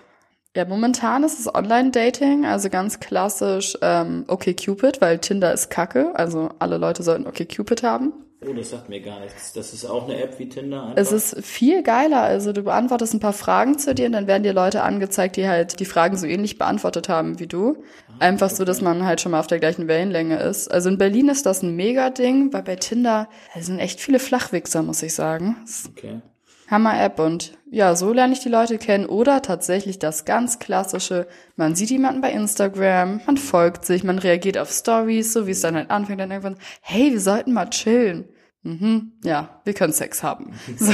Ja, 0.56 0.66
momentan 0.66 1.24
ist 1.24 1.38
es 1.38 1.54
Online-Dating, 1.54 2.44
also 2.44 2.68
ganz 2.68 3.00
klassisch 3.00 3.78
ähm, 3.80 4.24
OkCupid, 4.28 5.00
weil 5.00 5.18
Tinder 5.18 5.52
ist 5.52 5.70
kacke, 5.70 6.14
also 6.14 6.50
alle 6.58 6.76
Leute 6.76 7.02
sollten 7.02 7.26
OkCupid 7.26 7.82
haben. 7.82 8.12
Oh, 8.48 8.52
das 8.52 8.70
sagt 8.70 8.88
mir 8.88 9.00
gar 9.00 9.20
nichts. 9.20 9.52
Das 9.52 9.72
ist 9.72 9.84
auch 9.84 10.04
eine 10.04 10.20
App 10.20 10.38
wie 10.38 10.48
Tinder 10.48 10.82
einfach. 10.82 10.96
Es 10.96 11.12
ist 11.12 11.44
viel 11.44 11.82
geiler, 11.82 12.22
also 12.22 12.52
du 12.52 12.62
beantwortest 12.62 13.14
ein 13.14 13.20
paar 13.20 13.32
Fragen 13.32 13.78
zu 13.78 13.94
dir 13.94 14.06
und 14.06 14.12
dann 14.12 14.26
werden 14.26 14.42
dir 14.42 14.52
Leute 14.52 14.82
angezeigt, 14.82 15.36
die 15.36 15.48
halt 15.48 15.78
die 15.78 15.84
Fragen 15.84 16.16
so 16.16 16.26
ähnlich 16.26 16.58
beantwortet 16.58 17.08
haben 17.08 17.38
wie 17.38 17.46
du. 17.46 17.82
Einfach 18.18 18.50
so, 18.50 18.64
dass 18.64 18.80
man 18.80 19.04
halt 19.04 19.20
schon 19.20 19.32
mal 19.32 19.40
auf 19.40 19.46
der 19.46 19.58
gleichen 19.58 19.88
Wellenlänge 19.88 20.38
ist. 20.38 20.68
Also 20.68 20.88
in 20.88 20.98
Berlin 20.98 21.28
ist 21.28 21.46
das 21.46 21.62
ein 21.62 21.76
Mega-Ding, 21.76 22.52
weil 22.52 22.62
bei 22.62 22.76
Tinder 22.76 23.28
sind 23.58 23.78
echt 23.78 24.00
viele 24.00 24.18
Flachwichser, 24.18 24.82
muss 24.82 25.02
ich 25.02 25.14
sagen. 25.14 25.56
Okay. 25.90 26.20
Hammer-App 26.68 27.18
und 27.18 27.52
ja, 27.70 27.94
so 27.96 28.12
lerne 28.12 28.34
ich 28.34 28.40
die 28.40 28.48
Leute 28.48 28.78
kennen. 28.78 29.06
Oder 29.06 29.40
tatsächlich 29.42 29.98
das 29.98 30.24
ganz 30.24 30.58
klassische, 30.58 31.26
man 31.56 31.74
sieht 31.74 31.90
jemanden 31.90 32.20
bei 32.20 32.30
Instagram, 32.32 33.20
man 33.26 33.36
folgt 33.36 33.84
sich, 33.84 34.04
man 34.04 34.18
reagiert 34.18 34.58
auf 34.58 34.70
Stories, 34.70 35.32
so 35.32 35.46
wie 35.46 35.52
es 35.52 35.62
dann 35.62 35.74
halt 35.74 35.90
anfängt, 35.90 36.20
dann 36.20 36.30
irgendwann, 36.30 36.58
hey, 36.82 37.12
wir 37.12 37.20
sollten 37.20 37.52
mal 37.52 37.70
chillen. 37.70 38.28
Mhm, 38.62 39.12
ja, 39.24 39.60
wir 39.64 39.74
können 39.74 39.92
Sex 39.92 40.22
haben. 40.22 40.52
So, 40.76 40.92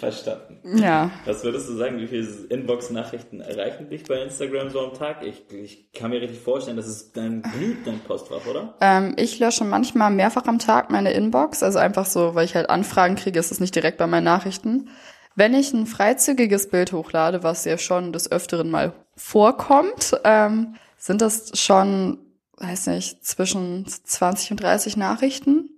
Verstanden. 0.00 0.51
Ja. 0.64 1.10
Was 1.24 1.42
würdest 1.44 1.68
du 1.68 1.74
sagen, 1.74 1.98
wie 1.98 2.06
viele 2.06 2.26
Inbox-Nachrichten 2.48 3.40
erreichen 3.40 3.88
dich 3.88 4.04
bei 4.04 4.22
Instagram 4.22 4.70
so 4.70 4.80
am 4.80 4.94
Tag? 4.94 5.22
Ich, 5.22 5.44
ich 5.52 5.92
kann 5.92 6.10
mir 6.10 6.20
richtig 6.20 6.40
vorstellen, 6.40 6.76
das 6.76 6.88
ist 6.88 7.16
dein 7.16 7.42
Blut, 7.42 7.78
dein 7.84 8.00
Postfach, 8.00 8.46
oder? 8.48 8.74
Ähm, 8.80 9.14
ich 9.16 9.38
lösche 9.38 9.64
manchmal 9.64 10.10
mehrfach 10.10 10.46
am 10.46 10.58
Tag 10.58 10.90
meine 10.90 11.12
Inbox, 11.12 11.62
also 11.62 11.78
einfach 11.78 12.06
so, 12.06 12.34
weil 12.34 12.44
ich 12.44 12.54
halt 12.54 12.70
Anfragen 12.70 13.16
kriege, 13.16 13.38
ist 13.38 13.50
es 13.50 13.60
nicht 13.60 13.74
direkt 13.74 13.98
bei 13.98 14.06
meinen 14.06 14.24
Nachrichten. 14.24 14.88
Wenn 15.34 15.54
ich 15.54 15.72
ein 15.72 15.86
freizügiges 15.86 16.68
Bild 16.68 16.92
hochlade, 16.92 17.42
was 17.42 17.64
ja 17.64 17.78
schon 17.78 18.12
des 18.12 18.30
Öfteren 18.30 18.70
mal 18.70 18.92
vorkommt, 19.16 20.12
ähm, 20.24 20.76
sind 20.98 21.22
das 21.22 21.58
schon, 21.58 22.18
weiß 22.58 22.88
nicht, 22.88 23.24
zwischen 23.24 23.86
20 23.86 24.52
und 24.52 24.62
30 24.62 24.96
Nachrichten. 24.96 25.70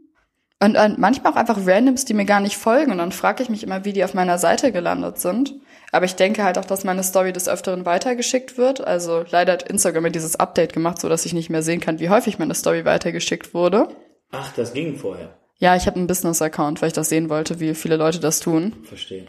Und, 0.60 0.76
und 0.76 0.98
manchmal 0.98 1.32
auch 1.32 1.36
einfach 1.36 1.66
Randoms, 1.66 2.04
die 2.04 2.14
mir 2.14 2.24
gar 2.24 2.40
nicht 2.40 2.56
folgen. 2.56 2.92
Und 2.92 2.98
dann 2.98 3.12
frage 3.12 3.42
ich 3.42 3.48
mich 3.48 3.62
immer, 3.62 3.84
wie 3.84 3.92
die 3.92 4.04
auf 4.04 4.14
meiner 4.14 4.38
Seite 4.38 4.72
gelandet 4.72 5.18
sind. 5.18 5.54
Aber 5.92 6.06
ich 6.06 6.16
denke 6.16 6.42
halt 6.42 6.58
auch, 6.58 6.64
dass 6.64 6.84
meine 6.84 7.02
Story 7.02 7.32
des 7.32 7.48
Öfteren 7.48 7.86
weitergeschickt 7.86 8.56
wird. 8.56 8.80
Also 8.80 9.24
leider 9.30 9.52
hat 9.52 9.68
Instagram 9.68 10.04
mir 10.04 10.10
dieses 10.10 10.36
Update 10.36 10.72
gemacht, 10.72 11.00
so 11.00 11.08
dass 11.08 11.26
ich 11.26 11.34
nicht 11.34 11.50
mehr 11.50 11.62
sehen 11.62 11.80
kann, 11.80 12.00
wie 12.00 12.08
häufig 12.08 12.38
meine 12.38 12.54
Story 12.54 12.84
weitergeschickt 12.84 13.54
wurde. 13.54 13.88
Ach, 14.30 14.52
das 14.54 14.72
ging 14.72 14.96
vorher. 14.96 15.36
Ja, 15.58 15.76
ich 15.76 15.86
habe 15.86 15.96
einen 15.96 16.06
Business-Account, 16.06 16.82
weil 16.82 16.88
ich 16.88 16.94
das 16.94 17.08
sehen 17.08 17.28
wollte, 17.28 17.60
wie 17.60 17.74
viele 17.74 17.96
Leute 17.96 18.18
das 18.18 18.40
tun. 18.40 18.74
Verstehe. 18.84 19.26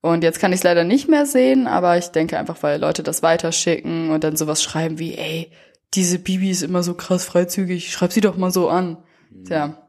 Und 0.00 0.22
jetzt 0.22 0.38
kann 0.40 0.52
ich 0.52 0.58
es 0.58 0.64
leider 0.64 0.84
nicht 0.84 1.08
mehr 1.08 1.26
sehen, 1.26 1.66
aber 1.66 1.98
ich 1.98 2.08
denke 2.08 2.38
einfach, 2.38 2.62
weil 2.62 2.80
Leute 2.80 3.02
das 3.02 3.22
weiterschicken 3.22 4.10
und 4.10 4.24
dann 4.24 4.36
sowas 4.36 4.62
schreiben 4.62 4.98
wie, 4.98 5.14
ey, 5.14 5.50
diese 5.94 6.18
Bibi 6.18 6.50
ist 6.50 6.62
immer 6.62 6.82
so 6.82 6.94
krass 6.94 7.24
freizügig, 7.24 7.92
schreib 7.92 8.12
sie 8.12 8.20
doch 8.20 8.36
mal 8.36 8.50
so 8.50 8.68
an. 8.68 8.98
Tja, 9.46 9.87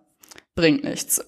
bringt 0.59 0.83
nichts. 0.83 1.25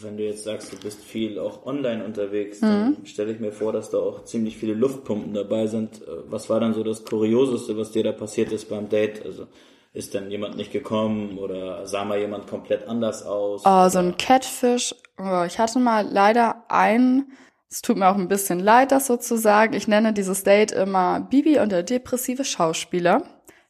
Wenn 0.00 0.16
du 0.16 0.24
jetzt 0.24 0.44
sagst, 0.44 0.72
du 0.72 0.76
bist 0.78 1.02
viel 1.04 1.38
auch 1.38 1.66
online 1.66 2.04
unterwegs, 2.04 2.60
dann 2.60 3.04
stelle 3.04 3.32
ich 3.32 3.40
mir 3.40 3.52
vor, 3.52 3.72
dass 3.72 3.90
da 3.90 3.98
auch 3.98 4.24
ziemlich 4.24 4.56
viele 4.56 4.72
Luftpumpen 4.74 5.34
dabei 5.34 5.66
sind. 5.66 6.00
Äh, 6.02 6.06
Was 6.30 6.48
war 6.48 6.60
dann 6.60 6.72
so 6.72 6.82
das 6.82 7.04
Kurioseste, 7.04 7.76
was 7.76 7.90
dir 7.90 8.04
da 8.04 8.12
passiert 8.12 8.50
ist 8.52 8.70
beim 8.70 8.88
Date? 8.88 9.24
Also 9.26 9.46
ist 9.92 10.14
dann 10.14 10.30
jemand 10.30 10.56
nicht 10.56 10.72
gekommen 10.72 11.38
oder 11.38 11.86
sah 11.86 12.04
mal 12.04 12.18
jemand 12.18 12.46
komplett 12.46 12.88
anders 12.88 13.24
aus? 13.24 13.62
Oh, 13.66 13.88
so 13.88 13.98
ein 13.98 14.16
Catfish. 14.16 14.94
Oh, 15.18 15.44
ich 15.46 15.58
hatte 15.58 15.78
mal 15.78 16.06
leider 16.08 16.64
einen, 16.68 17.32
es 17.68 17.82
tut 17.82 17.96
mir 17.98 18.08
auch 18.08 18.16
ein 18.16 18.28
bisschen 18.28 18.60
leid, 18.60 18.92
das 18.92 19.06
sozusagen. 19.06 19.74
Ich 19.74 19.88
nenne 19.88 20.12
dieses 20.14 20.44
Date 20.44 20.72
immer 20.72 21.20
Bibi 21.20 21.58
und 21.58 21.72
der 21.72 21.82
depressive 21.82 22.44
Schauspieler. 22.44 23.22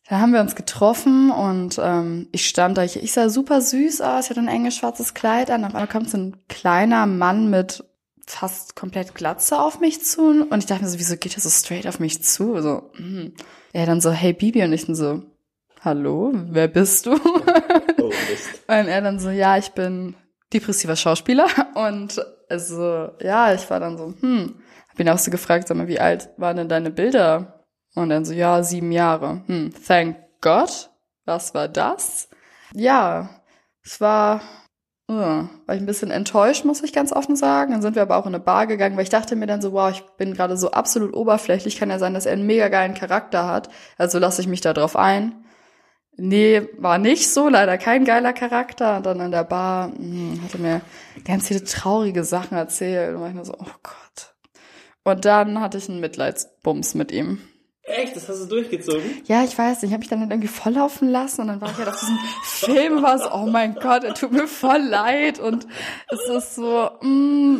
Da 0.09 0.21
haben 0.21 0.33
wir 0.33 0.41
uns 0.41 0.55
getroffen 0.55 1.31
und 1.31 1.79
ähm, 1.83 2.29
ich 2.33 2.49
stand 2.49 2.79
da, 2.79 2.85
ich, 2.85 3.03
ich 3.03 3.13
sah 3.13 3.29
super 3.29 3.61
süß 3.61 4.01
aus, 4.01 4.25
ich 4.25 4.31
hatte 4.31 4.41
ein 4.41 4.49
enges 4.49 4.77
schwarzes 4.77 5.13
Kleid 5.13 5.51
an, 5.51 5.65
auf 5.65 5.75
einmal 5.75 5.87
kommt 5.87 6.09
so 6.09 6.17
ein 6.17 6.37
kleiner 6.49 7.05
Mann 7.07 7.51
mit 7.51 7.85
fast 8.27 8.75
komplett 8.75 9.15
Glatze 9.15 9.61
auf 9.61 9.81
mich 9.81 10.03
zu 10.03 10.47
und 10.49 10.59
ich 10.59 10.67
dachte 10.67 10.83
mir 10.83 10.89
so, 10.89 10.99
wieso 10.99 11.17
geht 11.17 11.37
er 11.37 11.43
so 11.43 11.51
straight 11.51 11.87
auf 11.87 12.01
mich 12.01 12.23
zu? 12.25 12.61
So, 12.63 12.91
mm. 12.99 13.35
Er 13.75 13.85
dann 13.85 14.01
so, 14.01 14.11
hey 14.11 14.33
Bibi 14.33 14.63
und 14.63 14.73
ich 14.73 14.87
dann 14.87 14.95
so, 14.95 15.23
hallo, 15.83 16.33
wer 16.35 16.69
bist 16.69 17.07
du? 17.07 17.13
Oh. 17.99 18.11
Und 18.69 18.89
er 18.89 19.01
dann 19.01 19.19
so, 19.19 19.31
ja, 19.31 19.59
ich 19.59 19.71
bin 19.71 20.15
depressiver 20.53 20.97
Schauspieler. 20.97 21.47
Und 21.75 22.25
also, 22.49 23.11
ja, 23.21 23.53
ich 23.53 23.69
war 23.71 23.81
dann 23.81 23.99
so, 23.99 24.15
hm, 24.21 24.55
hab 24.89 25.01
ihn 25.01 25.09
auch 25.09 25.19
so 25.19 25.31
gefragt, 25.31 25.69
sag 25.69 25.77
mal, 25.77 25.89
wie 25.89 26.01
alt 26.01 26.31
waren 26.37 26.57
denn 26.57 26.69
deine 26.69 26.91
Bilder? 26.91 27.58
Und 27.95 28.11
dann 28.11 28.25
so, 28.25 28.33
ja, 28.33 28.63
sieben 28.63 28.93
Jahre. 28.93 29.43
Hm, 29.47 29.73
thank 29.87 30.17
God. 30.41 30.91
Was 31.25 31.55
war 31.55 31.69
das? 31.69 32.29
Ja, 32.75 33.29
es 33.85 34.01
war, 34.01 34.41
äh, 35.09 35.13
war 35.13 35.49
ich 35.75 35.81
ein 35.81 35.87
bisschen 35.87 36.11
enttäuscht, 36.11 36.65
muss 36.65 36.83
ich 36.83 36.93
ganz 36.93 37.13
offen 37.13 37.37
sagen. 37.37 37.73
Dann 37.73 37.83
sind 37.83 37.97
wir 37.97 38.03
aber 38.03 38.17
auch 38.17 38.27
in 38.27 38.35
eine 38.35 38.43
Bar 38.43 38.67
gegangen, 38.67 38.97
weil 38.97 39.05
ich 39.05 39.11
dachte 39.11 39.37
mir 39.37 39.47
dann 39.47 39.63
so, 39.63 39.73
wow, 39.73 39.91
ich 39.91 40.03
bin 40.17 40.35
gerade 40.35 40.57
so 40.57 40.71
absolut 40.71 41.15
oberflächlich. 41.15 41.79
Kann 41.79 41.91
ja 41.91 41.99
sein, 41.99 42.15
dass 42.15 42.27
er 42.27 42.33
einen 42.33 42.47
mega 42.47 42.69
geilen 42.69 42.95
Charakter 42.95 43.47
hat. 43.47 43.69
Also 43.97 44.19
lasse 44.19 44.41
ich 44.41 44.49
mich 44.49 44.61
da 44.61 44.73
drauf 44.73 44.97
ein. 44.97 45.45
Nee, 46.17 46.69
war 46.79 46.99
nicht 46.99 47.31
so, 47.31 47.49
leider 47.49 47.79
kein 47.79 48.05
geiler 48.05 48.33
Charakter. 48.33 48.97
Und 48.99 49.07
dann 49.07 49.21
in 49.21 49.31
der 49.31 49.45
Bar 49.45 49.89
mh, 49.89 50.43
hat 50.43 50.55
er 50.55 50.61
mir 50.61 50.81
ganz 51.25 51.49
viele 51.49 51.65
traurige 51.65 52.25
Sachen 52.25 52.57
erzählt. 52.59 53.15
Und 53.15 53.21
war 53.21 53.29
ich 53.29 53.35
nur 53.35 53.45
so, 53.45 53.55
oh 53.55 53.75
Gott. 53.83 54.35
Und 55.05 55.25
dann 55.25 55.61
hatte 55.61 55.79
ich 55.79 55.89
einen 55.89 56.01
Mitleidsbums 56.01 56.95
mit 56.95 57.13
ihm. 57.13 57.41
Echt? 57.89 58.17
Das 58.17 58.29
hast 58.29 58.43
du 58.43 58.47
durchgezogen? 58.47 59.23
Ja, 59.27 59.45
ich 59.45 59.57
weiß 59.57 59.83
nicht, 59.83 59.91
ich 59.91 59.93
habe 59.93 60.01
mich 60.01 60.09
dann 60.09 60.21
halt 60.21 60.31
irgendwie 60.31 60.49
volllaufen 60.49 61.09
lassen 61.09 61.43
und 61.43 61.49
dann 61.49 61.61
war 61.61 61.71
ich 61.71 61.77
halt 61.77 61.89
auf 61.89 61.99
diesem 61.99 62.19
Film 62.43 63.03
was, 63.03 63.31
oh 63.31 63.47
mein 63.47 63.75
Gott, 63.75 64.05
er 64.05 64.15
tut 64.15 64.33
mir 64.33 64.47
voll 64.47 64.81
leid 64.83 65.39
und 65.39 65.67
es 66.09 66.29
ist 66.29 66.55
so, 66.57 66.91
mm, 67.01 67.59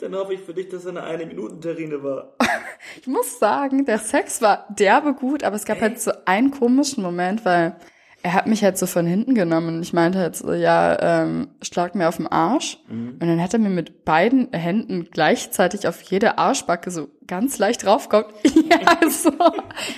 Dann 0.00 0.14
hoffe 0.14 0.34
ich 0.34 0.40
für 0.40 0.54
dich, 0.54 0.68
dass 0.68 0.84
er 0.84 0.90
eine 0.90 1.04
Eine-Minuten-Terrine 1.04 2.02
war. 2.02 2.34
ich 3.00 3.06
muss 3.06 3.38
sagen, 3.38 3.84
der 3.84 3.98
Sex 3.98 4.42
war 4.42 4.66
derbe 4.70 5.14
gut, 5.14 5.44
aber 5.44 5.56
es 5.56 5.64
gab 5.64 5.80
halt 5.80 6.00
so 6.00 6.12
einen 6.24 6.50
komischen 6.50 7.02
Moment, 7.02 7.44
weil 7.44 7.76
er 8.24 8.34
hat 8.34 8.46
mich 8.46 8.62
halt 8.62 8.78
so 8.78 8.86
von 8.86 9.04
hinten 9.06 9.34
genommen 9.34 9.76
und 9.76 9.82
ich 9.82 9.92
meinte 9.92 10.18
halt 10.18 10.36
so, 10.36 10.52
ja, 10.52 11.22
ähm, 11.22 11.48
schlag 11.60 11.96
mir 11.96 12.08
auf 12.08 12.18
den 12.18 12.28
Arsch. 12.28 12.78
Und 12.88 13.26
dann 13.28 13.42
hat 13.42 13.52
er 13.52 13.58
mir 13.58 13.68
mit 13.68 14.04
beiden 14.04 14.52
Händen 14.52 15.08
gleichzeitig 15.10 15.88
auf 15.88 16.00
jede 16.02 16.38
Arschbacke 16.38 16.92
so 16.92 17.08
ganz 17.26 17.58
leicht 17.58 17.84
draufgehauen. 17.84 18.26
ja, 18.44 19.08
so. 19.08 19.32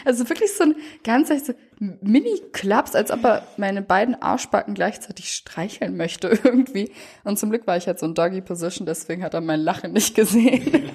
Also 0.05 0.29
wirklich 0.29 0.53
so 0.53 0.65
ein 0.65 0.77
ganz 1.03 1.29
leicht 1.29 1.47
so 1.47 1.55
Mini-Klaps, 1.79 2.95
als 2.95 3.11
ob 3.11 3.25
er 3.25 3.43
meine 3.57 3.83
beiden 3.83 4.21
Arschbacken 4.21 4.75
gleichzeitig 4.75 5.33
streicheln 5.33 5.97
möchte 5.97 6.29
irgendwie. 6.45 6.93
Und 7.25 7.39
zum 7.39 7.51
Glück 7.51 7.67
war 7.67 7.77
ich 7.77 7.87
halt 7.87 7.99
so 7.99 8.07
in 8.07 8.15
Doggy-Position, 8.15 8.87
deswegen 8.87 9.23
hat 9.23 9.35
er 9.35 9.41
mein 9.41 9.61
Lachen 9.61 9.93
nicht 9.93 10.15
gesehen. 10.15 10.91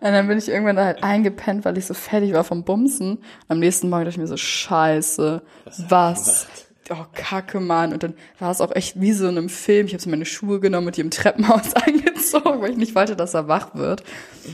Und 0.00 0.12
dann 0.12 0.28
bin 0.28 0.36
ich 0.36 0.50
irgendwann 0.50 0.76
da 0.76 0.84
halt 0.84 1.02
eingepennt, 1.02 1.64
weil 1.64 1.78
ich 1.78 1.86
so 1.86 1.94
fertig 1.94 2.34
war 2.34 2.44
vom 2.44 2.62
Bumsen. 2.62 3.12
Und 3.12 3.22
am 3.48 3.58
nächsten 3.58 3.88
Morgen 3.88 4.04
dachte 4.04 4.16
ich 4.16 4.20
mir 4.20 4.26
so, 4.26 4.36
scheiße, 4.36 5.40
was? 5.88 6.46
Oh, 6.90 7.04
kacke, 7.14 7.60
Mann. 7.60 7.92
Und 7.92 8.02
dann 8.02 8.14
war 8.38 8.50
es 8.50 8.60
auch 8.60 8.74
echt 8.74 9.00
wie 9.00 9.12
so 9.12 9.26
in 9.28 9.38
einem 9.38 9.48
Film. 9.48 9.86
Ich 9.86 9.92
habe 9.94 10.02
so 10.02 10.10
meine 10.10 10.26
Schuhe 10.26 10.60
genommen 10.60 10.88
und 10.88 10.96
die 10.96 11.00
im 11.00 11.10
Treppenhaus 11.10 11.74
angezogen, 11.74 12.60
weil 12.60 12.72
ich 12.72 12.76
nicht 12.76 12.94
wollte, 12.94 13.16
dass 13.16 13.34
er 13.34 13.48
wach 13.48 13.74
wird. 13.74 14.02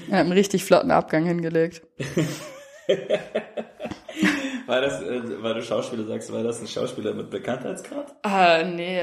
Und 0.08 0.12
hab 0.14 0.20
einen 0.20 0.32
richtig 0.32 0.64
flotten 0.64 0.90
Abgang 0.90 1.24
hingelegt. 1.26 1.82
War 4.66 4.80
das, 4.80 5.02
äh, 5.02 5.20
weil 5.42 5.54
du 5.54 5.62
Schauspieler 5.62 6.04
sagst, 6.04 6.32
war 6.32 6.42
das 6.42 6.60
ein 6.60 6.66
Schauspieler 6.68 7.12
mit 7.14 7.30
Bekanntheitsgrad? 7.30 8.14
Ah, 8.22 8.62
nee, 8.62 9.00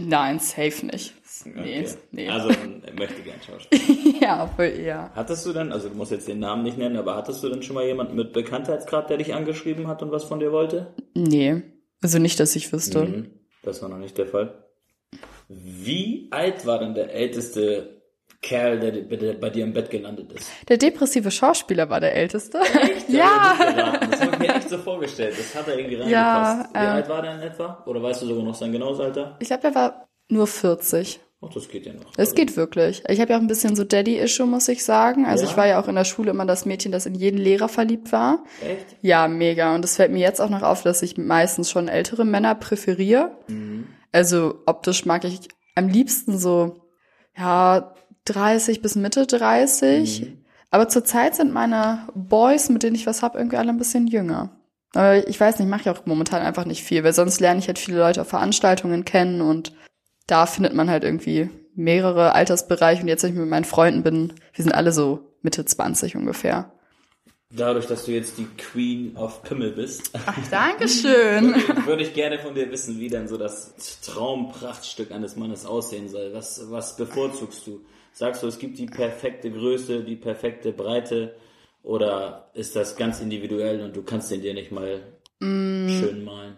nein, 0.00 0.38
safe 0.38 0.86
nicht. 0.86 1.14
Nee, 1.44 1.80
Okay. 1.80 1.86
nee. 2.12 2.28
Also, 2.28 2.48
er 2.86 2.92
möchte 2.98 3.20
gern 3.22 3.36
Schauspieler. 3.46 4.18
ja, 4.20 4.46
voll 4.46 4.66
eher. 4.66 5.10
Hattest 5.14 5.44
du 5.46 5.52
denn, 5.52 5.72
also 5.72 5.88
du 5.88 5.94
musst 5.96 6.10
jetzt 6.12 6.28
den 6.28 6.38
Namen 6.38 6.62
nicht 6.62 6.78
nennen, 6.78 6.96
aber 6.96 7.16
hattest 7.16 7.42
du 7.42 7.48
denn 7.50 7.62
schon 7.62 7.74
mal 7.74 7.84
jemanden 7.84 8.14
mit 8.14 8.32
Bekanntheitsgrad, 8.32 9.10
der 9.10 9.18
dich 9.18 9.34
angeschrieben 9.34 9.88
hat 9.88 10.02
und 10.02 10.10
was 10.12 10.24
von 10.24 10.40
dir 10.40 10.52
wollte? 10.52 10.94
Nee. 11.14 11.62
Also 12.04 12.18
nicht, 12.18 12.38
dass 12.38 12.54
ich 12.54 12.70
wüsste. 12.70 13.00
Mhm. 13.00 13.30
Das 13.62 13.80
war 13.82 13.88
noch 13.88 13.96
nicht 13.96 14.18
der 14.18 14.26
Fall. 14.26 14.62
Wie 15.48 16.28
alt 16.30 16.66
war 16.66 16.78
denn 16.80 16.94
der 16.94 17.12
älteste 17.14 18.02
Kerl, 18.42 18.78
der 18.78 18.92
bei- 19.04 19.32
bei 19.32 19.48
dir 19.48 19.64
im 19.64 19.72
Bett 19.72 19.88
gelandet 19.88 20.32
ist? 20.32 20.46
Der 20.68 20.76
depressive 20.76 21.30
Schauspieler 21.30 21.88
war 21.88 22.00
der 22.00 22.14
Älteste. 22.14 22.60
Der 22.60 22.90
ja. 23.16 23.54
geraten. 23.58 24.10
Das 24.10 24.20
habe 24.20 24.32
ich 24.32 24.38
mir 24.38 24.54
echt 24.54 24.68
so 24.68 24.76
vorgestellt. 24.78 25.34
Das 25.38 25.54
hat 25.54 25.66
er 25.68 25.78
irgendwie 25.78 25.96
reingepasst. 25.96 26.12
Ja, 26.12 26.68
Wie 26.74 26.78
ähm, 26.84 26.90
alt 26.92 27.08
war 27.08 27.22
der 27.22 27.34
in 27.36 27.40
etwa? 27.40 27.82
Oder 27.86 28.02
weißt 28.02 28.20
du 28.22 28.26
sogar 28.26 28.44
noch 28.44 28.54
sein 28.54 28.70
genaues 28.72 29.00
Alter? 29.00 29.36
Ich 29.40 29.48
glaube, 29.48 29.64
er 29.68 29.74
war 29.74 30.08
nur 30.28 30.46
40. 30.46 31.20
Ach, 31.42 31.52
das 31.52 31.68
geht 31.68 31.84
ja 31.86 31.92
noch. 31.92 32.10
Es 32.16 32.34
geht 32.34 32.56
wirklich. 32.56 33.02
Ich 33.08 33.20
habe 33.20 33.32
ja 33.32 33.36
auch 33.36 33.42
ein 33.42 33.46
bisschen 33.48 33.76
so 33.76 33.84
Daddy-Issue, 33.84 34.46
muss 34.46 34.68
ich 34.68 34.82
sagen. 34.84 35.26
Also 35.26 35.44
Ja? 35.44 35.50
ich 35.50 35.56
war 35.56 35.66
ja 35.66 35.80
auch 35.80 35.88
in 35.88 35.94
der 35.94 36.04
Schule 36.04 36.30
immer 36.30 36.46
das 36.46 36.64
Mädchen, 36.64 36.90
das 36.92 37.04
in 37.06 37.14
jeden 37.14 37.38
Lehrer 37.38 37.68
verliebt 37.68 38.12
war. 38.12 38.44
Echt? 38.62 38.96
Ja, 39.02 39.28
mega. 39.28 39.74
Und 39.74 39.84
es 39.84 39.96
fällt 39.96 40.10
mir 40.12 40.20
jetzt 40.20 40.40
auch 40.40 40.48
noch 40.48 40.62
auf, 40.62 40.82
dass 40.82 41.02
ich 41.02 41.18
meistens 41.18 41.70
schon 41.70 41.88
ältere 41.88 42.24
Männer 42.24 42.54
präferiere. 42.54 43.32
Also 44.12 44.62
optisch 44.66 45.04
mag 45.04 45.24
ich 45.24 45.40
am 45.74 45.88
liebsten 45.88 46.38
so, 46.38 46.76
ja, 47.36 47.92
30 48.24 48.80
bis 48.80 48.94
Mitte 48.94 49.26
30. 49.26 50.32
Aber 50.70 50.88
zurzeit 50.88 51.34
sind 51.34 51.52
meine 51.52 52.08
Boys, 52.14 52.68
mit 52.70 52.82
denen 52.82 52.96
ich 52.96 53.06
was 53.06 53.22
hab, 53.22 53.36
irgendwie 53.36 53.58
alle 53.58 53.68
ein 53.70 53.78
bisschen 53.78 54.06
jünger. 54.06 54.50
Aber 54.94 55.28
ich 55.28 55.38
weiß 55.38 55.58
nicht, 55.58 55.68
mache 55.68 55.82
ich 55.82 55.90
auch 55.90 56.06
momentan 56.06 56.40
einfach 56.42 56.64
nicht 56.64 56.82
viel, 56.84 57.04
weil 57.04 57.12
sonst 57.12 57.40
lerne 57.40 57.58
ich 57.58 57.66
halt 57.66 57.78
viele 57.78 57.98
Leute 57.98 58.22
auf 58.22 58.28
Veranstaltungen 58.28 59.04
kennen 59.04 59.40
und 59.42 59.72
da 60.26 60.46
findet 60.46 60.74
man 60.74 60.90
halt 60.90 61.04
irgendwie 61.04 61.50
mehrere 61.74 62.34
Altersbereiche. 62.34 63.02
Und 63.02 63.08
jetzt, 63.08 63.22
wenn 63.22 63.30
ich 63.30 63.36
mit 63.36 63.48
meinen 63.48 63.64
Freunden 63.64 64.02
bin, 64.02 64.32
wir 64.54 64.62
sind 64.62 64.74
alle 64.74 64.92
so 64.92 65.20
Mitte 65.42 65.64
20 65.64 66.16
ungefähr. 66.16 66.72
Dadurch, 67.50 67.86
dass 67.86 68.06
du 68.06 68.12
jetzt 68.12 68.38
die 68.38 68.46
Queen 68.56 69.16
of 69.16 69.42
Pimmel 69.42 69.72
bist, 69.72 70.10
Ach, 70.26 70.36
Dankeschön. 70.50 71.54
würde 71.86 72.02
ich 72.02 72.12
gerne 72.12 72.38
von 72.38 72.54
dir 72.54 72.70
wissen, 72.70 72.98
wie 72.98 73.08
denn 73.08 73.28
so 73.28 73.36
das 73.36 73.74
Traumprachtstück 74.00 75.12
eines 75.12 75.36
Mannes 75.36 75.64
aussehen 75.64 76.08
soll. 76.08 76.32
Was, 76.32 76.68
was 76.70 76.96
bevorzugst 76.96 77.66
du? 77.66 77.84
Sagst 78.12 78.42
du, 78.42 78.48
es 78.48 78.58
gibt 78.58 78.78
die 78.78 78.86
perfekte 78.86 79.50
Größe, 79.50 80.02
die 80.02 80.16
perfekte 80.16 80.72
Breite 80.72 81.34
oder 81.82 82.50
ist 82.54 82.74
das 82.74 82.96
ganz 82.96 83.20
individuell 83.20 83.82
und 83.82 83.94
du 83.94 84.02
kannst 84.02 84.30
den 84.30 84.40
dir 84.40 84.54
nicht 84.54 84.72
mal 84.72 85.00
schön 85.40 86.24
malen? 86.24 86.56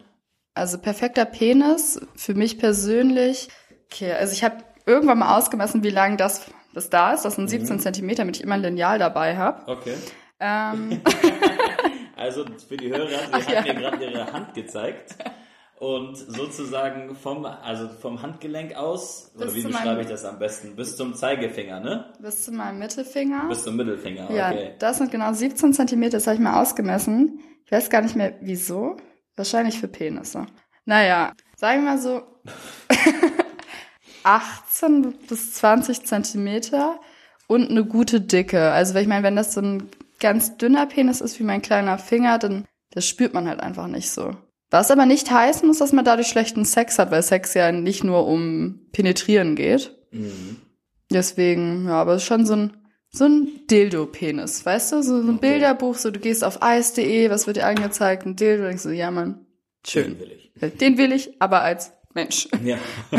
Also 0.57 0.79
perfekter 0.79 1.25
Penis 1.25 2.01
für 2.17 2.35
mich 2.35 2.59
persönlich. 2.59 3.49
Okay, 3.93 4.13
also 4.13 4.33
ich 4.33 4.43
habe 4.43 4.57
irgendwann 4.87 5.19
mal 5.19 5.37
ausgemessen, 5.37 5.83
wie 5.85 5.91
lang 5.91 6.17
das, 6.17 6.51
das 6.75 6.91
da 6.91 7.13
ist. 7.13 7.25
Das 7.25 7.37
sind 7.37 7.49
17 7.49 7.79
Zentimeter, 7.81 8.23
damit 8.23 8.37
ich 8.37 8.43
immer 8.43 8.55
ein 8.55 8.63
Lineal 8.63 8.99
dabei 8.99 9.37
habe. 9.37 9.71
Okay. 9.71 9.95
Ähm, 10.41 11.01
Also 12.17 12.47
für 12.67 12.79
die 12.79 12.89
Hörer, 12.89 13.09
sie 13.47 13.57
hat 13.57 13.67
mir 13.67 13.75
gerade 13.75 14.03
ihre 14.05 14.33
Hand 14.33 14.55
gezeigt. 14.55 15.15
Und 15.79 16.17
sozusagen 16.17 17.15
vom, 17.15 17.45
also 17.45 17.89
vom 17.89 18.23
Handgelenk 18.23 18.75
aus, 18.75 19.33
oder 19.37 19.45
Bis 19.45 19.55
wie 19.57 19.63
zu 19.63 19.69
beschreibe 19.69 20.01
ich 20.01 20.07
das 20.07 20.25
am 20.25 20.39
besten? 20.39 20.75
Bis 20.75 20.97
zum 20.97 21.13
Zeigefinger, 21.13 21.81
ne? 21.81 22.15
bis 22.19 22.45
zu 22.45 22.53
meinem 22.53 22.79
Mittelfinger. 22.79 23.45
Bis 23.51 23.63
zum 23.63 23.77
Mittelfinger, 23.77 24.31
Ja, 24.33 24.51
okay. 24.51 24.73
das 24.79 24.97
sind 24.97 25.11
genau 25.11 25.35
17 25.35 25.75
Zentimeter, 25.75 26.17
das 26.17 26.27
habe 26.27 26.37
ich 26.37 26.41
mal 26.41 26.63
ausgemessen. 26.63 27.41
Ich 27.67 27.73
weiß 27.73 27.91
gar 27.91 28.01
nicht 28.01 28.17
mehr, 28.17 28.33
wieso. 28.41 28.97
Wahrscheinlich 29.37 29.78
für 29.78 29.89
Penisse. 29.89 30.47
Naja, 30.84 31.32
sagen 31.57 31.84
wir 31.84 31.91
mal 31.91 31.99
so 31.99 32.22
18 34.22 35.14
bis 35.28 35.53
20 35.55 36.05
Zentimeter 36.05 36.99
und 37.47 37.70
eine 37.70 37.84
gute 37.84 38.20
Dicke. 38.20 38.72
Also, 38.72 38.95
weil 38.95 39.03
ich 39.03 39.09
meine, 39.09 39.22
wenn 39.22 39.37
das 39.37 39.53
so 39.53 39.61
ein 39.61 39.89
ganz 40.20 40.57
dünner 40.57 40.87
Penis 40.87 41.20
ist 41.20 41.39
wie 41.39 41.45
mein 41.45 41.62
kleiner 41.62 41.99
Finger, 41.99 42.39
dann 42.39 42.64
das 42.91 43.07
spürt 43.07 43.34
man 43.34 43.47
halt 43.47 43.61
einfach 43.61 43.89
nicht 43.89 44.11
so. 44.11 44.34
Was 44.70 44.91
aber 44.91 45.07
nicht 45.07 45.30
heißen 45.30 45.66
muss, 45.66 45.78
dass 45.78 45.93
man 45.93 46.05
dadurch 46.05 46.28
schlechten 46.28 46.64
Sex 46.64 46.99
hat, 46.99 47.11
weil 47.11 47.22
Sex 47.22 47.55
ja 47.55 47.70
nicht 47.70 48.05
nur 48.05 48.26
um 48.26 48.80
Penetrieren 48.93 49.55
geht. 49.55 49.97
Mhm. 50.11 50.57
Deswegen, 51.11 51.87
ja, 51.87 52.01
aber 52.01 52.14
es 52.14 52.22
ist 52.22 52.28
schon 52.28 52.47
so 52.47 52.55
ein, 52.55 52.76
so 53.17 53.25
ein 53.25 53.67
Dildo-Penis, 53.71 54.64
weißt 54.67 54.93
du? 54.93 55.03
So, 55.03 55.23
so 55.23 55.29
ein 55.29 55.37
Okay. 55.37 55.53
Bilderbuch, 55.53 55.95
so 55.97 56.11
du 56.11 56.21
gehst 56.21 56.45
auf 56.45 56.62
eis.de, 56.62 57.31
was 57.31 57.47
wird 57.47 57.57
dir 57.57 57.67
angezeigt? 57.67 58.27
Ein 58.27 58.37
Dildo, 58.37 58.64
denkst 58.64 58.83
du, 58.85 58.91
ja, 58.91 59.11
Mann, 59.11 59.47
Schön 59.87 60.05
schön. 60.05 60.21
will 60.21 60.33
ich. 60.33 60.53
Den 60.79 60.99
will 60.99 61.12
ich, 61.12 61.31
aber 61.41 61.62
als 61.62 61.93
Mensch. 62.14 62.49
Ja. 62.64 62.79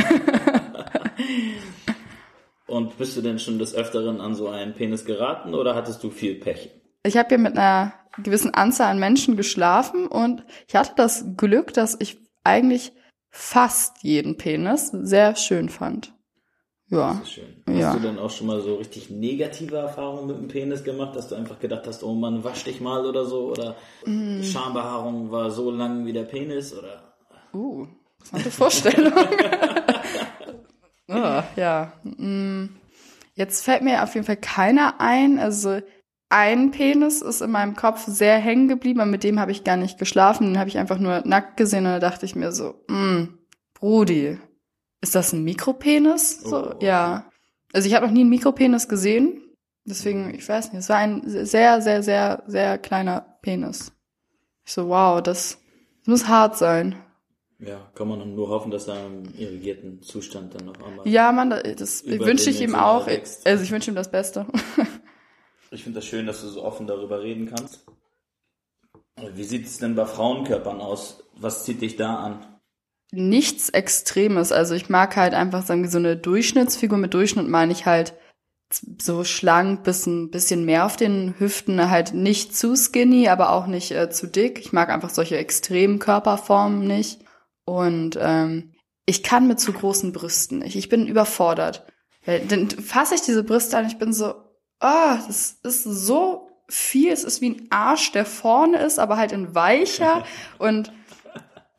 Und 2.68 2.98
bist 2.98 3.16
du 3.16 3.22
denn 3.22 3.40
schon 3.40 3.60
des 3.60 3.74
Öfteren 3.74 4.20
an 4.20 4.36
so 4.36 4.50
einen 4.50 4.74
Penis 4.74 5.06
geraten 5.06 5.54
oder 5.54 5.74
hattest 5.76 6.04
du 6.04 6.10
viel 6.10 6.36
Pech? 6.36 6.70
Ich 7.04 7.16
habe 7.16 7.32
ja 7.32 7.38
mit 7.38 7.58
einer 7.58 7.94
gewissen 8.22 8.54
Anzahl 8.54 8.92
an 8.92 9.00
Menschen 9.00 9.38
geschlafen 9.38 10.08
und 10.08 10.44
ich 10.68 10.76
hatte 10.76 10.92
das 10.98 11.26
Glück, 11.38 11.74
dass 11.74 11.96
ich 12.00 12.18
eigentlich 12.44 12.92
fast 13.30 14.04
jeden 14.04 14.38
Penis 14.38 14.90
sehr 14.92 15.36
schön 15.38 15.70
fand. 15.70 16.14
Ja. 16.90 17.14
Das 17.20 17.24
ist 17.24 17.32
schön. 17.34 17.64
Hast 17.68 17.76
Ja. 17.78 17.94
du 17.94 18.00
denn 18.00 18.18
auch 18.18 18.30
schon 18.32 18.48
mal 18.48 18.62
so 18.62 18.76
richtig 18.76 19.10
negative 19.10 19.76
Erfahrungen 19.76 20.28
mit 20.28 20.38
dem 20.38 20.48
Penis 20.48 20.84
gemacht, 20.84 21.16
dass 21.16 21.28
du 21.28 21.36
einfach 21.36 21.60
gedacht 21.60 21.86
hast, 21.86 22.02
oh 22.04 22.14
Mann, 22.14 22.44
wasch 22.46 22.64
dich 22.64 22.80
mal 22.82 23.06
oder 23.06 23.26
so? 23.26 23.52
Oder 23.52 23.76
Mm. 24.06 24.42
Schambehaarung 24.42 25.30
war 25.32 25.52
so 25.52 25.70
lang 25.72 26.06
wie 26.06 26.14
der 26.14 26.24
Penis? 26.24 26.74
Oder 26.74 27.04
Uh, 27.54 27.88
interessante 28.20 28.52
Vorstellung. 28.52 29.14
oh, 31.10 31.42
ja. 31.56 31.92
mm. 32.04 32.70
Jetzt 33.36 33.64
fällt 33.64 33.84
mir 33.84 34.04
auf 34.04 34.14
jeden 34.16 34.26
Fall 34.26 34.38
keiner 34.38 34.96
ein. 35.00 35.38
Also 35.40 35.80
ein 36.30 36.72
Penis 36.72 37.22
ist 37.22 37.42
in 37.42 37.52
meinem 37.52 37.76
Kopf 37.76 38.06
sehr 38.08 38.38
hängen 38.38 38.68
geblieben, 38.68 39.00
aber 39.00 39.10
mit 39.12 39.24
dem 39.24 39.40
habe 39.40 39.52
ich 39.52 39.64
gar 39.64 39.78
nicht 39.78 39.98
geschlafen. 40.00 40.48
Den 40.48 40.60
habe 40.60 40.70
ich 40.70 40.78
einfach 40.78 41.00
nur 41.00 41.22
nackt 41.26 41.56
gesehen 41.58 41.86
und 41.86 41.92
da 41.92 42.00
dachte 42.00 42.26
ich 42.26 42.36
mir 42.36 42.52
so, 42.52 42.74
mm, 42.88 43.26
Brudi, 43.76 44.40
ist 45.02 45.16
das 45.16 45.34
ein 45.34 45.44
Mikropenis? 45.44 46.42
So, 46.42 46.72
Oh. 46.72 46.76
ja. 46.82 47.30
Also 47.74 47.88
ich 47.88 47.96
habe 47.96 48.06
noch 48.08 48.14
nie 48.14 48.22
einen 48.22 48.30
Mikropenis 48.30 48.88
gesehen. 48.88 49.42
Deswegen, 49.86 50.34
ich 50.34 50.48
weiß 50.48 50.72
nicht, 50.74 50.80
es 50.82 50.90
war 50.90 50.98
ein 50.98 51.22
sehr, 51.26 51.82
sehr, 51.82 52.04
sehr, 52.04 52.44
sehr 52.48 52.78
kleiner 52.78 53.38
Penis. 53.42 53.92
Ich 54.66 54.74
so, 54.74 54.90
wow, 54.90 55.22
das, 55.22 55.60
das 56.00 56.08
muss 56.08 56.28
hart 56.28 56.58
sein. 56.58 56.96
ja, 57.60 57.80
kann 57.96 58.08
man 58.10 58.36
nur 58.36 58.50
hoffen, 58.50 58.70
dass 58.72 58.88
er 58.88 59.06
im 59.06 59.24
irrigierten 59.38 60.02
Zustand 60.02 60.56
dann 60.56 60.66
noch 60.66 60.82
einmal. 60.86 61.08
Ja, 61.08 61.32
Mann, 61.32 61.50
das 61.52 62.06
wünsche 62.06 62.50
ich 62.50 62.62
ihm 62.62 62.76
auch. 62.76 63.08
wächst. 63.08 63.48
Also 63.48 63.64
ich 63.64 63.72
wünsche 63.72 63.92
ihm 63.92 63.96
das 63.96 64.12
Beste. 64.12 64.46
Ich 65.70 65.84
finde 65.84 65.98
das 66.00 66.06
schön, 66.06 66.26
dass 66.26 66.40
du 66.40 66.48
so 66.48 66.64
offen 66.64 66.88
darüber 66.88 67.22
reden 67.22 67.48
kannst. 67.54 67.84
Wie 69.34 69.44
sieht 69.44 69.66
es 69.66 69.80
denn 69.80 69.96
bei 69.96 70.06
Frauenkörpern 70.06 70.80
aus? 70.80 71.24
Was 71.36 71.66
zieht 71.66 71.82
dich 71.82 71.98
da 71.98 72.16
an? 72.16 72.57
Nichts 73.12 73.70
Extremes. 73.70 74.52
Also 74.52 74.76
ich 74.76 74.90
mag 74.90 75.16
halt 75.16 75.34
einfach 75.34 75.66
sagen 75.66 75.84
wir 75.84 75.90
so 75.90 75.98
eine 75.98 76.18
Durchschnittsfigur. 76.18 76.98
Mit 76.98 77.14
Durchschnitt 77.14 77.48
meine 77.48 77.72
ich 77.72 77.86
halt 77.86 78.14
so 79.02 79.24
schlank, 79.24 79.84
bisschen, 79.84 80.30
bisschen 80.30 80.66
mehr 80.66 80.86
auf 80.86 80.98
den 80.98 81.36
Hüften, 81.40 81.90
halt 81.90 82.14
nicht 82.14 82.56
zu 82.56 82.76
skinny, 82.76 83.30
aber 83.30 83.52
auch 83.52 83.68
nicht 83.68 83.92
äh, 83.92 84.10
zu 84.10 84.28
dick. 84.28 84.60
Ich 84.60 84.74
mag 84.74 84.90
einfach 84.90 85.10
solche 85.10 85.38
extremen 85.38 86.00
Körperformen 86.00 86.86
nicht. 86.86 87.22
Und 87.66 88.18
ähm, 88.22 88.74
ich 89.06 89.24
kann 89.24 89.48
mit 89.48 89.60
zu 89.60 89.72
großen 89.72 90.12
Brüsten 90.12 90.60
nicht. 90.60 90.76
Ich 90.76 90.90
bin 90.90 91.08
überfordert. 91.08 91.86
Weil, 92.26 92.42
dann 92.42 92.70
fasse 92.70 93.16
ich 93.16 93.22
diese 93.22 93.44
Brüste 93.44 93.78
an, 93.78 93.88
ich 93.88 93.98
bin 93.98 94.12
so, 94.12 94.34
oh, 94.82 95.18
das 95.28 95.60
ist 95.64 95.84
so 95.84 96.50
viel. 96.68 97.12
Es 97.12 97.24
ist 97.24 97.40
wie 97.40 97.52
ein 97.52 97.68
Arsch, 97.70 98.12
der 98.12 98.26
vorne 98.26 98.80
ist, 98.80 99.00
aber 99.00 99.16
halt 99.16 99.32
in 99.32 99.56
weicher. 99.56 100.26
Und 100.58 100.92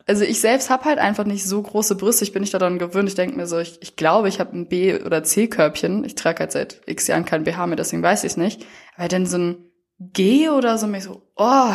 also 0.09 0.23
ich 0.23 0.41
selbst 0.41 0.71
habe 0.71 0.85
halt 0.85 0.97
einfach 0.97 1.23
nicht 1.23 1.45
so 1.45 1.61
große 1.61 1.95
Brüste. 1.95 2.23
Ich 2.23 2.33
bin 2.33 2.41
nicht 2.41 2.53
daran 2.53 2.79
gewöhnt. 2.79 3.07
Ich 3.07 3.15
denke 3.15 3.37
mir 3.37 3.45
so, 3.45 3.59
ich, 3.59 3.77
ich 3.81 3.95
glaube, 3.95 4.27
ich 4.27 4.39
habe 4.39 4.57
ein 4.57 4.67
B- 4.67 5.01
oder 5.03 5.23
C-Körbchen. 5.23 6.03
Ich 6.03 6.15
trage 6.15 6.39
halt 6.39 6.51
seit 6.51 6.81
x 6.87 7.05
Jahren 7.05 7.25
kein 7.25 7.43
BH 7.43 7.67
mehr, 7.67 7.75
deswegen 7.75 8.01
weiß 8.01 8.23
ich 8.23 8.31
es 8.31 8.37
nicht. 8.37 8.65
Aber 8.97 9.07
dann 9.07 9.27
so 9.27 9.37
ein 9.37 9.71
G 9.99 10.49
oder 10.49 10.79
so, 10.79 10.87
mir 10.87 11.01
so, 11.01 11.21
oh, 11.35 11.73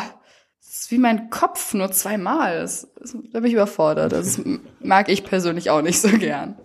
das 0.59 0.81
ist 0.81 0.91
wie 0.91 0.99
mein 0.99 1.31
Kopf 1.31 1.75
nur 1.75 1.93
zweimal. 1.93 2.59
Das, 2.59 2.93
das, 2.99 3.13
da 3.13 3.39
bin 3.39 3.47
ich 3.47 3.53
überfordert. 3.53 4.11
Das 4.13 4.41
mag 4.81 5.09
ich 5.09 5.23
persönlich 5.23 5.71
auch 5.71 5.83
nicht 5.83 6.01
so 6.01 6.09
gern. 6.09 6.59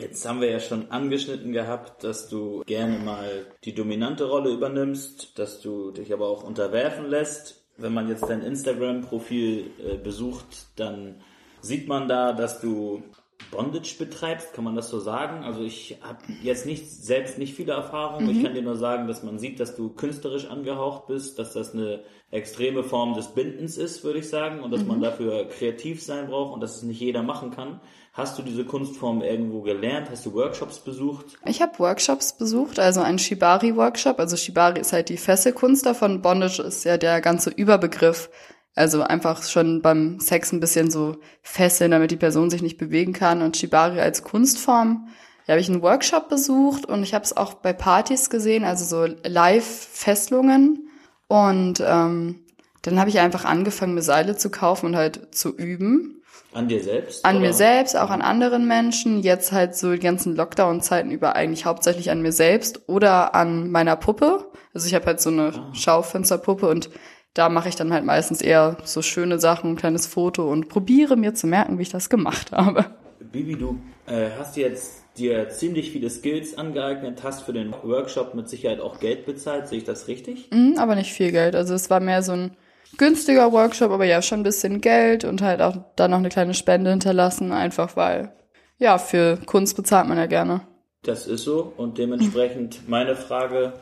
Jetzt 0.00 0.26
haben 0.26 0.40
wir 0.40 0.50
ja 0.50 0.58
schon 0.58 0.90
angeschnitten 0.90 1.52
gehabt, 1.52 2.02
dass 2.02 2.28
du 2.28 2.64
gerne 2.66 2.98
mal 2.98 3.46
die 3.62 3.76
dominante 3.76 4.24
Rolle 4.24 4.50
übernimmst, 4.50 5.38
dass 5.38 5.60
du 5.60 5.92
dich 5.92 6.12
aber 6.12 6.26
auch 6.26 6.42
unterwerfen 6.42 7.06
lässt. 7.06 7.63
Wenn 7.76 7.92
man 7.92 8.08
jetzt 8.08 8.24
dein 8.28 8.42
Instagram-Profil 8.42 9.70
äh, 9.78 9.96
besucht, 9.96 10.66
dann 10.76 11.16
sieht 11.60 11.88
man 11.88 12.08
da, 12.08 12.32
dass 12.32 12.60
du 12.60 13.02
Bondage 13.50 13.96
betreibst, 13.98 14.52
kann 14.52 14.64
man 14.64 14.74
das 14.74 14.90
so 14.90 14.98
sagen? 14.98 15.44
Also 15.44 15.62
ich 15.62 15.98
habe 16.02 16.18
jetzt 16.42 16.66
nicht 16.66 16.90
selbst 16.90 17.38
nicht 17.38 17.54
viele 17.54 17.72
Erfahrungen. 17.72 18.28
Ich 18.30 18.42
kann 18.42 18.54
dir 18.54 18.62
nur 18.62 18.76
sagen, 18.76 19.06
dass 19.06 19.22
man 19.22 19.38
sieht, 19.38 19.60
dass 19.60 19.76
du 19.76 19.90
künstlerisch 19.90 20.46
angehaucht 20.46 21.06
bist, 21.06 21.38
dass 21.38 21.52
das 21.52 21.72
eine 21.72 22.02
extreme 22.30 22.82
Form 22.82 23.14
des 23.14 23.28
Bindens 23.28 23.76
ist, 23.76 24.02
würde 24.02 24.18
ich 24.18 24.28
sagen, 24.28 24.60
und 24.60 24.72
dass 24.72 24.84
man 24.84 25.00
dafür 25.00 25.48
kreativ 25.48 26.02
sein 26.02 26.26
braucht 26.26 26.52
und 26.52 26.60
dass 26.60 26.76
es 26.76 26.82
nicht 26.82 27.00
jeder 27.00 27.22
machen 27.22 27.50
kann. 27.52 27.80
Hast 28.12 28.38
du 28.38 28.42
diese 28.42 28.64
Kunstform 28.64 29.22
irgendwo 29.22 29.62
gelernt? 29.62 30.08
Hast 30.10 30.26
du 30.26 30.32
Workshops 30.34 30.78
besucht? 30.78 31.36
Ich 31.44 31.62
habe 31.62 31.78
Workshops 31.78 32.36
besucht, 32.36 32.78
also 32.78 33.00
einen 33.00 33.18
Shibari-Workshop. 33.18 34.18
Also 34.18 34.36
Shibari 34.36 34.80
ist 34.80 34.92
halt 34.92 35.08
die 35.08 35.16
Fesselkunst 35.16 35.84
davon. 35.84 36.22
Bondage 36.22 36.62
ist 36.62 36.84
ja 36.84 36.96
der 36.96 37.20
ganze 37.20 37.50
Überbegriff. 37.50 38.30
Also 38.74 39.02
einfach 39.02 39.42
schon 39.44 39.82
beim 39.82 40.18
Sex 40.18 40.52
ein 40.52 40.60
bisschen 40.60 40.90
so 40.90 41.16
fesseln, 41.42 41.92
damit 41.92 42.10
die 42.10 42.16
Person 42.16 42.50
sich 42.50 42.62
nicht 42.62 42.78
bewegen 42.78 43.12
kann. 43.12 43.42
Und 43.42 43.56
Shibari 43.56 44.00
als 44.00 44.24
Kunstform. 44.24 45.08
Da 45.46 45.52
habe 45.52 45.60
ich 45.60 45.68
einen 45.68 45.82
Workshop 45.82 46.28
besucht 46.28 46.86
und 46.86 47.02
ich 47.02 47.14
habe 47.14 47.24
es 47.24 47.36
auch 47.36 47.54
bei 47.54 47.72
Partys 47.72 48.30
gesehen, 48.30 48.64
also 48.64 48.84
so 48.84 49.12
Live-Fesselungen. 49.24 50.88
Und 51.28 51.82
ähm, 51.86 52.40
dann 52.82 52.98
habe 52.98 53.10
ich 53.10 53.20
einfach 53.20 53.44
angefangen, 53.44 53.94
mir 53.94 54.02
Seile 54.02 54.36
zu 54.36 54.50
kaufen 54.50 54.86
und 54.86 54.96
halt 54.96 55.34
zu 55.34 55.54
üben. 55.54 56.22
An 56.54 56.68
dir 56.68 56.82
selbst? 56.82 57.24
An 57.24 57.36
oder? 57.36 57.46
mir 57.46 57.52
selbst, 57.52 57.96
auch 57.96 58.10
an 58.10 58.22
anderen 58.22 58.66
Menschen. 58.66 59.20
Jetzt 59.20 59.52
halt 59.52 59.76
so 59.76 59.92
die 59.92 59.98
ganzen 59.98 60.36
Lockdown-Zeiten 60.36 61.10
über 61.10 61.34
eigentlich 61.34 61.66
hauptsächlich 61.66 62.10
an 62.10 62.22
mir 62.22 62.32
selbst 62.32 62.88
oder 62.88 63.34
an 63.34 63.70
meiner 63.70 63.96
Puppe. 63.96 64.50
Also 64.72 64.86
ich 64.86 64.94
habe 64.94 65.06
halt 65.06 65.20
so 65.20 65.30
eine 65.30 65.52
Schaufensterpuppe 65.72 66.68
und 66.68 66.90
da 67.34 67.48
mache 67.48 67.68
ich 67.68 67.76
dann 67.76 67.92
halt 67.92 68.04
meistens 68.04 68.40
eher 68.40 68.76
so 68.84 69.02
schöne 69.02 69.38
Sachen, 69.38 69.70
ein 69.70 69.76
kleines 69.76 70.06
Foto 70.06 70.50
und 70.50 70.68
probiere 70.68 71.16
mir 71.16 71.34
zu 71.34 71.46
merken, 71.46 71.78
wie 71.78 71.82
ich 71.82 71.90
das 71.90 72.08
gemacht 72.08 72.52
habe. 72.52 72.86
Bibi, 73.20 73.56
du 73.56 73.78
äh, 74.06 74.30
hast 74.38 74.56
jetzt 74.56 75.02
dir 75.18 75.48
ziemlich 75.48 75.90
viele 75.90 76.10
Skills 76.10 76.56
angeeignet, 76.56 77.22
hast 77.22 77.42
für 77.42 77.52
den 77.52 77.72
Workshop 77.82 78.34
mit 78.34 78.48
Sicherheit 78.48 78.80
auch 78.80 79.00
Geld 79.00 79.26
bezahlt. 79.26 79.68
Sehe 79.68 79.78
ich 79.78 79.84
das 79.84 80.08
richtig? 80.08 80.50
Mhm, 80.52 80.76
aber 80.78 80.94
nicht 80.94 81.12
viel 81.12 81.32
Geld. 81.32 81.56
Also 81.56 81.74
es 81.74 81.90
war 81.90 82.00
mehr 82.00 82.22
so 82.22 82.32
ein 82.32 82.56
günstiger 82.96 83.52
Workshop, 83.52 83.90
aber 83.90 84.04
ja, 84.04 84.22
schon 84.22 84.40
ein 84.40 84.44
bisschen 84.44 84.80
Geld 84.80 85.24
und 85.24 85.42
halt 85.42 85.60
auch 85.60 85.76
dann 85.96 86.12
noch 86.12 86.18
eine 86.18 86.28
kleine 86.28 86.54
Spende 86.54 86.90
hinterlassen, 86.90 87.52
einfach 87.52 87.96
weil, 87.96 88.32
ja, 88.78 88.98
für 88.98 89.38
Kunst 89.46 89.76
bezahlt 89.76 90.08
man 90.08 90.18
ja 90.18 90.26
gerne. 90.26 90.62
Das 91.02 91.26
ist 91.26 91.44
so 91.44 91.72
und 91.76 91.98
dementsprechend 91.98 92.88
meine 92.88 93.14
Frage, 93.16 93.74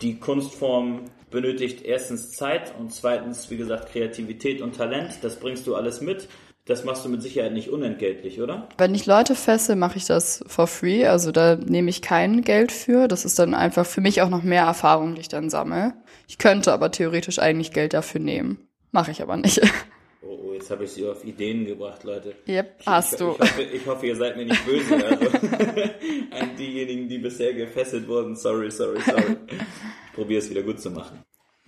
die 0.00 0.18
Kunstform 0.18 1.00
benötigt 1.32 1.84
erstens 1.84 2.30
Zeit 2.32 2.72
und 2.78 2.92
zweitens, 2.92 3.50
wie 3.50 3.56
gesagt, 3.56 3.90
Kreativität 3.90 4.60
und 4.60 4.76
Talent. 4.76 5.18
Das 5.22 5.36
bringst 5.36 5.66
du 5.66 5.74
alles 5.74 6.00
mit. 6.00 6.28
Das 6.64 6.84
machst 6.84 7.04
du 7.04 7.08
mit 7.08 7.22
Sicherheit 7.22 7.52
nicht 7.52 7.70
unentgeltlich, 7.70 8.40
oder? 8.40 8.68
Wenn 8.78 8.94
ich 8.94 9.06
Leute 9.06 9.34
fesse, 9.34 9.74
mache 9.74 9.96
ich 9.96 10.06
das 10.06 10.44
for 10.46 10.68
free. 10.68 11.06
Also 11.06 11.32
da 11.32 11.56
nehme 11.56 11.90
ich 11.90 12.02
kein 12.02 12.42
Geld 12.42 12.70
für. 12.70 13.08
Das 13.08 13.24
ist 13.24 13.38
dann 13.40 13.52
einfach 13.54 13.84
für 13.84 14.00
mich 14.00 14.22
auch 14.22 14.28
noch 14.28 14.44
mehr 14.44 14.62
Erfahrung, 14.62 15.16
die 15.16 15.22
ich 15.22 15.28
dann 15.28 15.50
sammle. 15.50 15.94
Ich 16.28 16.38
könnte 16.38 16.72
aber 16.72 16.92
theoretisch 16.92 17.40
eigentlich 17.40 17.72
Geld 17.72 17.94
dafür 17.94 18.20
nehmen. 18.20 18.68
Mache 18.92 19.10
ich 19.10 19.22
aber 19.22 19.36
nicht. 19.36 19.60
Oh, 20.24 20.38
oh 20.48 20.52
jetzt 20.54 20.70
habe 20.70 20.84
ich 20.84 20.92
sie 20.92 21.06
auf 21.06 21.24
Ideen 21.24 21.64
gebracht, 21.66 22.04
Leute. 22.04 22.34
Yep, 22.48 22.76
Ich- 22.80 22.86
hast 22.86 23.12
ich, 23.14 23.18
du. 23.18 23.32
Ich 23.32 23.38
hoffe, 23.40 23.62
ich 23.62 23.86
hoffe, 23.86 24.06
ihr 24.06 24.16
seid 24.16 24.36
mir 24.36 24.44
nicht 24.46 24.64
böse. 24.64 24.94
Also. 24.94 25.26
An 26.30 26.56
diejenigen, 26.56 27.08
die 27.08 27.18
bisher 27.18 27.52
gefesselt 27.54 28.06
wurden. 28.08 28.36
Sorry, 28.36 28.70
sorry, 28.70 29.00
sorry. 29.00 29.36
Ich 29.48 30.12
probiere 30.14 30.38
es 30.40 30.48
wieder 30.50 30.62
gut 30.62 30.80
zu 30.80 30.90
machen. 30.90 31.22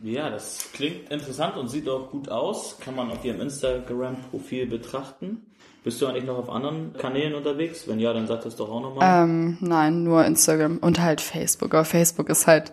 Ja, 0.04 0.28
das 0.28 0.70
klingt 0.74 1.10
interessant 1.10 1.56
und 1.56 1.68
sieht 1.68 1.88
auch 1.88 2.10
gut 2.10 2.28
aus. 2.28 2.76
Kann 2.78 2.94
man 2.94 3.10
auf 3.10 3.24
ihrem 3.24 3.40
Instagram-Profil 3.40 4.66
betrachten. 4.66 5.46
Bist 5.82 6.00
du 6.00 6.06
eigentlich 6.06 6.24
noch 6.24 6.36
auf 6.36 6.50
anderen 6.50 6.92
Kanälen 6.92 7.34
unterwegs? 7.34 7.88
Wenn 7.88 7.98
ja, 7.98 8.12
dann 8.12 8.26
sag 8.26 8.42
das 8.42 8.56
doch 8.56 8.70
auch 8.70 8.82
nochmal. 8.82 9.24
Ähm, 9.24 9.56
nein, 9.60 10.02
nur 10.02 10.24
Instagram 10.26 10.76
und 10.78 11.00
halt 11.00 11.22
Facebook. 11.22 11.74
Aber 11.74 11.86
Facebook 11.86 12.28
ist 12.28 12.46
halt, 12.46 12.72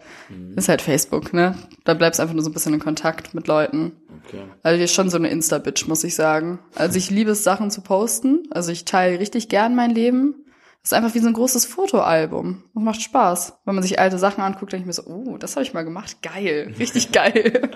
ist 0.57 0.67
halt 0.67 0.82
Facebook, 0.82 1.34
ne? 1.34 1.55
Da 1.86 1.93
bleibst 1.93 2.19
du 2.19 2.23
einfach 2.23 2.36
nur 2.36 2.43
so 2.43 2.49
ein 2.49 2.53
bisschen 2.53 2.73
in 2.73 2.79
Kontakt 2.82 3.34
mit 3.34 3.47
Leuten. 3.47 3.93
Okay. 4.27 4.43
Also 4.61 4.77
ich 4.77 4.84
ist 4.84 4.93
schon 4.93 5.09
so 5.09 5.17
eine 5.17 5.29
Insta-Bitch, 5.29 5.88
muss 5.88 6.03
ich 6.03 6.15
sagen. 6.15 6.59
Also 6.75 6.97
ich 6.97 7.09
liebe 7.09 7.32
es, 7.32 7.45
Sachen 7.45 7.71
zu 7.71 7.79
posten. 7.82 8.43
Also 8.51 8.73
ich 8.73 8.84
teile 8.84 9.19
richtig 9.19 9.47
gern 9.47 9.73
mein 9.73 9.91
Leben. 9.91 10.36
Das 10.82 10.91
ist 10.91 10.97
einfach 10.97 11.13
wie 11.13 11.19
so 11.19 11.27
ein 11.27 11.34
großes 11.34 11.65
Fotoalbum. 11.65 12.63
Und 12.73 12.84
macht 12.84 13.01
Spaß. 13.01 13.59
Wenn 13.65 13.75
man 13.75 13.84
sich 13.84 13.99
alte 13.99 14.17
Sachen 14.17 14.41
anguckt, 14.41 14.71
denke 14.73 14.84
ich 14.84 14.88
mir 14.88 14.93
so, 14.93 15.03
oh, 15.05 15.38
das 15.38 15.55
habe 15.55 15.63
ich 15.63 15.73
mal 15.73 15.84
gemacht. 15.84 16.17
Geil. 16.23 16.73
Richtig 16.79 17.11
geil. 17.11 17.71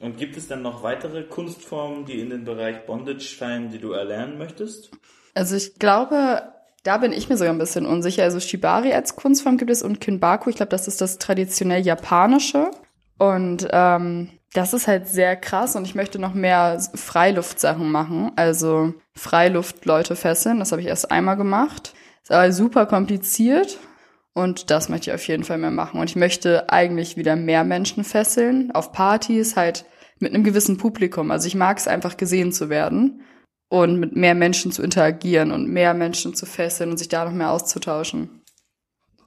Und 0.00 0.16
gibt 0.16 0.36
es 0.36 0.48
dann 0.48 0.62
noch 0.62 0.82
weitere 0.82 1.22
Kunstformen, 1.22 2.06
die 2.06 2.20
in 2.20 2.30
den 2.30 2.44
Bereich 2.44 2.84
Bondage 2.86 3.36
fallen, 3.38 3.70
die 3.70 3.78
du 3.78 3.92
erlernen 3.92 4.38
möchtest? 4.38 4.90
Also 5.34 5.54
ich 5.54 5.78
glaube, 5.78 6.42
da 6.82 6.98
bin 6.98 7.12
ich 7.12 7.28
mir 7.28 7.36
sogar 7.36 7.52
ein 7.52 7.58
bisschen 7.58 7.86
unsicher. 7.86 8.24
Also 8.24 8.40
Shibari 8.40 8.92
als 8.92 9.14
Kunstform 9.14 9.58
gibt 9.58 9.70
es 9.70 9.82
und 9.82 10.00
Kinbaku. 10.00 10.50
Ich 10.50 10.56
glaube, 10.56 10.70
das 10.70 10.88
ist 10.88 11.00
das 11.00 11.18
traditionell 11.18 11.82
japanische. 11.82 12.70
Und 13.18 13.68
ähm, 13.70 14.30
das 14.52 14.72
ist 14.72 14.88
halt 14.88 15.06
sehr 15.06 15.36
krass 15.36 15.76
und 15.76 15.84
ich 15.84 15.94
möchte 15.94 16.18
noch 16.18 16.34
mehr 16.34 16.80
Freiluftsachen 16.94 17.90
machen. 17.90 18.32
Also 18.36 18.94
Freiluftleute 19.14 20.16
fesseln. 20.16 20.58
Das 20.58 20.72
habe 20.72 20.82
ich 20.82 20.88
erst 20.88 21.10
einmal 21.10 21.36
gemacht. 21.36 21.94
Ist 22.22 22.32
aber 22.32 22.52
super 22.52 22.86
kompliziert. 22.86 23.78
Und 24.32 24.70
das 24.70 24.88
möchte 24.88 25.10
ich 25.10 25.14
auf 25.14 25.26
jeden 25.26 25.44
Fall 25.44 25.58
mehr 25.58 25.70
machen. 25.70 26.00
Und 26.00 26.08
ich 26.08 26.16
möchte 26.16 26.70
eigentlich 26.70 27.16
wieder 27.16 27.36
mehr 27.36 27.64
Menschen 27.64 28.04
fesseln. 28.04 28.70
Auf 28.72 28.92
Partys 28.92 29.56
halt 29.56 29.84
mit 30.18 30.34
einem 30.34 30.44
gewissen 30.44 30.78
Publikum. 30.78 31.30
Also 31.30 31.46
ich 31.46 31.54
mag 31.54 31.78
es 31.78 31.88
einfach 31.88 32.16
gesehen 32.16 32.52
zu 32.52 32.68
werden 32.68 33.22
und 33.68 33.98
mit 33.98 34.16
mehr 34.16 34.34
Menschen 34.34 34.72
zu 34.72 34.82
interagieren 34.82 35.52
und 35.52 35.68
mehr 35.68 35.94
Menschen 35.94 36.34
zu 36.34 36.46
fesseln 36.46 36.90
und 36.90 36.96
sich 36.96 37.08
da 37.08 37.24
noch 37.24 37.32
mehr 37.32 37.50
auszutauschen. 37.50 38.42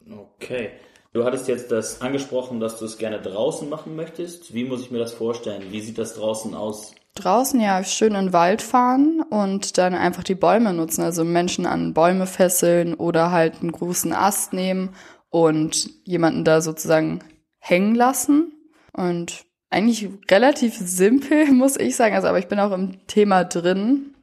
Okay. 0.09 0.71
Du 1.14 1.26
hattest 1.26 1.47
jetzt 1.47 1.72
das 1.72 2.01
angesprochen, 2.01 2.59
dass 2.59 2.80
du 2.80 2.86
es 2.86 2.97
gerne 2.97 3.22
draußen 3.22 3.70
machen 3.70 3.95
möchtest. 3.95 4.55
Wie 4.55 4.64
muss 4.64 4.82
ich 4.82 4.89
mir 4.89 4.97
das 4.97 5.14
vorstellen? 5.14 5.61
Wie 5.70 5.80
sieht 5.80 5.99
das 5.99 6.16
draußen 6.16 6.55
aus? 6.55 6.95
Draußen 7.14 7.61
ja 7.61 7.84
schön 7.84 8.16
in 8.16 8.26
den 8.26 8.34
Wald 8.34 8.64
fahren 8.64 9.24
und 9.30 9.78
dann 9.78 9.93
einfach 9.93 10.24
die 10.24 10.34
Bäume 10.34 10.74
nutzen, 10.74 11.03
also 11.03 11.24
Menschen 11.24 11.68
an 11.68 11.93
Bäume 11.93 12.26
fesseln 12.26 12.95
oder 12.95 13.30
halt 13.30 13.61
einen 13.61 13.72
großen 13.72 14.11
Ast 14.11 14.53
nehmen 14.53 14.89
und 15.30 15.88
jemanden 16.03 16.45
da 16.45 16.61
sozusagen 16.61 17.20
hängen 17.59 17.93
lassen. 17.93 18.51
Und 18.91 19.45
eigentlich 19.70 20.09
relativ 20.32 20.76
simpel, 20.76 21.45
muss 21.51 21.78
ich 21.78 21.95
sagen. 21.95 22.16
Also, 22.16 22.28
aber 22.28 22.39
ich 22.39 22.47
bin 22.47 22.59
auch 22.59 22.72
im 22.72 23.05
Thema 23.05 23.43
drin. 23.43 24.16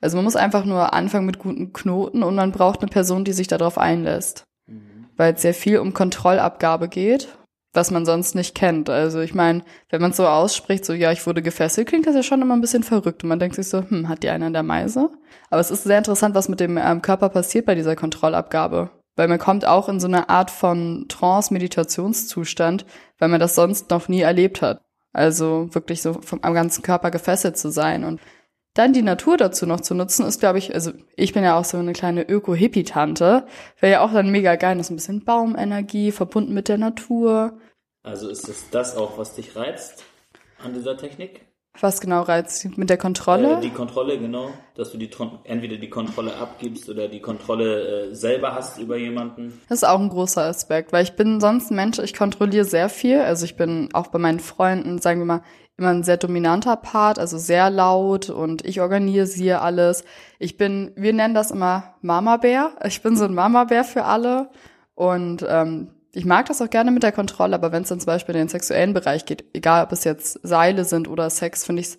Also 0.00 0.16
man 0.16 0.24
muss 0.24 0.36
einfach 0.36 0.64
nur 0.64 0.94
anfangen 0.94 1.26
mit 1.26 1.40
guten 1.40 1.72
Knoten 1.72 2.22
und 2.22 2.36
man 2.36 2.52
braucht 2.52 2.82
eine 2.82 2.90
Person, 2.90 3.24
die 3.24 3.32
sich 3.32 3.48
darauf 3.48 3.78
einlässt. 3.78 4.45
Weil 5.16 5.34
es 5.34 5.42
sehr 5.42 5.54
viel 5.54 5.78
um 5.78 5.94
Kontrollabgabe 5.94 6.88
geht, 6.88 7.28
was 7.72 7.90
man 7.90 8.04
sonst 8.04 8.34
nicht 8.34 8.54
kennt. 8.54 8.90
Also 8.90 9.20
ich 9.20 9.34
meine, 9.34 9.62
wenn 9.90 10.00
man 10.00 10.12
so 10.12 10.26
ausspricht, 10.26 10.84
so 10.84 10.92
ja, 10.92 11.12
ich 11.12 11.26
wurde 11.26 11.42
gefesselt, 11.42 11.88
klingt 11.88 12.06
das 12.06 12.14
ja 12.14 12.22
schon 12.22 12.42
immer 12.42 12.54
ein 12.54 12.60
bisschen 12.60 12.82
verrückt. 12.82 13.22
Und 13.22 13.28
man 13.28 13.38
denkt 13.38 13.56
sich 13.56 13.68
so, 13.68 13.82
hm, 13.88 14.08
hat 14.08 14.22
die 14.22 14.30
einer 14.30 14.48
in 14.48 14.52
der 14.52 14.62
Meise? 14.62 15.10
Aber 15.50 15.60
es 15.60 15.70
ist 15.70 15.84
sehr 15.84 15.98
interessant, 15.98 16.34
was 16.34 16.48
mit 16.48 16.60
dem 16.60 16.78
ähm, 16.78 17.02
Körper 17.02 17.28
passiert 17.28 17.66
bei 17.66 17.74
dieser 17.74 17.96
Kontrollabgabe. 17.96 18.90
Weil 19.14 19.28
man 19.28 19.38
kommt 19.38 19.64
auch 19.64 19.88
in 19.88 20.00
so 20.00 20.08
eine 20.08 20.28
Art 20.28 20.50
von 20.50 21.06
Trance-Meditationszustand, 21.08 22.84
weil 23.18 23.28
man 23.28 23.40
das 23.40 23.54
sonst 23.54 23.90
noch 23.90 24.08
nie 24.08 24.20
erlebt 24.20 24.60
hat. 24.60 24.82
Also 25.12 25.68
wirklich 25.72 26.02
so 26.02 26.14
vom, 26.14 26.40
am 26.42 26.52
ganzen 26.52 26.82
Körper 26.82 27.10
gefesselt 27.10 27.56
zu 27.56 27.70
sein. 27.70 28.04
Und 28.04 28.20
dann 28.76 28.92
die 28.92 29.02
Natur 29.02 29.38
dazu 29.38 29.64
noch 29.64 29.80
zu 29.80 29.94
nutzen, 29.94 30.26
ist, 30.26 30.38
glaube 30.38 30.58
ich, 30.58 30.74
also 30.74 30.92
ich 31.16 31.32
bin 31.32 31.42
ja 31.42 31.58
auch 31.58 31.64
so 31.64 31.78
eine 31.78 31.94
kleine 31.94 32.28
Öko-Hippie-Tante, 32.28 33.46
wäre 33.80 33.92
ja 33.92 34.00
auch 34.02 34.12
dann 34.12 34.30
mega 34.30 34.56
geil, 34.56 34.76
das 34.76 34.86
ist 34.86 34.90
ein 34.90 34.96
bisschen 34.96 35.24
Baumenergie, 35.24 36.12
verbunden 36.12 36.52
mit 36.52 36.68
der 36.68 36.76
Natur. 36.76 37.58
Also 38.02 38.28
ist 38.28 38.48
es 38.48 38.68
das 38.70 38.94
auch, 38.96 39.16
was 39.16 39.34
dich 39.34 39.56
reizt 39.56 40.04
an 40.62 40.74
dieser 40.74 40.96
Technik? 40.96 41.45
Was 41.80 42.00
genau 42.00 42.22
reizt 42.22 42.76
mit 42.76 42.90
der 42.90 42.96
Kontrolle? 42.96 43.58
Äh, 43.58 43.60
die 43.60 43.70
Kontrolle, 43.70 44.18
genau. 44.18 44.50
Dass 44.74 44.92
du 44.92 44.98
die 44.98 45.10
entweder 45.44 45.76
die 45.76 45.90
Kontrolle 45.90 46.36
abgibst 46.36 46.88
oder 46.88 47.08
die 47.08 47.20
Kontrolle 47.20 48.10
äh, 48.10 48.14
selber 48.14 48.54
hast 48.54 48.78
über 48.78 48.96
jemanden. 48.96 49.60
Das 49.68 49.78
ist 49.78 49.88
auch 49.88 50.00
ein 50.00 50.08
großer 50.08 50.42
Aspekt, 50.42 50.92
weil 50.92 51.04
ich 51.04 51.14
bin 51.14 51.40
sonst 51.40 51.70
ein 51.70 51.76
Mensch, 51.76 51.98
ich 51.98 52.14
kontrolliere 52.14 52.64
sehr 52.64 52.88
viel. 52.88 53.20
Also 53.20 53.44
ich 53.44 53.56
bin 53.56 53.88
auch 53.92 54.08
bei 54.08 54.18
meinen 54.18 54.40
Freunden, 54.40 54.98
sagen 54.98 55.20
wir 55.20 55.26
mal, 55.26 55.42
immer 55.78 55.90
ein 55.90 56.02
sehr 56.02 56.16
dominanter 56.16 56.76
Part, 56.76 57.18
also 57.18 57.36
sehr 57.36 57.70
laut 57.70 58.30
und 58.30 58.64
ich 58.64 58.80
organisiere 58.80 59.60
alles. 59.60 60.04
Ich 60.38 60.56
bin, 60.56 60.92
wir 60.96 61.12
nennen 61.12 61.34
das 61.34 61.50
immer 61.50 61.94
Mama-Bär. 62.00 62.72
Ich 62.84 63.02
bin 63.02 63.16
so 63.16 63.24
ein 63.24 63.34
Mama-Bär 63.34 63.84
für 63.84 64.04
alle 64.04 64.48
und 64.94 65.44
ähm, 65.46 65.88
ich 66.16 66.24
mag 66.24 66.46
das 66.46 66.62
auch 66.62 66.70
gerne 66.70 66.92
mit 66.92 67.02
der 67.02 67.12
Kontrolle, 67.12 67.54
aber 67.54 67.72
wenn 67.72 67.82
es 67.82 67.90
dann 67.90 68.00
zum 68.00 68.06
Beispiel 68.06 68.34
in 68.34 68.42
den 68.42 68.48
sexuellen 68.48 68.94
Bereich 68.94 69.26
geht, 69.26 69.44
egal 69.52 69.84
ob 69.84 69.92
es 69.92 70.04
jetzt 70.04 70.40
Seile 70.42 70.86
sind 70.86 71.08
oder 71.08 71.28
Sex, 71.28 71.64
finde 71.66 71.80
ich 71.80 71.88
es 71.88 71.98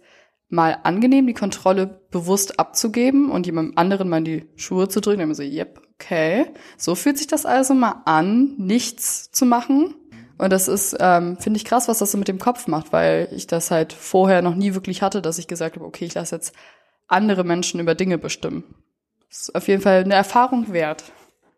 mal 0.49 0.79
angenehm, 0.83 1.27
die 1.27 1.35
Kontrolle 1.35 2.01
bewusst 2.09 2.59
abzugeben 2.59 3.29
und 3.29 3.45
jemandem 3.45 3.77
anderen 3.77 4.09
mal 4.09 4.17
in 4.17 4.25
die 4.25 4.49
Schuhe 4.55 4.87
zu 4.87 5.01
drücken. 5.01 5.19
Dann 5.19 5.35
so, 5.35 5.43
yep, 5.43 5.79
okay. 5.93 6.47
So 6.77 6.95
fühlt 6.95 7.19
sich 7.19 7.27
das 7.27 7.45
also 7.45 7.75
mal 7.75 8.01
an, 8.05 8.55
nichts 8.57 9.29
zu 9.31 9.45
machen. 9.45 9.93
Und 10.39 10.51
das 10.51 10.67
ist, 10.67 10.97
ähm, 10.99 11.37
finde 11.37 11.57
ich 11.57 11.65
krass, 11.65 11.87
was 11.87 11.99
das 11.99 12.11
so 12.11 12.17
mit 12.17 12.27
dem 12.27 12.39
Kopf 12.39 12.65
macht, 12.65 12.91
weil 12.91 13.29
ich 13.31 13.45
das 13.45 13.69
halt 13.69 13.93
vorher 13.93 14.41
noch 14.41 14.55
nie 14.55 14.73
wirklich 14.73 15.03
hatte, 15.03 15.21
dass 15.21 15.37
ich 15.37 15.47
gesagt 15.47 15.75
habe, 15.75 15.85
okay, 15.85 16.05
ich 16.05 16.15
lasse 16.15 16.35
jetzt 16.35 16.55
andere 17.07 17.43
Menschen 17.43 17.79
über 17.79 17.93
Dinge 17.93 18.17
bestimmen. 18.17 18.63
Das 19.29 19.41
ist 19.41 19.55
auf 19.55 19.67
jeden 19.67 19.81
Fall 19.83 20.03
eine 20.03 20.15
Erfahrung 20.15 20.73
wert. 20.73 21.03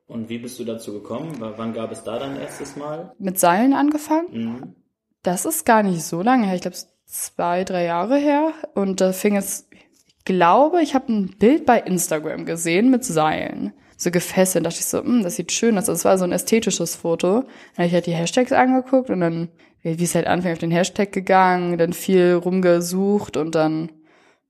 Und 0.10 0.28
wie 0.28 0.40
bist 0.40 0.58
du 0.58 0.64
dazu 0.64 0.92
gekommen? 0.92 1.36
Wann 1.40 1.72
gab 1.72 1.92
es 1.92 2.04
da 2.04 2.18
dein 2.18 2.36
erstes 2.36 2.76
Mal? 2.76 3.14
Mit 3.20 3.40
Seilen 3.40 3.74
angefangen. 3.74 4.28
Mhm. 4.32 4.76
Das 5.22 5.46
ist 5.46 5.68
gar 5.68 5.84
nicht 5.84 6.04
so 6.04 6.24
lange 6.24 6.48
her. 6.48 6.56
Ich 6.56 6.62
glaube, 6.62 6.78
zwei, 7.06 7.64
drei 7.64 7.84
Jahre 7.84 8.18
her. 8.18 8.54
Und 8.74 9.02
da 9.02 9.12
fing 9.14 9.36
es, 9.36 9.68
ich 9.70 10.26
glaube, 10.26 10.82
ich 10.82 10.96
habe 10.96 11.14
ein 11.14 11.38
Bild 11.38 11.68
bei 11.68 11.80
Instagram 11.80 12.46
gesehen 12.46 12.90
mit 12.90 13.06
Seilen. 13.06 13.72
So 13.98 14.10
gefesselt. 14.10 14.66
Da 14.66 14.70
dachte 14.70 14.80
ich 14.80 14.88
so, 14.88 15.04
hm, 15.04 15.22
das 15.22 15.36
sieht 15.36 15.52
schön 15.52 15.78
aus. 15.78 15.86
Das 15.86 16.06
war 16.06 16.18
so 16.18 16.24
ein 16.24 16.32
ästhetisches 16.32 16.96
Foto. 16.96 17.42
Dann 17.42 17.78
habe 17.78 17.88
ich 17.88 17.94
halt 17.94 18.08
die 18.08 18.16
Hashtags 18.16 18.52
angeguckt 18.52 19.12
und 19.12 19.20
dann, 19.20 19.50
wie 19.84 20.04
es 20.04 20.16
halt 20.16 20.26
anfängt, 20.26 20.54
auf 20.54 20.60
den 20.60 20.72
Hashtag 20.72 21.12
gegangen, 21.12 21.78
dann 21.78 21.94
viel 21.94 22.34
rumgesucht 22.34 23.38
und 23.38 23.54
dann, 23.54 23.92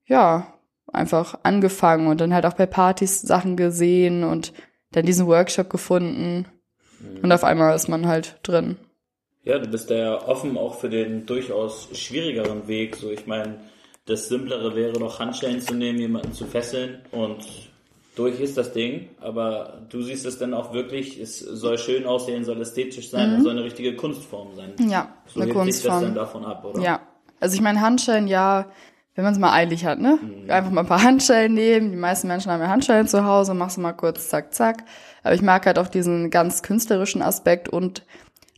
ja, 0.06 0.54
einfach 0.90 1.38
angefangen 1.42 2.06
und 2.06 2.22
dann 2.22 2.32
halt 2.32 2.46
auch 2.46 2.54
bei 2.54 2.64
Partys 2.64 3.20
Sachen 3.20 3.56
gesehen 3.56 4.24
und 4.24 4.54
dann 4.92 5.06
diesen 5.06 5.26
Workshop 5.26 5.70
gefunden. 5.70 6.46
Und 7.22 7.32
auf 7.32 7.44
einmal 7.44 7.74
ist 7.74 7.88
man 7.88 8.06
halt 8.06 8.38
drin. 8.42 8.76
Ja, 9.44 9.58
du 9.58 9.68
bist 9.68 9.90
da 9.90 9.94
ja 9.94 10.28
offen 10.28 10.58
auch 10.58 10.74
für 10.78 10.90
den 10.90 11.24
durchaus 11.24 11.88
schwierigeren 11.94 12.68
Weg. 12.68 12.96
So, 12.96 13.10
ich 13.10 13.26
meine, 13.26 13.56
das 14.04 14.28
Simplere 14.28 14.74
wäre 14.76 14.92
doch 14.92 15.18
Handschellen 15.18 15.60
zu 15.62 15.74
nehmen, 15.74 15.98
jemanden 15.98 16.32
zu 16.34 16.44
fesseln 16.44 16.98
und 17.10 17.38
durch 18.16 18.38
ist 18.40 18.58
das 18.58 18.72
Ding. 18.72 19.08
Aber 19.20 19.86
du 19.88 20.02
siehst 20.02 20.26
es 20.26 20.36
dann 20.38 20.52
auch 20.52 20.74
wirklich, 20.74 21.18
es 21.18 21.38
soll 21.38 21.78
schön 21.78 22.04
aussehen, 22.04 22.44
soll 22.44 22.60
ästhetisch 22.60 23.08
sein, 23.08 23.36
es 23.36 23.42
soll 23.44 23.52
eine 23.52 23.64
richtige 23.64 23.96
Kunstform 23.96 24.48
sein. 24.56 24.74
Ja, 24.90 25.14
So 25.26 25.40
eine 25.40 25.54
hebt 25.54 25.64
sich 25.72 25.82
das 25.84 25.84
dann 25.84 26.14
Kunstform. 26.14 26.14
davon 26.14 26.44
ab, 26.44 26.64
oder? 26.64 26.82
Ja. 26.82 27.00
Also 27.38 27.54
ich 27.54 27.62
meine, 27.62 27.80
Handschellen, 27.80 28.28
ja, 28.28 28.66
wenn 29.14 29.24
man 29.24 29.32
es 29.32 29.38
mal 29.38 29.52
eilig 29.52 29.84
hat, 29.84 29.98
ne? 29.98 30.18
Einfach 30.48 30.70
mal 30.70 30.82
ein 30.82 30.86
paar 30.86 31.02
Handschellen 31.02 31.54
nehmen. 31.54 31.90
Die 31.90 31.96
meisten 31.96 32.28
Menschen 32.28 32.50
haben 32.50 32.60
ja 32.60 32.68
Handschellen 32.68 33.08
zu 33.08 33.24
Hause, 33.24 33.54
machst 33.54 33.76
du 33.76 33.80
mal 33.80 33.92
kurz, 33.92 34.28
zack, 34.28 34.54
zack. 34.54 34.84
Aber 35.22 35.34
ich 35.34 35.42
mag 35.42 35.66
halt 35.66 35.78
auch 35.78 35.88
diesen 35.88 36.30
ganz 36.30 36.62
künstlerischen 36.62 37.22
Aspekt 37.22 37.68
und 37.68 38.04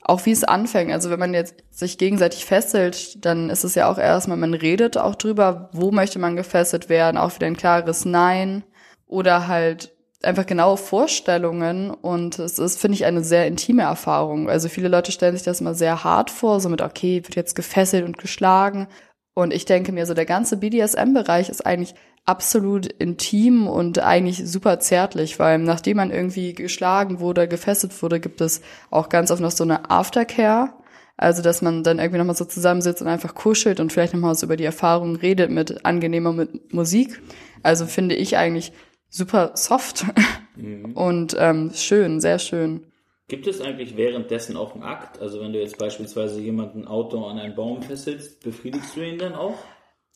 auch 0.02 0.26
wie 0.26 0.32
es 0.32 0.44
anfängt. 0.44 0.92
Also 0.92 1.10
wenn 1.10 1.18
man 1.18 1.34
jetzt 1.34 1.54
sich 1.70 1.96
gegenseitig 1.96 2.44
fesselt, 2.44 3.24
dann 3.24 3.50
ist 3.50 3.64
es 3.64 3.74
ja 3.74 3.90
auch 3.90 3.98
erstmal, 3.98 4.36
man 4.36 4.54
redet 4.54 4.98
auch 4.98 5.14
drüber, 5.14 5.70
wo 5.72 5.90
möchte 5.90 6.18
man 6.18 6.36
gefesselt 6.36 6.88
werden, 6.88 7.16
auch 7.16 7.34
wieder 7.34 7.46
ein 7.46 7.56
klares 7.56 8.04
Nein. 8.04 8.64
Oder 9.06 9.46
halt 9.46 9.92
einfach 10.22 10.46
genaue 10.46 10.76
Vorstellungen 10.76 11.90
und 11.90 12.38
es 12.38 12.58
ist, 12.58 12.80
finde 12.80 12.94
ich, 12.94 13.04
eine 13.04 13.24
sehr 13.24 13.46
intime 13.46 13.82
Erfahrung. 13.82 14.48
Also 14.48 14.68
viele 14.68 14.88
Leute 14.88 15.12
stellen 15.12 15.34
sich 15.34 15.44
das 15.44 15.60
immer 15.60 15.74
sehr 15.74 16.04
hart 16.04 16.30
vor, 16.30 16.60
so 16.60 16.68
mit, 16.68 16.80
okay, 16.80 17.22
wird 17.24 17.34
jetzt 17.34 17.54
gefesselt 17.54 18.04
und 18.04 18.18
geschlagen. 18.18 18.88
Und 19.34 19.52
ich 19.52 19.64
denke 19.64 19.92
mir, 19.92 20.06
so 20.06 20.14
der 20.14 20.26
ganze 20.26 20.58
BDSM-Bereich 20.58 21.48
ist 21.48 21.64
eigentlich 21.64 21.94
absolut 22.24 22.86
intim 22.86 23.66
und 23.66 23.98
eigentlich 23.98 24.46
super 24.48 24.78
zärtlich, 24.78 25.38
weil 25.38 25.58
nachdem 25.58 25.96
man 25.96 26.10
irgendwie 26.10 26.52
geschlagen 26.52 27.20
wurde, 27.20 27.48
gefesselt 27.48 28.00
wurde, 28.02 28.20
gibt 28.20 28.40
es 28.40 28.62
auch 28.90 29.08
ganz 29.08 29.30
oft 29.30 29.40
noch 29.40 29.50
so 29.50 29.64
eine 29.64 29.90
Aftercare. 29.90 30.72
Also, 31.16 31.42
dass 31.42 31.62
man 31.62 31.82
dann 31.84 31.98
irgendwie 31.98 32.18
nochmal 32.18 32.36
so 32.36 32.44
zusammensitzt 32.44 33.02
und 33.02 33.08
einfach 33.08 33.34
kuschelt 33.34 33.80
und 33.80 33.92
vielleicht 33.92 34.14
nochmal 34.14 34.34
so 34.34 34.46
über 34.46 34.56
die 34.56 34.64
Erfahrungen 34.64 35.16
redet 35.16 35.50
mit 35.50 35.84
angenehmer 35.84 36.32
mit 36.32 36.72
Musik. 36.72 37.20
Also 37.62 37.86
finde 37.86 38.14
ich 38.16 38.36
eigentlich 38.36 38.72
super 39.08 39.52
soft 39.54 40.06
mhm. 40.56 40.92
und 40.94 41.36
ähm, 41.38 41.70
schön, 41.74 42.20
sehr 42.20 42.38
schön. 42.38 42.91
Gibt 43.28 43.46
es 43.46 43.60
eigentlich 43.60 43.96
währenddessen 43.96 44.56
auch 44.56 44.74
einen 44.74 44.82
Akt? 44.82 45.20
Also 45.20 45.40
wenn 45.40 45.52
du 45.52 45.60
jetzt 45.60 45.78
beispielsweise 45.78 46.40
jemanden 46.40 46.86
Auto 46.86 47.24
an 47.24 47.38
einen 47.38 47.54
Baum 47.54 47.82
fesselst, 47.82 48.42
befriedigst 48.42 48.96
du 48.96 49.00
ihn 49.00 49.18
dann 49.18 49.34
auch? 49.34 49.54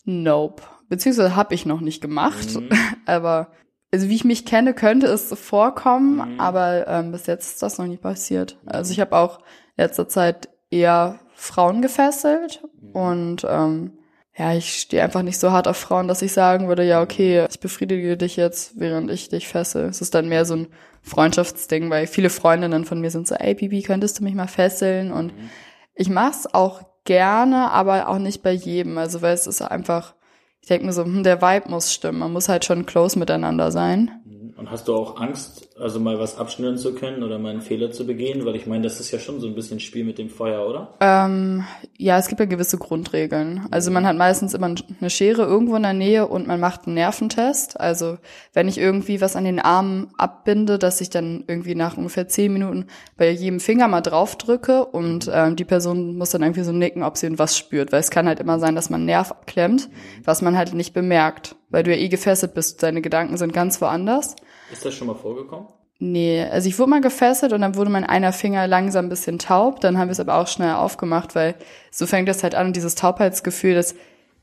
Nope. 0.05 0.63
Beziehungsweise 0.89 1.35
habe 1.35 1.55
ich 1.55 1.65
noch 1.65 1.81
nicht 1.81 2.01
gemacht. 2.01 2.55
Mhm. 2.55 2.69
Aber 3.05 3.51
also 3.91 4.09
wie 4.09 4.15
ich 4.15 4.25
mich 4.25 4.45
kenne, 4.45 4.73
könnte 4.73 5.07
es 5.07 5.33
vorkommen, 5.39 6.33
mhm. 6.33 6.39
aber 6.39 6.87
ähm, 6.87 7.11
bis 7.11 7.25
jetzt 7.25 7.53
ist 7.53 7.63
das 7.63 7.77
noch 7.77 7.87
nie 7.87 7.97
passiert. 7.97 8.57
Mhm. 8.63 8.69
Also 8.69 8.91
ich 8.91 8.99
habe 8.99 9.15
auch 9.15 9.39
letzter 9.77 10.09
Zeit 10.09 10.49
eher 10.69 11.19
Frauen 11.33 11.81
gefesselt 11.81 12.63
mhm. 12.81 12.91
und 12.91 13.47
ähm, 13.49 13.96
ja, 14.37 14.53
ich 14.53 14.81
stehe 14.81 15.03
einfach 15.03 15.23
nicht 15.23 15.39
so 15.39 15.51
hart 15.51 15.67
auf 15.67 15.77
Frauen, 15.77 16.07
dass 16.07 16.21
ich 16.21 16.31
sagen 16.31 16.67
würde, 16.67 16.83
ja, 16.83 17.01
okay, 17.01 17.47
ich 17.49 17.59
befriedige 17.59 18.17
dich 18.17 18.35
jetzt, 18.35 18.79
während 18.79 19.09
ich 19.09 19.29
dich 19.29 19.47
fessel. 19.47 19.85
Es 19.85 19.99
ist 19.99 20.13
dann 20.13 20.29
mehr 20.29 20.45
so 20.45 20.55
ein 20.55 20.67
Freundschaftsding, 21.01 21.89
weil 21.89 22.05
viele 22.05 22.29
Freundinnen 22.29 22.85
von 22.85 23.01
mir 23.01 23.09
sind 23.09 23.27
so, 23.27 23.33
ey, 23.33 23.55
Bibi, 23.55 23.81
könntest 23.81 24.19
du 24.19 24.23
mich 24.23 24.35
mal 24.35 24.47
fesseln? 24.47 25.11
Und 25.11 25.35
mhm. 25.35 25.49
ich 25.95 26.09
mach's 26.09 26.45
auch 26.45 26.81
gerne, 27.03 27.71
aber 27.71 28.09
auch 28.09 28.19
nicht 28.19 28.43
bei 28.43 28.51
jedem. 28.51 28.99
Also, 28.99 29.23
weil 29.23 29.33
es 29.33 29.47
ist 29.47 29.63
einfach, 29.63 30.13
ich 30.61 30.67
denke 30.67 30.85
mir 30.85 30.93
so, 30.93 31.03
hm, 31.03 31.23
der 31.23 31.41
Vibe 31.41 31.69
muss 31.69 31.91
stimmen. 31.91 32.19
Man 32.19 32.33
muss 32.33 32.47
halt 32.47 32.63
schon 32.63 32.85
close 32.85 33.17
miteinander 33.17 33.71
sein. 33.71 34.11
Und 34.55 34.69
hast 34.69 34.87
du 34.87 34.93
auch 34.93 35.19
Angst, 35.19 35.66
also 35.79 35.99
mal 35.99 36.19
was 36.19 36.37
abschnüren 36.37 36.77
zu 36.77 36.93
können 36.93 37.23
oder 37.23 37.37
mal 37.39 37.49
einen 37.49 37.61
Fehler 37.61 37.91
zu 37.91 38.05
begehen? 38.05 38.45
Weil 38.45 38.55
ich 38.55 38.65
meine, 38.65 38.83
das 38.83 38.99
ist 38.99 39.11
ja 39.11 39.19
schon 39.19 39.39
so 39.39 39.47
ein 39.47 39.55
bisschen 39.55 39.79
Spiel 39.79 40.03
mit 40.03 40.17
dem 40.17 40.29
Feuer, 40.29 40.67
oder? 40.67 40.93
Ähm, 40.99 41.63
ja, 41.97 42.17
es 42.17 42.27
gibt 42.27 42.39
ja 42.39 42.45
gewisse 42.45 42.77
Grundregeln. 42.77 43.67
Also 43.71 43.91
man 43.91 44.05
hat 44.05 44.17
meistens 44.17 44.53
immer 44.53 44.67
eine 44.67 45.09
Schere 45.09 45.43
irgendwo 45.43 45.75
in 45.75 45.83
der 45.83 45.93
Nähe 45.93 46.27
und 46.27 46.47
man 46.47 46.59
macht 46.59 46.85
einen 46.85 46.95
Nerventest. 46.95 47.79
Also 47.79 48.17
wenn 48.53 48.67
ich 48.67 48.77
irgendwie 48.77 49.21
was 49.21 49.35
an 49.35 49.45
den 49.45 49.59
Armen 49.59 50.09
abbinde, 50.17 50.79
dass 50.79 51.01
ich 51.01 51.09
dann 51.09 51.43
irgendwie 51.47 51.75
nach 51.75 51.97
ungefähr 51.97 52.27
zehn 52.27 52.53
Minuten 52.53 52.87
bei 53.17 53.29
jedem 53.29 53.59
Finger 53.59 53.87
mal 53.87 54.01
drauf 54.01 54.35
drücke 54.35 54.85
und 54.85 55.29
ähm, 55.33 55.55
die 55.55 55.65
Person 55.65 56.17
muss 56.17 56.31
dann 56.31 56.43
irgendwie 56.43 56.63
so 56.63 56.71
nicken, 56.71 57.03
ob 57.03 57.17
sie 57.17 57.37
was 57.37 57.57
spürt. 57.57 57.91
Weil 57.91 57.99
es 57.99 58.11
kann 58.11 58.27
halt 58.27 58.39
immer 58.39 58.59
sein, 58.59 58.75
dass 58.75 58.89
man 58.89 59.01
einen 59.01 59.07
Nerv 59.07 59.31
abklemmt, 59.31 59.89
was 60.23 60.41
man 60.41 60.57
halt 60.57 60.73
nicht 60.73 60.93
bemerkt. 60.93 61.55
Weil 61.69 61.83
du 61.83 61.91
ja 61.93 62.01
eh 62.01 62.07
gefesselt 62.07 62.53
bist, 62.53 62.81
deine 62.81 63.01
Gedanken 63.01 63.37
sind 63.37 63.51
ganz 63.51 63.81
woanders. 63.81 64.35
Ist 64.71 64.85
das 64.85 64.93
schon 64.93 65.07
mal 65.07 65.15
vorgekommen? 65.15 65.67
Nee, 65.99 66.43
also 66.43 66.69
ich 66.69 66.77
wurde 66.77 66.91
mal 66.91 67.01
gefesselt 67.01 67.53
und 67.53 67.61
dann 67.61 67.75
wurde 67.75 67.89
mein 67.89 68.03
einer 68.03 68.31
Finger 68.31 68.67
langsam 68.67 69.05
ein 69.05 69.09
bisschen 69.09 69.39
taub. 69.39 69.79
Dann 69.79 69.97
haben 69.97 70.09
wir 70.09 70.11
es 70.11 70.19
aber 70.19 70.35
auch 70.35 70.47
schnell 70.47 70.73
aufgemacht, 70.73 71.33
weil 71.33 71.55
so 71.89 72.05
fängt 72.05 72.29
das 72.29 72.43
halt 72.43 72.53
an, 72.53 72.73
dieses 72.73 72.95
Taubheitsgefühl, 72.95 73.73
das, 73.73 73.95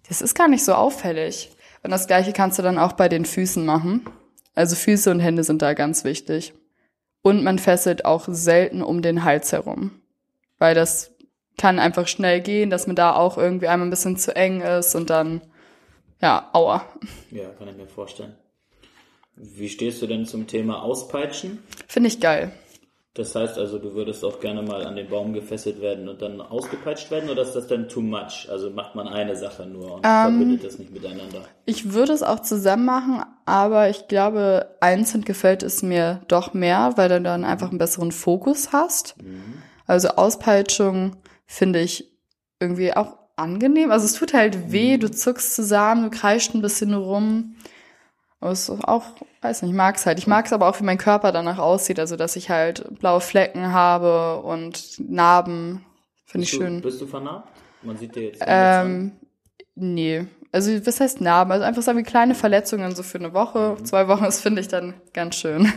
das 0.09 0.21
ist 0.21 0.35
gar 0.35 0.49
nicht 0.49 0.65
so 0.65 0.75
auffällig. 0.75 1.51
Und 1.85 1.91
das 1.91 2.07
gleiche 2.07 2.33
kannst 2.33 2.59
du 2.59 2.63
dann 2.63 2.79
auch 2.79 2.93
bei 2.93 3.09
den 3.09 3.25
Füßen 3.25 3.65
machen. 3.65 4.05
Also 4.55 4.75
Füße 4.75 5.11
und 5.11 5.21
Hände 5.21 5.45
sind 5.45 5.63
da 5.63 5.75
ganz 5.75 6.03
wichtig. 6.03 6.55
Und 7.23 7.45
man 7.45 7.59
fesselt 7.59 8.05
auch 8.05 8.25
selten 8.29 8.83
um 8.83 9.01
den 9.01 9.25
Hals 9.25 9.53
herum. 9.53 9.93
Weil 10.59 10.75
das 10.75 11.13
kann 11.57 11.79
einfach 11.79 12.09
schnell 12.09 12.41
gehen, 12.41 12.71
dass 12.71 12.87
man 12.87 12.97
da 12.97 13.15
auch 13.15 13.39
irgendwie 13.39 13.69
einmal 13.69 13.87
ein 13.87 13.91
bisschen 13.91 14.17
zu 14.17 14.35
eng 14.35 14.61
ist 14.61 14.95
und 14.95 15.09
dann, 15.09 15.41
ja, 16.21 16.49
aua. 16.53 16.85
Ja, 17.31 17.49
kann 17.51 17.69
ich 17.69 17.77
mir 17.77 17.87
vorstellen. 17.87 18.35
Wie 19.37 19.69
stehst 19.69 20.01
du 20.03 20.07
denn 20.07 20.27
zum 20.27 20.47
Thema 20.47 20.83
Auspeitschen? 20.83 21.59
Finde 21.89 22.09
ich 22.09 22.21
geil. 22.21 22.53
Das 23.15 23.37
heißt 23.37 23.59
also, 23.59 23.79
du 23.79 23.95
würdest 23.95 24.25
auch 24.25 24.41
gerne 24.41 24.63
mal 24.63 24.85
an 24.85 24.97
den 24.97 25.09
Baum 25.09 25.35
gefesselt 25.35 25.81
werden 25.81 26.09
und 26.09 26.21
dann 26.21 26.41
ausgepeitscht 26.41 27.13
werden 27.13 27.31
oder 27.31 27.43
ist 27.43 27.53
das 27.53 27.69
dann 27.69 27.89
too 27.89 28.01
much? 28.01 28.49
Also 28.51 28.71
macht 28.71 28.97
man 28.97 29.07
eine 29.07 29.37
Sache 29.37 29.67
nur 29.67 29.95
und 29.95 30.01
ähm, 30.05 30.37
verbindet 30.37 30.65
das 30.65 30.81
nicht 30.81 30.93
miteinander? 30.93 31.45
Ich 31.65 31.93
würde 31.93 32.13
es 32.13 32.25
auch 32.25 32.41
zusammen 32.41 32.85
machen, 32.85 33.23
aber 33.45 33.89
ich 33.89 34.09
glaube, 34.09 34.75
einzeln 34.81 35.25
gefällt 35.25 35.63
es 35.63 35.85
mir 35.85 36.23
doch 36.27 36.55
mehr, 36.55 36.95
weil 36.97 37.09
du 37.09 37.21
dann 37.21 37.45
einfach 37.45 37.69
einen 37.69 37.79
besseren 37.79 38.11
Fokus 38.11 38.73
hast. 38.73 39.15
Mhm. 39.23 39.63
Also 39.87 40.09
Auspeitschung 40.09 41.17
finde 41.47 41.81
ich 41.81 42.11
irgendwie 42.59 42.97
auch 42.97 43.17
angenehm. 43.37 43.93
Also 43.93 44.07
es 44.07 44.15
tut 44.15 44.35
halt 44.35 44.73
weh, 44.73 44.97
mhm. 44.97 45.01
du 45.01 45.11
zuckst 45.13 45.55
zusammen, 45.55 46.03
du 46.03 46.11
kreischt 46.11 46.53
ein 46.53 46.63
bisschen 46.63 46.93
rum. 46.95 47.55
Aber 48.45 48.53
es 48.53 48.69
ist 48.69 48.85
auch, 48.87 49.05
weiß 49.41 49.63
nicht, 49.63 49.71
ich 49.71 49.77
mag 49.77 49.97
es 49.97 50.05
halt. 50.05 50.19
Ich 50.19 50.27
mag 50.27 50.45
es 50.45 50.53
aber 50.53 50.69
auch, 50.69 50.79
wie 50.79 50.85
mein 50.85 50.99
Körper 50.99 51.33
danach 51.33 51.59
aussieht. 51.59 51.99
Also, 51.99 52.17
dass 52.17 52.37
ich 52.37 52.51
halt 52.51 52.99
blaue 52.99 53.23
Flecken 53.23 53.73
habe 53.73 54.43
und 54.43 55.01
Narben. 55.01 55.83
Finde 56.27 56.45
ich 56.45 56.51
du, 56.51 56.59
schön. 56.59 56.83
Bist 56.83 57.01
du 57.01 57.07
vernarbt? 57.07 57.49
Man 57.81 57.97
sieht 57.97 58.15
dir 58.15 58.25
jetzt. 58.25 58.43
Ähm, 58.47 59.13
nee. 59.75 60.27
Also, 60.53 60.87
was 60.87 61.01
heißt 61.01 61.23
Narben? 61.23 61.53
Also, 61.53 61.65
einfach 61.65 61.81
so 61.81 61.97
wie 61.97 62.03
kleine 62.03 62.35
Verletzungen 62.35 62.95
so 62.95 63.03
für 63.03 63.17
eine 63.17 63.33
Woche, 63.33 63.77
mhm. 63.79 63.85
zwei 63.87 64.09
Wochen, 64.09 64.25
das 64.25 64.43
finde 64.43 64.61
ich 64.61 64.69
dann 64.69 64.93
ganz 65.15 65.37
schön. 65.37 65.73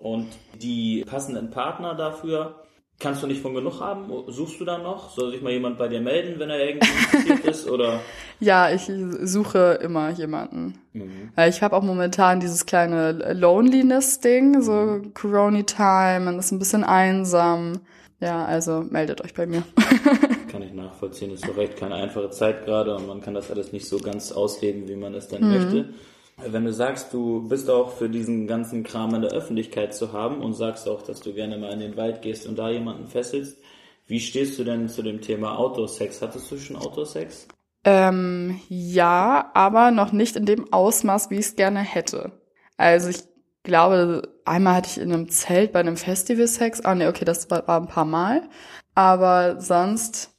Und 0.00 0.28
die 0.54 1.04
passenden 1.04 1.50
Partner 1.50 1.96
dafür, 1.96 2.62
Kannst 3.00 3.22
du 3.22 3.28
nicht 3.28 3.40
von 3.40 3.54
genug 3.54 3.80
haben? 3.80 4.10
Suchst 4.26 4.58
du 4.60 4.64
da 4.64 4.78
noch? 4.78 5.10
Soll 5.10 5.30
sich 5.30 5.40
mal 5.40 5.52
jemand 5.52 5.78
bei 5.78 5.86
dir 5.86 6.00
melden, 6.00 6.40
wenn 6.40 6.50
er 6.50 6.58
irgendwie 6.58 6.88
interessiert 6.88 7.44
ist? 7.44 7.68
Oder? 7.68 8.00
Ja, 8.40 8.70
ich 8.70 8.88
suche 9.22 9.80
immer 9.82 10.10
jemanden. 10.10 10.78
Mhm. 10.92 11.32
Ich 11.48 11.60
habe 11.60 11.74
auch 11.74 11.82
momentan 11.82 12.38
dieses 12.38 12.66
kleine 12.66 13.34
Loneliness-Ding, 13.34 14.62
so 14.62 14.72
mhm. 14.72 15.12
Corona-Time, 15.12 16.20
man 16.20 16.38
ist 16.38 16.52
ein 16.52 16.60
bisschen 16.60 16.84
einsam. 16.84 17.80
Ja, 18.20 18.44
also 18.44 18.84
meldet 18.88 19.24
euch 19.24 19.34
bei 19.34 19.46
mir. 19.46 19.64
kann 20.52 20.62
ich 20.62 20.72
nachvollziehen. 20.72 21.32
Ist 21.32 21.48
doch 21.48 21.56
recht 21.56 21.76
keine 21.76 21.96
einfache 21.96 22.30
Zeit 22.30 22.64
gerade 22.64 22.94
und 22.94 23.08
man 23.08 23.20
kann 23.20 23.34
das 23.34 23.50
alles 23.50 23.72
nicht 23.72 23.88
so 23.88 23.98
ganz 23.98 24.30
ausleben, 24.30 24.88
wie 24.88 24.96
man 24.96 25.14
es 25.14 25.26
dann 25.26 25.42
mhm. 25.42 25.52
möchte. 25.52 25.94
Wenn 26.40 26.64
du 26.64 26.72
sagst, 26.72 27.12
du 27.12 27.48
bist 27.48 27.68
auch 27.68 27.92
für 27.92 28.08
diesen 28.08 28.46
ganzen 28.46 28.84
Kram 28.84 29.14
in 29.14 29.22
der 29.22 29.32
Öffentlichkeit 29.32 29.92
zu 29.92 30.12
haben 30.12 30.40
und 30.40 30.54
sagst 30.54 30.88
auch, 30.88 31.02
dass 31.02 31.20
du 31.20 31.34
gerne 31.34 31.58
mal 31.58 31.72
in 31.72 31.80
den 31.80 31.96
Wald 31.96 32.22
gehst 32.22 32.46
und 32.46 32.56
da 32.56 32.70
jemanden 32.70 33.08
fesselst, 33.08 33.58
wie 34.06 34.20
stehst 34.20 34.58
du 34.58 34.64
denn 34.64 34.88
zu 34.88 35.02
dem 35.02 35.20
Thema 35.20 35.58
Autosex? 35.58 36.22
Hattest 36.22 36.50
du 36.50 36.56
schon 36.56 36.76
Autosex? 36.76 37.48
Ähm, 37.84 38.60
ja, 38.68 39.50
aber 39.52 39.90
noch 39.90 40.12
nicht 40.12 40.36
in 40.36 40.46
dem 40.46 40.72
Ausmaß, 40.72 41.30
wie 41.30 41.36
ich 41.36 41.46
es 41.46 41.56
gerne 41.56 41.80
hätte. 41.80 42.32
Also 42.76 43.10
ich 43.10 43.24
glaube, 43.64 44.34
einmal 44.44 44.76
hatte 44.76 44.90
ich 44.90 44.98
in 44.98 45.12
einem 45.12 45.28
Zelt 45.28 45.72
bei 45.72 45.80
einem 45.80 45.96
Festival 45.96 46.46
Sex. 46.46 46.80
Ah, 46.82 46.94
nee, 46.94 47.06
okay, 47.06 47.24
das 47.24 47.50
war, 47.50 47.66
war 47.66 47.80
ein 47.80 47.88
paar 47.88 48.04
Mal. 48.04 48.48
Aber 48.94 49.60
sonst 49.60 50.37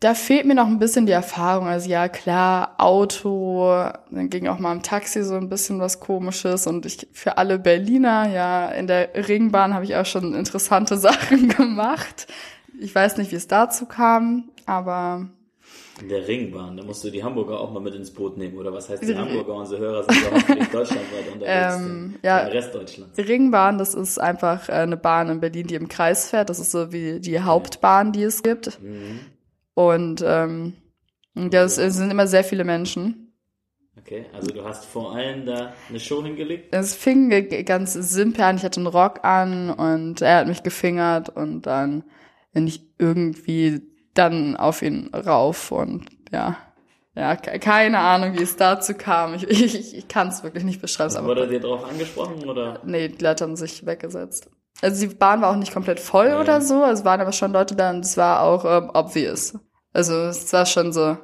da 0.00 0.14
fehlt 0.14 0.46
mir 0.46 0.54
noch 0.54 0.68
ein 0.68 0.78
bisschen 0.78 1.06
die 1.06 1.12
Erfahrung. 1.12 1.66
Also 1.66 1.90
ja, 1.90 2.08
klar, 2.08 2.74
Auto, 2.78 3.66
dann 4.10 4.30
ging 4.30 4.46
auch 4.46 4.58
mal 4.58 4.72
im 4.72 4.82
Taxi 4.82 5.24
so 5.24 5.34
ein 5.34 5.48
bisschen 5.48 5.80
was 5.80 5.98
komisches 5.98 6.66
und 6.66 6.86
ich 6.86 7.08
für 7.12 7.36
alle 7.36 7.58
Berliner, 7.58 8.28
ja, 8.28 8.68
in 8.68 8.86
der 8.86 9.10
Ringbahn 9.28 9.74
habe 9.74 9.84
ich 9.84 9.96
auch 9.96 10.06
schon 10.06 10.34
interessante 10.34 10.96
Sachen 10.98 11.48
gemacht. 11.48 12.28
Ich 12.80 12.94
weiß 12.94 13.16
nicht, 13.16 13.32
wie 13.32 13.36
es 13.36 13.48
dazu 13.48 13.86
kam, 13.86 14.50
aber 14.66 15.28
in 16.00 16.08
der 16.08 16.28
Ringbahn, 16.28 16.76
da 16.76 16.84
musst 16.84 17.02
du 17.02 17.10
die 17.10 17.24
Hamburger 17.24 17.58
auch 17.58 17.72
mal 17.72 17.80
mit 17.80 17.92
ins 17.92 18.12
Boot 18.12 18.38
nehmen, 18.38 18.56
oder 18.56 18.72
was 18.72 18.88
heißt 18.88 19.02
die 19.02 19.16
Hamburger? 19.16 19.54
Unsere 19.54 19.80
Hörer 19.80 20.04
sind 20.04 20.22
ja 20.22 20.30
hoffentlich 20.30 20.68
deutschlandweit 20.72 21.32
unterwegs, 21.32 21.76
ähm, 21.76 22.14
ja, 22.22 22.38
im 22.38 22.52
Rest 22.52 22.72
Deutschlands. 22.72 23.16
Die 23.16 23.22
Ringbahn, 23.22 23.78
das 23.78 23.94
ist 23.94 24.20
einfach 24.20 24.68
äh, 24.68 24.72
eine 24.72 24.96
Bahn 24.96 25.28
in 25.28 25.40
Berlin, 25.40 25.66
die 25.66 25.74
im 25.74 25.88
Kreis 25.88 26.30
fährt. 26.30 26.50
Das 26.50 26.60
ist 26.60 26.70
so 26.70 26.92
wie 26.92 27.18
die 27.18 27.40
Hauptbahn, 27.40 28.12
die 28.12 28.22
es 28.22 28.44
gibt. 28.44 28.80
Mhm. 28.80 29.18
Und 29.78 30.24
ähm, 30.26 30.72
das 31.34 31.78
es 31.78 31.94
sind 31.94 32.10
immer 32.10 32.26
sehr 32.26 32.42
viele 32.42 32.64
Menschen. 32.64 33.32
Okay, 33.96 34.26
also 34.32 34.48
du 34.48 34.64
hast 34.64 34.84
vor 34.86 35.14
allem 35.14 35.46
da 35.46 35.72
eine 35.88 36.00
Show 36.00 36.20
hingelegt? 36.20 36.74
Es 36.74 36.96
fing 36.96 37.30
ganz 37.64 37.92
simpel 37.92 38.42
an. 38.42 38.56
Ich 38.56 38.64
hatte 38.64 38.80
einen 38.80 38.88
Rock 38.88 39.24
an 39.24 39.70
und 39.70 40.20
er 40.20 40.38
hat 40.38 40.48
mich 40.48 40.64
gefingert 40.64 41.28
und 41.28 41.62
dann 41.62 42.02
bin 42.52 42.66
ich 42.66 42.90
irgendwie 42.98 43.82
dann 44.14 44.56
auf 44.56 44.82
ihn 44.82 45.14
rauf 45.14 45.70
und 45.70 46.06
ja. 46.32 46.56
Ja, 47.14 47.36
keine 47.36 48.00
Ahnung, 48.00 48.36
wie 48.36 48.42
es 48.42 48.56
dazu 48.56 48.94
kam. 48.94 49.34
Ich, 49.34 49.44
ich, 49.48 49.96
ich 49.96 50.08
kann 50.08 50.26
es 50.26 50.42
wirklich 50.42 50.64
nicht 50.64 50.80
beschreiben. 50.80 51.24
Wurde 51.24 51.46
dir 51.46 51.60
drauf 51.60 51.88
angesprochen 51.88 52.48
oder? 52.48 52.80
Nee, 52.84 53.10
die 53.10 53.22
Leute 53.22 53.44
haben 53.44 53.54
sich 53.54 53.86
weggesetzt. 53.86 54.50
Also 54.82 55.06
die 55.06 55.14
Bahn 55.14 55.40
war 55.40 55.52
auch 55.52 55.56
nicht 55.56 55.72
komplett 55.72 56.00
voll 56.00 56.30
ja. 56.30 56.40
oder 56.40 56.60
so. 56.60 56.84
Es 56.84 57.04
waren 57.04 57.20
aber 57.20 57.32
schon 57.32 57.52
Leute 57.52 57.76
da 57.76 57.90
und 57.90 58.04
es 58.04 58.16
war 58.16 58.42
auch 58.42 58.64
ähm, 58.64 58.90
obvious. 58.92 59.54
Also 59.98 60.14
es 60.26 60.52
war 60.52 60.64
schon 60.64 60.92
so, 60.92 61.16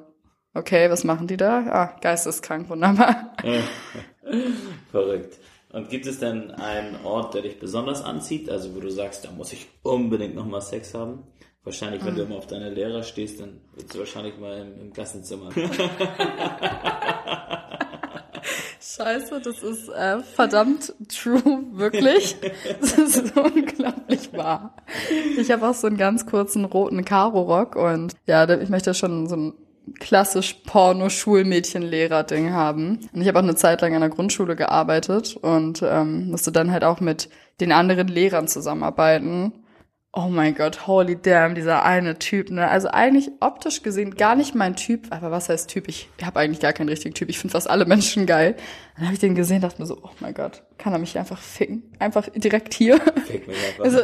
okay, 0.53 0.91
was 0.91 1.05
machen 1.05 1.29
die 1.29 1.37
da? 1.37 1.65
Ah, 1.71 1.97
geisteskrank, 2.01 2.69
wunderbar. 2.69 3.33
Verrückt. 4.91 5.39
Und 5.73 5.91
gibt 5.91 6.07
es 6.07 6.19
denn 6.19 6.51
einen 6.51 6.97
Ort, 7.05 7.35
der 7.35 7.43
dich 7.43 7.61
besonders 7.61 8.03
anzieht? 8.03 8.51
Also 8.51 8.75
wo 8.75 8.81
du 8.81 8.91
sagst, 8.91 9.25
da 9.25 9.31
muss 9.31 9.53
ich 9.53 9.69
unbedingt 9.85 10.35
nochmal 10.35 10.61
Sex 10.61 10.93
haben? 10.93 11.23
Wahrscheinlich, 11.63 12.05
wenn 12.05 12.17
du 12.17 12.25
immer 12.25 12.35
auf 12.35 12.49
deine 12.49 12.69
Lehrer 12.69 13.05
stehst, 13.05 13.39
dann 13.39 13.61
willst 13.77 13.95
du 13.95 14.01
wahrscheinlich 14.01 14.37
mal 14.39 14.59
im, 14.59 14.81
im 14.81 14.93
Klassenzimmer. 14.93 15.51
Scheiße, 18.97 19.41
das 19.41 19.63
ist 19.63 19.89
äh, 19.89 20.21
verdammt 20.21 20.95
true, 21.09 21.43
wirklich. 21.73 22.37
Das 22.81 22.93
ist 22.99 23.37
unglaublich 23.37 24.33
wahr. 24.33 24.77
Ich 25.37 25.51
habe 25.51 25.69
auch 25.69 25.75
so 25.75 25.87
einen 25.87 25.97
ganz 25.97 26.27
kurzen 26.27 26.65
roten 26.65 27.05
Karo-Rock 27.05 27.77
und 27.77 28.15
ja, 28.27 28.49
ich 28.49 28.69
möchte 28.69 28.95
schon 28.95 29.29
so 29.29 29.37
ein 29.37 29.53
klassisch 29.99 30.55
Porno-Schulmädchen-Lehrer-Ding 30.67 32.53
haben. 32.53 33.01
Und 33.13 33.21
ich 33.21 33.29
habe 33.29 33.39
auch 33.39 33.43
eine 33.43 33.57
Zeit 33.57 33.81
lang 33.83 33.95
an 33.95 34.01
der 34.01 34.11
Grundschule 34.11 34.57
gearbeitet 34.57 35.37
und 35.37 35.83
ähm, 35.83 36.31
musste 36.31 36.53
dann 36.53 36.71
halt 36.71 36.85
auch 36.85 37.01
mit 37.01 37.29
den 37.61 37.73
anderen 37.73 38.09
Lehrern 38.09 38.49
zusammenarbeiten. 38.49 39.53
Oh 40.17 40.29
mein 40.29 40.55
Gott, 40.55 40.87
holy 40.87 41.17
damn, 41.21 41.57
dieser 41.57 41.85
eine 41.85 42.21
Typ, 42.21 42.49
ne? 42.49 42.69
Also 42.69 42.87
eigentlich 42.87 43.33
optisch 43.41 43.83
gesehen 43.83 44.15
gar 44.15 44.37
nicht 44.37 44.55
mein 44.55 44.77
Typ, 44.77 45.09
aber 45.11 45.33
was 45.33 45.49
heißt 45.49 45.69
Typ? 45.69 45.89
Ich 45.89 46.09
habe 46.23 46.39
eigentlich 46.39 46.61
gar 46.61 46.73
keinen 46.73 46.89
richtigen 46.89 47.17
Typ. 47.17 47.29
Ich 47.31 47.41
finde 47.41 47.51
fast 47.51 47.69
alle 47.69 47.85
Menschen 47.85 48.25
geil. 48.25 48.55
Dann 48.95 49.07
habe 49.07 49.15
ich 49.15 49.19
den 49.19 49.35
gesehen, 49.35 49.61
dachte 49.61 49.83
mir 49.83 49.87
so, 49.87 49.99
oh 50.01 50.11
mein 50.21 50.33
Gott, 50.33 50.63
kann 50.79 50.93
er 50.93 51.01
mich 51.01 51.19
einfach 51.19 51.41
ficken? 51.41 51.83
Einfach 51.99 52.29
direkt 52.33 52.75
hier. 52.75 53.01
Fick 53.27 53.49
mich 53.49 53.57
einfach. 53.67 53.85
Also 53.85 54.03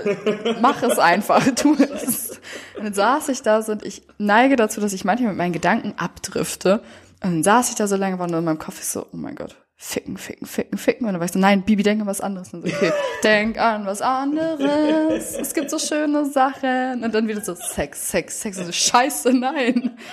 mach 0.61 0.83
es 0.83 0.99
einfach, 0.99 1.47
tu 1.55 1.75
es. 1.75 2.41
Und 2.77 2.87
dann 2.87 2.95
saß 2.95 3.29
ich 3.29 3.43
da 3.43 3.63
so 3.63 3.71
und 3.71 3.87
ich 3.87 4.03
neige 4.19 4.57
dazu, 4.57 4.81
dass 4.81 4.93
ich 4.93 5.05
manchmal 5.05 5.29
mit 5.29 5.39
meinen 5.39 5.53
Gedanken 5.53 5.95
abdrifte. 5.97 6.83
Und 7.23 7.31
dann 7.31 7.43
saß 7.45 7.71
ich 7.71 7.77
da 7.77 7.87
so 7.87 7.95
lange, 7.95 8.19
war 8.19 8.27
nur 8.27 8.41
in 8.41 8.45
meinem 8.45 8.59
Kopf 8.59 8.81
ich 8.81 8.87
so, 8.87 9.07
oh 9.13 9.17
mein 9.17 9.37
Gott, 9.37 9.57
ficken, 9.83 10.19
ficken, 10.19 10.47
ficken, 10.47 10.79
ficken. 10.79 11.07
Und 11.07 11.15
dann 11.15 11.21
war 11.21 11.25
ich 11.27 11.33
so, 11.33 11.39
nein, 11.39 11.63
Bibi, 11.63 11.83
denk 11.83 12.03
an 12.03 12.07
was 12.07 12.21
anderes. 12.21 12.53
Und 12.53 12.63
so, 12.63 12.69
okay, 12.69 12.93
denk 13.25 13.59
an 13.59 13.87
was 13.87 14.03
anderes. 14.03 15.35
Es 15.35 15.55
gibt 15.55 15.71
so 15.71 15.79
schöne 15.79 16.27
Sachen. 16.27 17.03
Und 17.03 17.15
dann 17.15 17.27
wieder 17.27 17.41
so, 17.41 17.55
Sex, 17.55 18.11
Sex, 18.11 18.43
Sex. 18.43 18.59
Und 18.59 18.67
so, 18.67 18.73
scheiße, 18.73 19.33
nein. 19.33 19.97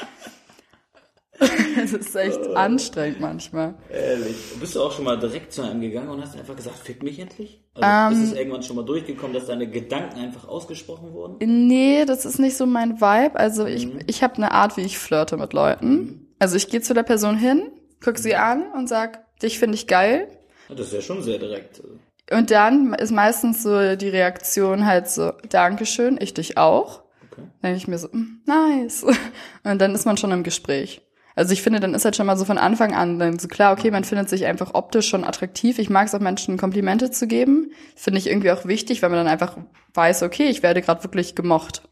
Es 1.80 1.94
ist 1.94 2.16
echt 2.16 2.48
anstrengend 2.56 3.20
manchmal. 3.20 3.76
Ehrlich. 3.92 4.36
Bist 4.60 4.76
du 4.76 4.82
auch 4.82 4.92
schon 4.92 5.06
mal 5.06 5.20
direkt 5.20 5.54
zu 5.54 5.62
einem 5.62 5.82
gegangen 5.82 6.10
und 6.10 6.20
hast 6.20 6.36
einfach 6.36 6.56
gesagt, 6.56 6.78
fick 6.80 7.04
mich 7.04 7.20
endlich? 7.20 7.64
Also 7.76 8.16
Ähm. 8.16 8.24
ist 8.24 8.32
es 8.32 8.36
irgendwann 8.40 8.64
schon 8.64 8.76
mal 8.76 8.86
durchgekommen, 8.86 9.36
dass 9.36 9.46
deine 9.46 9.70
Gedanken 9.70 10.18
einfach 10.20 10.48
ausgesprochen 10.48 11.14
wurden? 11.14 11.68
Nee, 11.68 12.06
das 12.06 12.26
ist 12.26 12.40
nicht 12.40 12.58
so 12.58 12.66
mein 12.66 13.00
Vibe. 13.00 13.36
Also 13.36 13.68
ich, 13.68 13.88
ich 14.08 14.24
habe 14.24 14.38
eine 14.38 14.52
Art, 14.52 14.78
wie 14.78 14.82
ich 14.82 14.98
flirte 14.98 15.38
mit 15.38 15.54
Leuten. 15.54 16.28
Also 16.40 16.56
ich 16.56 16.70
gehe 16.70 16.82
zu 16.82 16.96
der 16.96 17.04
Person 17.04 17.38
hin, 17.38 17.72
guck 18.04 18.18
sie 18.18 18.36
an 18.36 18.72
und 18.72 18.90
sag, 18.90 19.27
dich 19.42 19.60
finde 19.60 19.76
ich 19.76 19.88
geil. 19.88 20.28
Das 20.70 20.88
ist 20.88 20.94
ja 20.94 21.02
schon 21.02 21.22
sehr 21.22 21.40
direkt. 21.40 21.82
Und 22.32 22.52
dann 22.52 22.94
ist 22.94 23.12
meistens 23.12 23.64
so 23.64 23.96
die 23.96 24.10
Reaktion 24.10 24.86
halt 24.86 25.08
so, 25.10 25.32
Dankeschön, 25.50 26.18
ich 26.20 26.34
dich 26.34 26.58
auch. 26.58 27.04
Okay. 27.32 27.42
Dann 27.62 27.72
denke 27.72 27.78
ich 27.78 27.88
mir 27.88 27.98
so, 27.98 28.10
"Mm, 28.12 28.42
nice. 28.46 29.06
Und 29.64 29.80
dann 29.80 29.96
ist 29.96 30.06
man 30.06 30.18
schon 30.18 30.32
im 30.32 30.44
Gespräch. 30.44 31.02
Also 31.36 31.54
ich 31.54 31.62
finde, 31.62 31.80
dann 31.80 31.94
ist 31.94 32.04
halt 32.04 32.16
schon 32.16 32.26
mal 32.26 32.36
so 32.36 32.46
von 32.46 32.58
Anfang 32.58 32.96
an 32.96 33.20
dann 33.20 33.38
so 33.38 33.48
klar, 33.48 33.72
okay, 33.72 33.92
man 33.92 34.04
findet 34.04 34.28
sich 34.28 34.46
einfach 34.48 34.74
optisch 34.74 35.08
schon 35.08 35.24
attraktiv. 35.24 35.78
Ich 35.78 35.88
mag 35.90 36.08
es 36.08 36.16
auch 36.16 36.20
Menschen 36.20 36.58
Komplimente 36.58 37.12
zu 37.12 37.28
geben. 37.28 37.72
Finde 37.96 38.18
ich 38.18 38.28
irgendwie 38.28 38.50
auch 38.52 38.66
wichtig, 38.66 39.04
weil 39.04 39.12
man 39.12 39.20
dann 39.20 39.28
einfach 39.28 39.56
weiß, 39.94 40.24
okay, 40.24 40.48
ich 40.50 40.64
werde 40.64 40.82
gerade 40.82 41.04
wirklich 41.04 41.36
gemocht. 41.36 41.84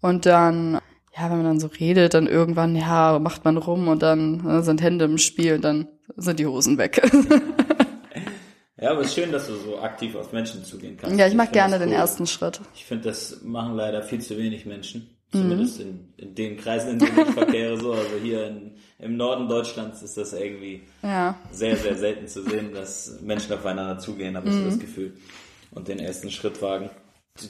Und 0.00 0.24
dann, 0.24 0.80
ja, 1.16 1.30
wenn 1.30 1.36
man 1.38 1.44
dann 1.46 1.60
so 1.60 1.68
redet, 1.68 2.14
dann 2.14 2.26
irgendwann, 2.26 2.76
ja, 2.76 3.18
macht 3.18 3.44
man 3.44 3.56
rum 3.56 3.88
und 3.88 4.02
dann 4.02 4.46
äh, 4.46 4.62
sind 4.62 4.82
Hände 4.82 5.06
im 5.06 5.18
Spiel 5.18 5.54
und 5.54 5.62
dann 5.64 5.88
sind 6.16 6.38
die 6.38 6.46
Hosen 6.46 6.78
weg. 6.78 7.00
Ja, 8.78 8.90
aber 8.90 9.00
es 9.00 9.06
ist 9.06 9.14
schön, 9.14 9.32
dass 9.32 9.46
du 9.46 9.54
so 9.56 9.78
aktiv 9.78 10.14
auf 10.16 10.32
Menschen 10.34 10.62
zugehen 10.62 10.98
kannst. 10.98 11.18
ja, 11.18 11.26
ich 11.26 11.34
find 11.34 11.50
gerne 11.52 11.78
den 11.78 11.88
cool. 11.88 11.94
ersten 11.94 12.26
Schritt. 12.26 12.60
Ich 12.74 12.84
finde, 12.84 13.04
das 13.08 13.40
machen 13.42 13.74
leider 13.74 14.02
viel 14.02 14.20
zu 14.20 14.36
wenig 14.36 14.66
Menschen. 14.66 15.08
Mhm. 15.32 15.38
Zumindest 15.38 15.80
in, 15.80 16.12
in 16.18 16.34
den 16.34 16.58
Kreisen, 16.58 16.90
in 16.90 16.98
denen 16.98 17.18
ich 17.26 17.32
verkehre. 17.34 17.80
So. 17.80 17.92
Also 17.92 18.16
hier 18.22 18.46
in, 18.48 18.72
im 18.98 19.16
Norden 19.16 19.48
Deutschlands 19.48 20.02
ist 20.02 20.18
das 20.18 20.34
irgendwie 20.34 20.82
Ja. 21.02 21.36
sehr, 21.50 21.76
sehr 21.78 21.96
selten 21.96 22.28
zu 22.28 22.42
sehen, 22.42 22.74
dass 22.74 23.18
Menschen 23.22 23.54
aufeinander 23.54 23.98
zugehen, 23.98 24.36
habe 24.36 24.48
ich 24.48 24.54
so 24.54 24.60
Mhm. 24.60 24.66
das 24.66 24.78
Gefühl. 24.78 25.14
Und 25.70 25.88
den 25.88 25.98
ersten 25.98 26.30
Schritt 26.30 26.60
wagen. 26.60 26.90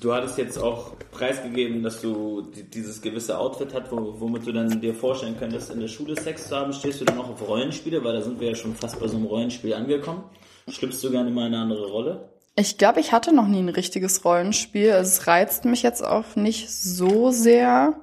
Du 0.01 0.13
hattest 0.13 0.37
jetzt 0.37 0.59
auch 0.59 0.93
preisgegeben, 1.13 1.83
dass 1.83 2.01
du 2.01 2.43
die- 2.43 2.65
dieses 2.65 3.01
gewisse 3.01 3.39
Outfit 3.39 3.69
wo, 3.91 4.17
womit 4.19 4.47
du 4.47 4.53
dann 4.53 4.81
dir 4.81 4.95
vorstellen 4.95 5.37
könntest, 5.39 5.71
in 5.71 5.81
der 5.81 5.89
Schule 5.89 6.21
Sex 6.21 6.49
zu 6.49 6.57
haben. 6.57 6.73
Stehst 6.73 7.01
du 7.01 7.05
dann 7.05 7.19
auch 7.19 7.31
auf 7.31 7.47
Rollenspiele? 7.47 8.03
Weil 8.03 8.15
da 8.15 8.23
sind 8.23 8.41
wir 8.41 8.49
ja 8.49 8.55
schon 8.55 8.75
fast 8.75 8.99
bei 8.99 9.07
so 9.07 9.17
einem 9.17 9.27
Rollenspiel 9.27 9.75
angekommen. 9.75 10.25
Schlüpfst 10.69 11.03
du 11.05 11.11
gerne 11.11 11.31
mal 11.31 11.47
in 11.47 11.55
eine 11.55 11.63
andere 11.63 11.87
Rolle? 11.87 12.29
Ich 12.57 12.79
glaube, 12.79 13.01
ich 13.01 13.13
hatte 13.13 13.33
noch 13.35 13.47
nie 13.47 13.61
ein 13.61 13.69
richtiges 13.69 14.25
Rollenspiel. 14.25 14.91
Also 14.93 15.09
es 15.09 15.27
reizt 15.29 15.65
mich 15.67 15.83
jetzt 15.83 16.05
auch 16.05 16.35
nicht 16.35 16.69
so 16.71 17.31
sehr. 17.31 17.95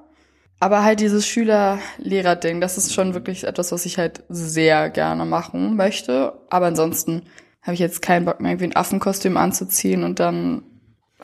Aber 0.60 0.82
halt 0.84 1.00
dieses 1.00 1.26
Schüler-Lehrer-Ding, 1.26 2.60
das 2.60 2.78
ist 2.78 2.94
schon 2.94 3.12
wirklich 3.12 3.44
etwas, 3.44 3.72
was 3.72 3.84
ich 3.84 3.98
halt 3.98 4.22
sehr 4.30 4.88
gerne 4.88 5.24
machen 5.26 5.76
möchte. 5.76 6.32
Aber 6.48 6.66
ansonsten 6.66 7.22
habe 7.62 7.74
ich 7.74 7.80
jetzt 7.80 8.00
keinen 8.00 8.24
Bock 8.24 8.40
mehr, 8.40 8.52
irgendwie 8.52 8.66
ein 8.68 8.76
Affenkostüm 8.76 9.36
anzuziehen 9.36 10.04
und 10.04 10.20
dann, 10.20 10.62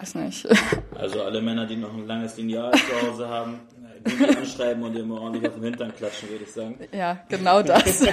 weiß 0.00 0.14
nicht. 0.16 0.48
Also 0.96 1.22
alle 1.22 1.40
Männer, 1.40 1.66
die 1.66 1.76
noch 1.76 1.92
ein 1.94 2.06
langes 2.06 2.36
Lineal 2.36 2.72
zu 2.72 3.08
Hause 3.08 3.28
haben, 3.28 3.60
die 4.06 4.14
mich 4.14 4.36
anschreiben 4.36 4.82
und 4.82 5.08
mal 5.08 5.18
ordentlich 5.18 5.48
auf 5.48 5.54
den 5.54 5.64
Hintern 5.64 5.94
klatschen, 5.94 6.28
würde 6.28 6.44
ich 6.44 6.52
sagen. 6.52 6.78
ja, 6.92 7.20
genau 7.28 7.62
das. 7.62 8.04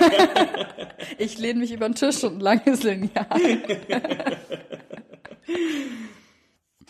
ich 1.17 1.37
lehne 1.37 1.59
mich 1.59 1.71
über 1.71 1.87
den 1.89 1.95
Tisch 1.95 2.23
und 2.23 2.37
ein 2.37 2.39
langes 2.39 2.83
Lineal. 2.83 3.25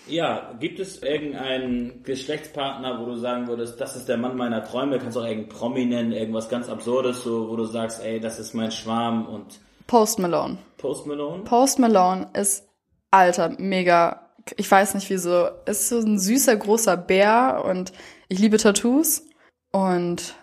Ja, 0.07 0.53
gibt 0.59 0.79
es 0.79 1.03
irgendeinen 1.03 2.01
Geschlechtspartner, 2.03 2.99
wo 2.99 3.05
du 3.05 3.15
sagen 3.15 3.47
würdest, 3.47 3.79
das 3.81 3.95
ist 3.95 4.07
der 4.07 4.17
Mann 4.17 4.37
meiner 4.37 4.63
Träume? 4.63 4.99
Kannst 4.99 5.17
du 5.17 5.21
auch 5.21 5.25
irgendeinen 5.25 5.59
Promi 5.59 5.85
nennen, 5.85 6.13
irgendwas 6.13 6.47
ganz 6.47 6.69
Absurdes, 6.69 7.23
so, 7.23 7.49
wo 7.49 7.55
du 7.55 7.65
sagst, 7.65 8.03
ey, 8.03 8.19
das 8.19 8.39
ist 8.39 8.53
mein 8.53 8.71
Schwarm 8.71 9.25
und 9.27 9.59
Post 9.85 10.19
Malone. 10.19 10.57
Post 10.77 11.07
Malone? 11.07 11.43
Post 11.43 11.79
Malone 11.79 12.29
ist, 12.33 12.67
alter, 13.11 13.53
mega, 13.57 14.26
ich 14.57 14.69
weiß 14.69 14.93
nicht 14.95 15.09
wieso, 15.09 15.47
ist 15.65 15.89
so 15.89 15.99
ein 15.99 16.17
süßer, 16.19 16.55
großer 16.55 16.95
Bär 16.97 17.63
und 17.65 17.91
ich 18.29 18.39
liebe 18.39 18.57
Tattoos 18.57 19.23
und 19.71 20.35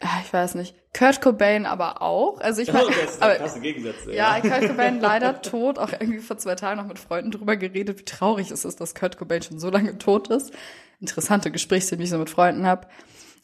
ah, 0.00 0.20
ich 0.24 0.32
weiß 0.32 0.54
nicht, 0.54 0.74
Kurt 0.96 1.20
Cobain 1.20 1.66
aber 1.66 2.02
auch. 2.02 2.40
Also 2.40 2.62
ich 2.62 2.68
Oh, 2.70 2.72
meine, 2.72 2.86
das 2.88 3.12
sind 3.14 3.22
aber, 3.22 3.34
krasse 3.36 3.60
Gegensätze. 3.60 4.12
ja, 4.12 4.40
Kurt 4.40 4.68
Cobain 4.68 5.00
leider 5.00 5.40
tot, 5.42 5.78
auch 5.78 5.92
irgendwie 5.92 6.18
vor 6.18 6.38
zwei 6.38 6.54
Tagen 6.54 6.80
noch 6.80 6.88
mit 6.88 6.98
Freunden 6.98 7.30
drüber 7.30 7.56
geredet, 7.56 7.98
wie 8.00 8.04
traurig 8.04 8.50
es 8.50 8.64
ist, 8.64 8.80
dass 8.80 8.94
Kurt 8.94 9.16
Cobain 9.16 9.42
schon 9.42 9.58
so 9.60 9.70
lange 9.70 9.98
tot 9.98 10.28
ist. 10.28 10.52
Interessante 11.00 11.50
Gespräche, 11.50 11.96
die 11.96 12.04
ich 12.04 12.10
so 12.10 12.18
mit 12.18 12.28
Freunden 12.30 12.66
habe. 12.66 12.86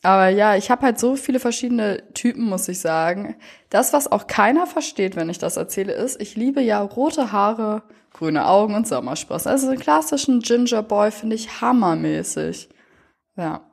Aber 0.06 0.28
ja, 0.28 0.54
ich 0.54 0.70
habe 0.70 0.82
halt 0.82 1.00
so 1.00 1.16
viele 1.16 1.40
verschiedene 1.40 2.00
Typen, 2.14 2.44
muss 2.44 2.68
ich 2.68 2.78
sagen. 2.78 3.34
Das, 3.70 3.92
was 3.92 4.10
auch 4.10 4.28
keiner 4.28 4.68
versteht, 4.68 5.16
wenn 5.16 5.28
ich 5.28 5.38
das 5.38 5.56
erzähle, 5.56 5.94
ist, 5.94 6.20
ich 6.22 6.36
liebe 6.36 6.60
ja 6.60 6.80
rote 6.80 7.32
Haare, 7.32 7.82
grüne 8.12 8.46
Augen 8.46 8.76
und 8.76 8.86
Sommersprossen. 8.86 9.50
Also 9.50 9.68
den 9.68 9.80
klassischen 9.80 10.38
Ginger 10.42 10.84
Boy 10.84 11.10
finde 11.10 11.34
ich 11.34 11.60
hammermäßig. 11.60 12.68
Ja. 13.36 13.68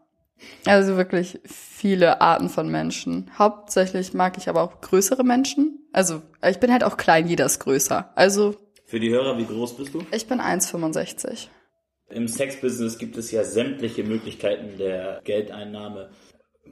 Also 0.65 0.97
wirklich 0.97 1.39
viele 1.45 2.19
Arten 2.19 2.49
von 2.49 2.67
Menschen. 2.67 3.29
Hauptsächlich 3.37 4.15
mag 4.15 4.35
ich 4.39 4.49
aber 4.49 4.63
auch 4.63 4.81
größere 4.81 5.23
Menschen. 5.23 5.87
Also 5.93 6.23
ich 6.49 6.59
bin 6.59 6.71
halt 6.71 6.83
auch 6.83 6.97
klein, 6.97 7.27
jeder 7.27 7.45
ist 7.45 7.59
größer. 7.59 8.09
Also 8.15 8.55
Für 8.85 8.99
die 8.99 9.11
Hörer, 9.11 9.37
wie 9.37 9.45
groß 9.45 9.77
bist 9.77 9.93
du? 9.93 10.03
ich 10.11 10.25
bin 10.25 10.41
1,65. 10.41 11.49
Im 12.09 12.27
Sexbusiness 12.27 12.97
gibt 12.97 13.17
es 13.17 13.29
ja 13.29 13.43
sämtliche 13.43 14.03
Möglichkeiten 14.03 14.79
der 14.79 15.21
Geldeinnahme. 15.23 16.09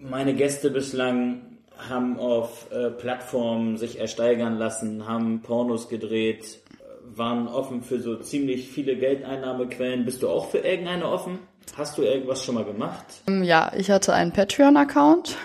Meine 0.03 0.33
Gäste 0.33 0.71
bislang 0.71 1.41
haben 1.77 2.17
auf 2.19 2.71
äh, 2.71 2.89
Plattformen 2.89 3.77
sich 3.77 3.99
ersteigern 3.99 4.57
lassen, 4.57 5.07
haben 5.07 5.41
Pornos 5.43 5.89
gedreht, 5.89 6.59
waren 7.03 7.47
offen 7.47 7.83
für 7.83 7.99
so 7.99 8.15
ziemlich 8.15 8.69
viele 8.69 8.95
Geldeinnahmequellen. 8.95 10.03
Bist 10.03 10.23
du 10.23 10.29
auch 10.29 10.49
für 10.49 10.57
irgendeine 10.57 11.07
offen? 11.07 11.37
Hast 11.77 11.99
du 11.99 12.01
irgendwas 12.01 12.43
schon 12.43 12.55
mal 12.55 12.65
gemacht? 12.65 13.05
Ähm, 13.27 13.43
Ja, 13.43 13.71
ich 13.77 13.91
hatte 13.91 14.13
einen 14.13 14.31
Patreon-Account, 14.31 15.37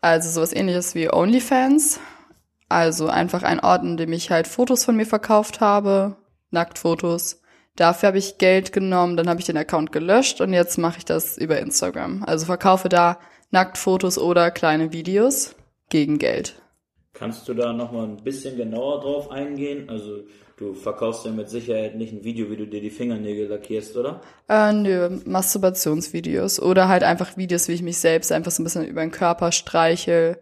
also 0.00 0.30
sowas 0.30 0.54
ähnliches 0.54 0.94
wie 0.94 1.12
OnlyFans. 1.12 1.98
Also 2.68 3.08
einfach 3.08 3.42
ein 3.42 3.58
Ort, 3.60 3.82
in 3.82 3.96
dem 3.96 4.12
ich 4.12 4.30
halt 4.30 4.46
Fotos 4.46 4.84
von 4.84 4.96
mir 4.96 5.06
verkauft 5.06 5.60
habe, 5.60 6.16
Nacktfotos. 6.52 7.40
Dafür 7.76 8.08
habe 8.08 8.18
ich 8.18 8.38
Geld 8.38 8.72
genommen, 8.72 9.16
dann 9.16 9.28
habe 9.28 9.40
ich 9.40 9.46
den 9.46 9.56
Account 9.56 9.90
gelöscht 9.90 10.40
und 10.40 10.52
jetzt 10.52 10.78
mache 10.78 10.98
ich 10.98 11.04
das 11.04 11.36
über 11.36 11.58
Instagram. 11.58 12.22
Also 12.24 12.46
verkaufe 12.46 12.88
da 12.88 13.18
Nacktfotos 13.54 14.18
oder 14.18 14.50
kleine 14.50 14.92
Videos 14.92 15.54
gegen 15.88 16.18
Geld. 16.18 16.60
Kannst 17.12 17.48
du 17.48 17.54
da 17.54 17.72
nochmal 17.72 18.06
ein 18.06 18.16
bisschen 18.24 18.56
genauer 18.56 19.00
drauf 19.00 19.30
eingehen? 19.30 19.88
Also 19.88 20.24
du 20.56 20.74
verkaufst 20.74 21.24
ja 21.24 21.30
mit 21.30 21.48
Sicherheit 21.48 21.94
nicht 21.94 22.12
ein 22.12 22.24
Video, 22.24 22.50
wie 22.50 22.56
du 22.56 22.66
dir 22.66 22.80
die 22.80 22.90
Fingernägel 22.90 23.46
lackierst, 23.46 23.96
oder? 23.96 24.20
Äh, 24.48 24.72
nö, 24.72 25.20
Masturbationsvideos 25.24 26.60
oder 26.60 26.88
halt 26.88 27.04
einfach 27.04 27.36
Videos, 27.36 27.68
wie 27.68 27.74
ich 27.74 27.82
mich 27.82 27.98
selbst 27.98 28.32
einfach 28.32 28.50
so 28.50 28.60
ein 28.60 28.64
bisschen 28.64 28.86
über 28.86 29.02
den 29.02 29.12
Körper 29.12 29.52
streichel 29.52 30.36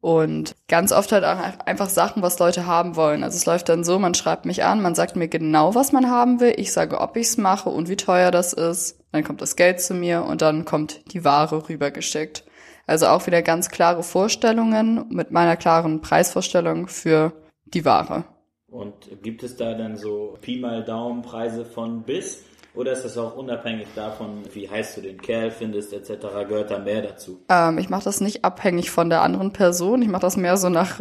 Und 0.00 0.54
ganz 0.68 0.92
oft 0.92 1.10
halt 1.10 1.24
auch 1.24 1.66
einfach 1.66 1.88
Sachen, 1.88 2.22
was 2.22 2.38
Leute 2.38 2.66
haben 2.66 2.94
wollen. 2.94 3.24
Also 3.24 3.36
es 3.36 3.46
läuft 3.46 3.68
dann 3.68 3.82
so, 3.82 3.98
man 3.98 4.14
schreibt 4.14 4.46
mich 4.46 4.62
an, 4.62 4.80
man 4.80 4.94
sagt 4.94 5.16
mir 5.16 5.26
genau, 5.28 5.74
was 5.74 5.92
man 5.92 6.08
haben 6.08 6.38
will. 6.40 6.54
Ich 6.56 6.72
sage, 6.72 7.00
ob 7.00 7.16
ich's 7.16 7.36
mache 7.36 7.68
und 7.68 7.88
wie 7.88 7.96
teuer 7.96 8.30
das 8.30 8.52
ist. 8.52 9.00
Dann 9.10 9.24
kommt 9.24 9.42
das 9.42 9.56
Geld 9.56 9.80
zu 9.80 9.94
mir 9.94 10.22
und 10.24 10.40
dann 10.40 10.64
kommt 10.64 11.12
die 11.12 11.24
Ware 11.24 11.68
rübergeschickt. 11.68 12.44
Also 12.88 13.06
auch 13.06 13.26
wieder 13.26 13.42
ganz 13.42 13.68
klare 13.68 14.02
Vorstellungen 14.02 15.04
mit 15.10 15.30
meiner 15.30 15.56
klaren 15.56 16.00
Preisvorstellung 16.00 16.88
für 16.88 17.32
die 17.66 17.84
Ware. 17.84 18.24
Und 18.70 18.94
gibt 19.22 19.42
es 19.42 19.56
da 19.56 19.74
dann 19.74 19.96
so 19.96 20.38
Pi 20.40 20.58
mal 20.58 20.82
Daumen 20.82 21.20
Preise 21.20 21.66
von 21.66 22.02
bis? 22.02 22.44
Oder 22.74 22.92
ist 22.92 23.04
das 23.04 23.18
auch 23.18 23.36
unabhängig 23.36 23.88
davon, 23.94 24.42
wie 24.54 24.70
heiß 24.70 24.94
du 24.94 25.02
den 25.02 25.20
Kerl 25.20 25.50
findest, 25.50 25.92
etc., 25.92 26.28
gehört 26.48 26.70
da 26.70 26.78
mehr 26.78 27.02
dazu? 27.02 27.44
Ähm, 27.50 27.76
ich 27.76 27.90
mache 27.90 28.04
das 28.04 28.22
nicht 28.22 28.44
abhängig 28.44 28.90
von 28.90 29.10
der 29.10 29.20
anderen 29.20 29.52
Person. 29.52 30.00
Ich 30.00 30.08
mache 30.08 30.22
das 30.22 30.38
mehr 30.38 30.56
so 30.56 30.70
nach 30.70 31.00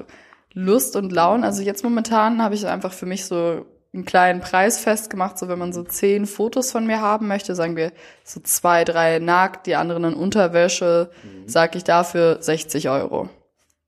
Lust 0.53 0.97
und 0.97 1.11
Laune. 1.13 1.45
Also 1.45 1.61
jetzt 1.61 1.83
momentan 1.83 2.41
habe 2.41 2.55
ich 2.55 2.67
einfach 2.67 2.91
für 2.91 3.05
mich 3.05 3.25
so 3.25 3.65
einen 3.98 4.06
kleinen 4.06 4.39
Preis 4.39 4.80
festgemacht, 4.80 5.38
so 5.38 5.48
wenn 5.50 5.60
man 5.60 5.74
so 5.74 5.84
zehn 5.84 6.26
Fotos 6.26 6.72
von 6.72 6.86
mir 6.86 7.02
haben 7.02 7.28
möchte, 7.28 7.56
sagen 7.56 7.76
wir 7.76 7.91
so 8.24 8.39
zwei, 8.39 8.84
drei 8.84 9.20
nackt, 9.20 9.68
die 9.68 9.76
anderen 9.76 10.06
in 10.06 10.14
Unterwäsche, 10.14 11.10
mhm. 11.24 11.48
sage 11.48 11.78
ich 11.78 11.84
dafür 11.84 12.38
60 12.41 12.89
Euro. 12.89 13.30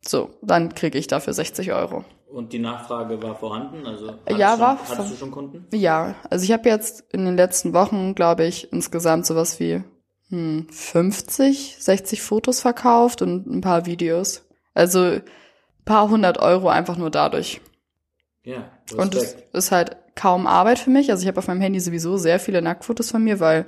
So, 0.01 0.32
dann 0.41 0.74
kriege 0.74 0.97
ich 0.97 1.07
dafür 1.07 1.34
60 1.34 1.72
Euro. 1.72 2.03
Und 2.32 2.53
die 2.53 2.60
Nachfrage 2.60 3.22
war 3.22 3.36
vorhanden? 3.36 3.86
Also 3.86 4.14
ja, 4.30 4.51
schon, 4.51 4.60
war. 4.60 4.80
Hattest 4.88 5.12
du 5.12 5.16
schon 5.16 5.32
Kunden? 5.32 5.66
Ja, 5.74 6.16
also 6.30 6.43
ich 6.43 6.51
habe 6.51 6.70
jetzt 6.70 7.03
in 7.12 7.26
den 7.26 7.36
letzten 7.36 7.74
Wochen, 7.74 8.14
glaube 8.16 8.45
ich, 8.45 8.72
insgesamt 8.72 9.26
sowas 9.26 9.60
wie 9.60 9.84
hm, 10.30 10.68
50, 10.70 11.78
60 11.80 12.22
Fotos 12.22 12.62
verkauft 12.62 13.22
und 13.22 13.47
ein 13.47 13.62
paar 13.62 13.86
Videos. 13.86 14.45
Also 14.74 15.01
ein 15.01 15.24
paar 15.86 16.10
hundert 16.10 16.39
Euro 16.39 16.70
einfach 16.70 16.97
nur 16.97 17.10
dadurch. 17.10 17.62
Ja, 18.43 18.71
Respekt. 18.83 19.01
Und 19.01 19.15
es 19.15 19.35
ist 19.53 19.71
halt 19.71 19.97
kaum 20.15 20.47
Arbeit 20.47 20.79
für 20.79 20.89
mich. 20.89 21.11
Also 21.11 21.21
ich 21.21 21.27
habe 21.27 21.39
auf 21.39 21.47
meinem 21.47 21.61
Handy 21.61 21.79
sowieso 21.79 22.17
sehr 22.17 22.39
viele 22.39 22.61
Nacktfotos 22.61 23.11
von 23.11 23.23
mir, 23.23 23.39
weil 23.39 23.65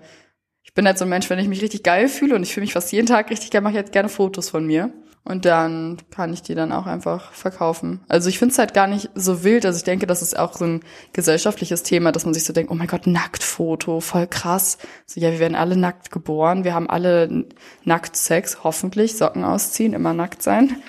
ich 0.64 0.74
bin 0.74 0.86
halt 0.86 0.98
so 0.98 1.06
ein 1.06 1.10
Mensch, 1.10 1.30
wenn 1.30 1.40
ich 1.40 1.48
mich 1.48 1.62
richtig 1.62 1.84
geil 1.84 2.08
fühle 2.08 2.36
und 2.36 2.44
ich 2.44 2.54
fühle 2.54 2.64
mich 2.64 2.74
fast 2.74 2.92
jeden 2.92 3.08
Tag 3.08 3.30
richtig 3.30 3.52
geil, 3.52 3.62
mache 3.62 3.74
ich 3.74 3.80
jetzt 3.80 3.92
gerne 3.92 4.10
Fotos 4.10 4.50
von 4.50 4.66
mir. 4.66 4.92
Und 5.24 5.46
dann 5.46 5.98
kann 6.10 6.34
ich 6.34 6.42
die 6.42 6.56
dann 6.56 6.72
auch 6.72 6.88
einfach 6.88 7.32
verkaufen. 7.32 8.02
Also 8.08 8.28
ich 8.28 8.40
finde 8.40 8.54
es 8.54 8.58
halt 8.58 8.74
gar 8.74 8.88
nicht 8.88 9.12
so 9.14 9.44
wild. 9.44 9.68
Also 9.68 9.78
ich 9.78 9.84
denke, 9.84 10.08
das 10.08 10.24
ist 10.24 10.38
auch 10.38 10.54
so 10.54 10.66
ein 10.66 10.82
gesellschaftliches 11.14 11.84
Thema, 11.84 12.12
dass 12.12 12.26
man 12.26 12.34
sich 12.34 12.44
so 12.44 12.54
denkt, 12.54 12.72
oh 12.72 12.76
mein 12.76 12.88
Gott, 12.88 13.06
Nacktfoto, 13.06 14.00
voll 14.00 14.26
krass. 14.26 14.80
So, 15.06 15.22
ja, 15.22 15.32
wir 15.32 15.40
werden 15.40 15.56
alle 15.56 15.78
nackt 15.78 16.12
geboren, 16.12 16.64
wir 16.64 16.74
haben 16.74 16.90
alle 16.90 17.46
nackt 17.84 18.16
Sex, 18.16 18.64
hoffentlich, 18.64 19.16
Socken 19.16 19.44
ausziehen, 19.44 19.94
immer 19.94 20.14
nackt 20.14 20.42
sein. 20.42 20.82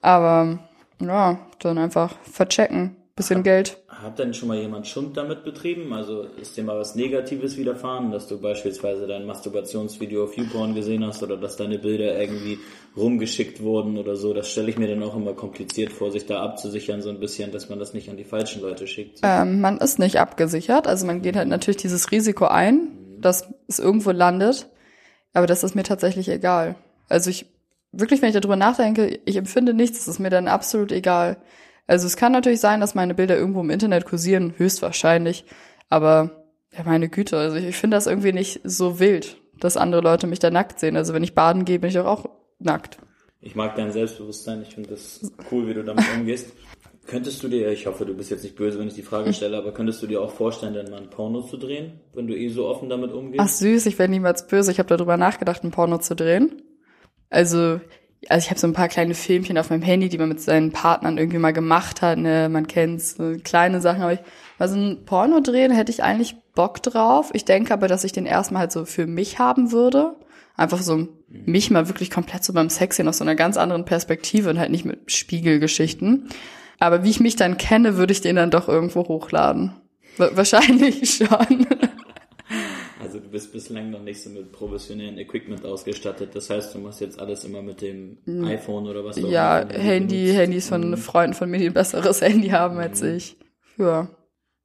Aber 0.00 0.60
ja, 1.00 1.38
dann 1.58 1.76
einfach 1.76 2.16
verchecken, 2.22 2.96
bisschen 3.16 3.44
Geld. 3.44 3.78
Hat 3.88 4.18
denn 4.18 4.34
schon 4.34 4.48
mal 4.48 4.58
jemand 4.58 4.88
Schund 4.88 5.16
damit 5.16 5.44
betrieben? 5.44 5.92
Also 5.92 6.22
ist 6.22 6.56
dir 6.56 6.64
mal 6.64 6.76
was 6.76 6.96
Negatives 6.96 7.56
widerfahren, 7.56 8.10
dass 8.10 8.26
du 8.26 8.40
beispielsweise 8.40 9.06
dein 9.06 9.24
Masturbationsvideo 9.24 10.24
auf 10.24 10.36
YouPorn 10.36 10.74
gesehen 10.74 11.06
hast 11.06 11.22
oder 11.22 11.36
dass 11.36 11.56
deine 11.56 11.78
Bilder 11.78 12.20
irgendwie 12.20 12.58
rumgeschickt 12.96 13.62
wurden 13.62 13.98
oder 13.98 14.16
so? 14.16 14.34
Das 14.34 14.50
stelle 14.50 14.68
ich 14.68 14.78
mir 14.78 14.88
dann 14.88 15.02
auch 15.04 15.14
immer 15.14 15.34
kompliziert 15.34 15.92
vor, 15.92 16.10
sich 16.10 16.26
da 16.26 16.42
abzusichern 16.42 17.02
so 17.02 17.10
ein 17.10 17.20
bisschen, 17.20 17.52
dass 17.52 17.68
man 17.68 17.78
das 17.78 17.94
nicht 17.94 18.10
an 18.10 18.16
die 18.16 18.24
falschen 18.24 18.62
Leute 18.62 18.88
schickt. 18.88 19.20
Ähm, 19.22 19.60
man 19.60 19.78
ist 19.78 20.00
nicht 20.00 20.18
abgesichert, 20.18 20.88
also 20.88 21.06
man 21.06 21.22
geht 21.22 21.36
halt 21.36 21.48
natürlich 21.48 21.76
dieses 21.76 22.10
Risiko 22.10 22.46
ein, 22.46 22.88
dass 23.20 23.48
es 23.68 23.78
irgendwo 23.78 24.10
landet, 24.10 24.66
aber 25.34 25.46
das 25.46 25.62
ist 25.62 25.76
mir 25.76 25.84
tatsächlich 25.84 26.28
egal. 26.28 26.74
Also 27.08 27.30
ich 27.30 27.46
wirklich, 27.92 28.22
wenn 28.22 28.30
ich 28.30 28.34
darüber 28.34 28.56
nachdenke, 28.56 29.20
ich 29.24 29.36
empfinde 29.36 29.72
nichts, 29.72 30.00
es 30.00 30.08
ist 30.08 30.18
mir 30.18 30.30
dann 30.30 30.48
absolut 30.48 30.90
egal. 30.90 31.36
Also 31.86 32.06
es 32.06 32.16
kann 32.16 32.32
natürlich 32.32 32.60
sein, 32.60 32.80
dass 32.80 32.94
meine 32.94 33.14
Bilder 33.14 33.36
irgendwo 33.36 33.60
im 33.60 33.70
Internet 33.70 34.06
kursieren, 34.06 34.54
höchstwahrscheinlich. 34.56 35.44
Aber 35.90 36.44
ja, 36.76 36.82
meine 36.84 37.08
Güte, 37.08 37.36
also 37.36 37.56
ich, 37.56 37.66
ich 37.66 37.76
finde 37.76 37.96
das 37.96 38.06
irgendwie 38.06 38.32
nicht 38.32 38.60
so 38.64 38.98
wild, 38.98 39.36
dass 39.60 39.76
andere 39.76 40.00
Leute 40.00 40.26
mich 40.26 40.38
da 40.38 40.50
nackt 40.50 40.80
sehen. 40.80 40.96
Also 40.96 41.12
wenn 41.14 41.22
ich 41.22 41.34
baden 41.34 41.64
gehe, 41.64 41.78
bin 41.78 41.90
ich 41.90 41.98
auch, 41.98 42.06
auch 42.06 42.30
nackt. 42.58 42.98
Ich 43.40 43.54
mag 43.54 43.76
dein 43.76 43.92
Selbstbewusstsein, 43.92 44.62
ich 44.62 44.74
finde 44.74 44.90
das 44.90 45.30
cool, 45.50 45.68
wie 45.68 45.74
du 45.74 45.84
damit 45.84 46.04
umgehst. 46.16 46.50
Könntest 47.06 47.42
du 47.42 47.48
dir, 47.48 47.70
ich 47.70 47.86
hoffe, 47.86 48.06
du 48.06 48.14
bist 48.14 48.30
jetzt 48.30 48.42
nicht 48.42 48.56
böse, 48.56 48.78
wenn 48.78 48.88
ich 48.88 48.94
die 48.94 49.02
Frage 49.02 49.32
stelle, 49.34 49.58
aber 49.58 49.72
könntest 49.72 50.02
du 50.02 50.06
dir 50.06 50.22
auch 50.22 50.30
vorstellen, 50.30 50.72
dann 50.72 50.90
mal 50.90 51.02
ein 51.02 51.10
Porno 51.10 51.42
zu 51.42 51.58
drehen, 51.58 52.00
wenn 52.14 52.26
du 52.26 52.34
eh 52.34 52.48
so 52.48 52.66
offen 52.66 52.88
damit 52.88 53.12
umgehst? 53.12 53.40
Ach 53.44 53.48
süß, 53.48 53.84
ich 53.84 53.98
wäre 53.98 54.08
niemals 54.08 54.46
böse. 54.46 54.70
Ich 54.72 54.78
habe 54.78 54.88
darüber 54.88 55.18
nachgedacht, 55.18 55.62
ein 55.62 55.70
Porno 55.70 55.98
zu 55.98 56.16
drehen. 56.16 56.62
Also 57.28 57.80
also 58.28 58.44
ich 58.44 58.50
habe 58.50 58.60
so 58.60 58.66
ein 58.66 58.72
paar 58.72 58.88
kleine 58.88 59.14
Filmchen 59.14 59.58
auf 59.58 59.70
meinem 59.70 59.82
Handy, 59.82 60.08
die 60.08 60.18
man 60.18 60.28
mit 60.28 60.40
seinen 60.40 60.72
Partnern 60.72 61.18
irgendwie 61.18 61.38
mal 61.38 61.52
gemacht 61.52 62.02
hat. 62.02 62.18
Ne? 62.18 62.48
Man 62.48 62.66
kennt's, 62.66 63.16
so 63.16 63.34
kleine 63.42 63.80
Sachen. 63.80 64.02
Aber 64.02 64.12
ich, 64.12 64.20
mal 64.58 64.68
so 64.68 64.76
ein 64.76 65.04
Porno 65.04 65.40
drehen, 65.40 65.72
hätte 65.72 65.92
ich 65.92 66.02
eigentlich 66.02 66.36
Bock 66.54 66.82
drauf. 66.82 67.30
Ich 67.32 67.44
denke 67.44 67.72
aber, 67.72 67.88
dass 67.88 68.04
ich 68.04 68.12
den 68.12 68.26
erstmal 68.26 68.60
halt 68.60 68.72
so 68.72 68.84
für 68.84 69.06
mich 69.06 69.38
haben 69.38 69.72
würde. 69.72 70.16
Einfach 70.56 70.80
so 70.80 71.08
mich 71.28 71.70
mal 71.70 71.88
wirklich 71.88 72.10
komplett 72.10 72.44
so 72.44 72.52
beim 72.52 72.70
Sex 72.70 72.96
sehen 72.96 73.08
aus 73.08 73.18
so 73.18 73.24
einer 73.24 73.34
ganz 73.34 73.56
anderen 73.56 73.84
Perspektive 73.84 74.50
und 74.50 74.58
halt 74.58 74.70
nicht 74.70 74.84
mit 74.84 75.10
Spiegelgeschichten. 75.10 76.28
Aber 76.78 77.02
wie 77.02 77.10
ich 77.10 77.20
mich 77.20 77.36
dann 77.36 77.56
kenne, 77.56 77.96
würde 77.96 78.12
ich 78.12 78.20
den 78.20 78.36
dann 78.36 78.50
doch 78.50 78.68
irgendwo 78.68 79.08
hochladen. 79.08 79.74
Wahrscheinlich 80.16 81.10
schon. 81.28 81.66
Also 83.04 83.18
du 83.18 83.28
bist 83.28 83.52
bislang 83.52 83.90
noch 83.90 84.02
nicht 84.02 84.22
so 84.22 84.30
mit 84.30 84.50
professionellem 84.50 85.18
Equipment 85.18 85.64
ausgestattet. 85.66 86.30
Das 86.34 86.48
heißt, 86.48 86.74
du 86.74 86.78
machst 86.78 87.02
jetzt 87.02 87.20
alles 87.20 87.44
immer 87.44 87.60
mit 87.60 87.82
dem 87.82 88.16
mhm. 88.24 88.44
iPhone 88.46 88.88
oder 88.88 89.04
was 89.04 89.16
auch 89.16 89.20
immer. 89.20 89.28
Ja, 89.28 89.68
Handy, 89.68 90.32
Handys 90.32 90.68
von 90.68 90.90
mhm. 90.90 90.96
Freunden 90.96 91.34
von 91.34 91.50
mir, 91.50 91.58
die 91.58 91.66
ein 91.66 91.74
besseres 91.74 92.20
Handy 92.22 92.48
haben 92.48 92.78
als 92.78 93.02
mhm. 93.02 93.16
ich. 93.16 93.36
Ja. 93.76 94.08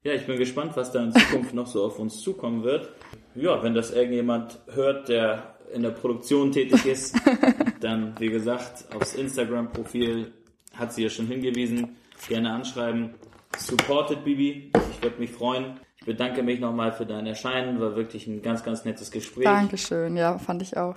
Ja, 0.03 0.13
ich 0.13 0.25
bin 0.25 0.37
gespannt, 0.37 0.71
was 0.75 0.93
da 0.93 1.03
in 1.03 1.11
Zukunft 1.11 1.53
noch 1.53 1.67
so 1.67 1.83
auf 1.83 1.99
uns 1.99 2.21
zukommen 2.21 2.63
wird. 2.63 2.89
Ja, 3.35 3.61
wenn 3.61 3.73
das 3.73 3.91
irgendjemand 3.91 4.59
hört, 4.73 5.09
der 5.09 5.55
in 5.73 5.83
der 5.83 5.89
Produktion 5.89 6.53
tätig 6.53 6.85
ist, 6.85 7.17
dann, 7.81 8.15
wie 8.19 8.29
gesagt, 8.29 8.85
aufs 8.95 9.15
Instagram-Profil 9.15 10.31
hat 10.73 10.93
sie 10.93 11.03
ja 11.03 11.09
schon 11.09 11.27
hingewiesen. 11.27 11.97
Gerne 12.29 12.51
anschreiben. 12.51 13.15
Supported 13.57 14.23
Bibi. 14.23 14.71
Ich 14.91 15.03
würde 15.03 15.19
mich 15.19 15.31
freuen. 15.31 15.79
Ich 16.09 16.17
bedanke 16.17 16.41
mich 16.41 16.59
nochmal 16.59 16.91
für 16.91 17.05
dein 17.05 17.27
Erscheinen. 17.27 17.79
War 17.79 17.95
wirklich 17.95 18.25
ein 18.25 18.41
ganz, 18.41 18.63
ganz 18.63 18.83
nettes 18.83 19.11
Gespräch. 19.11 19.43
Dankeschön. 19.43 20.17
Ja, 20.17 20.39
fand 20.39 20.63
ich 20.63 20.75
auch. 20.75 20.95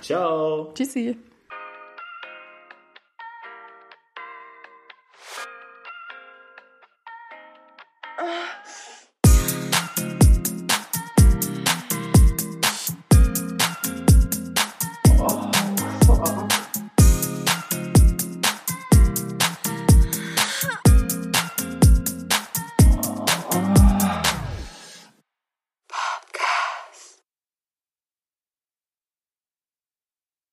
Ciao. 0.00 0.72
Tschüssi. 0.74 1.18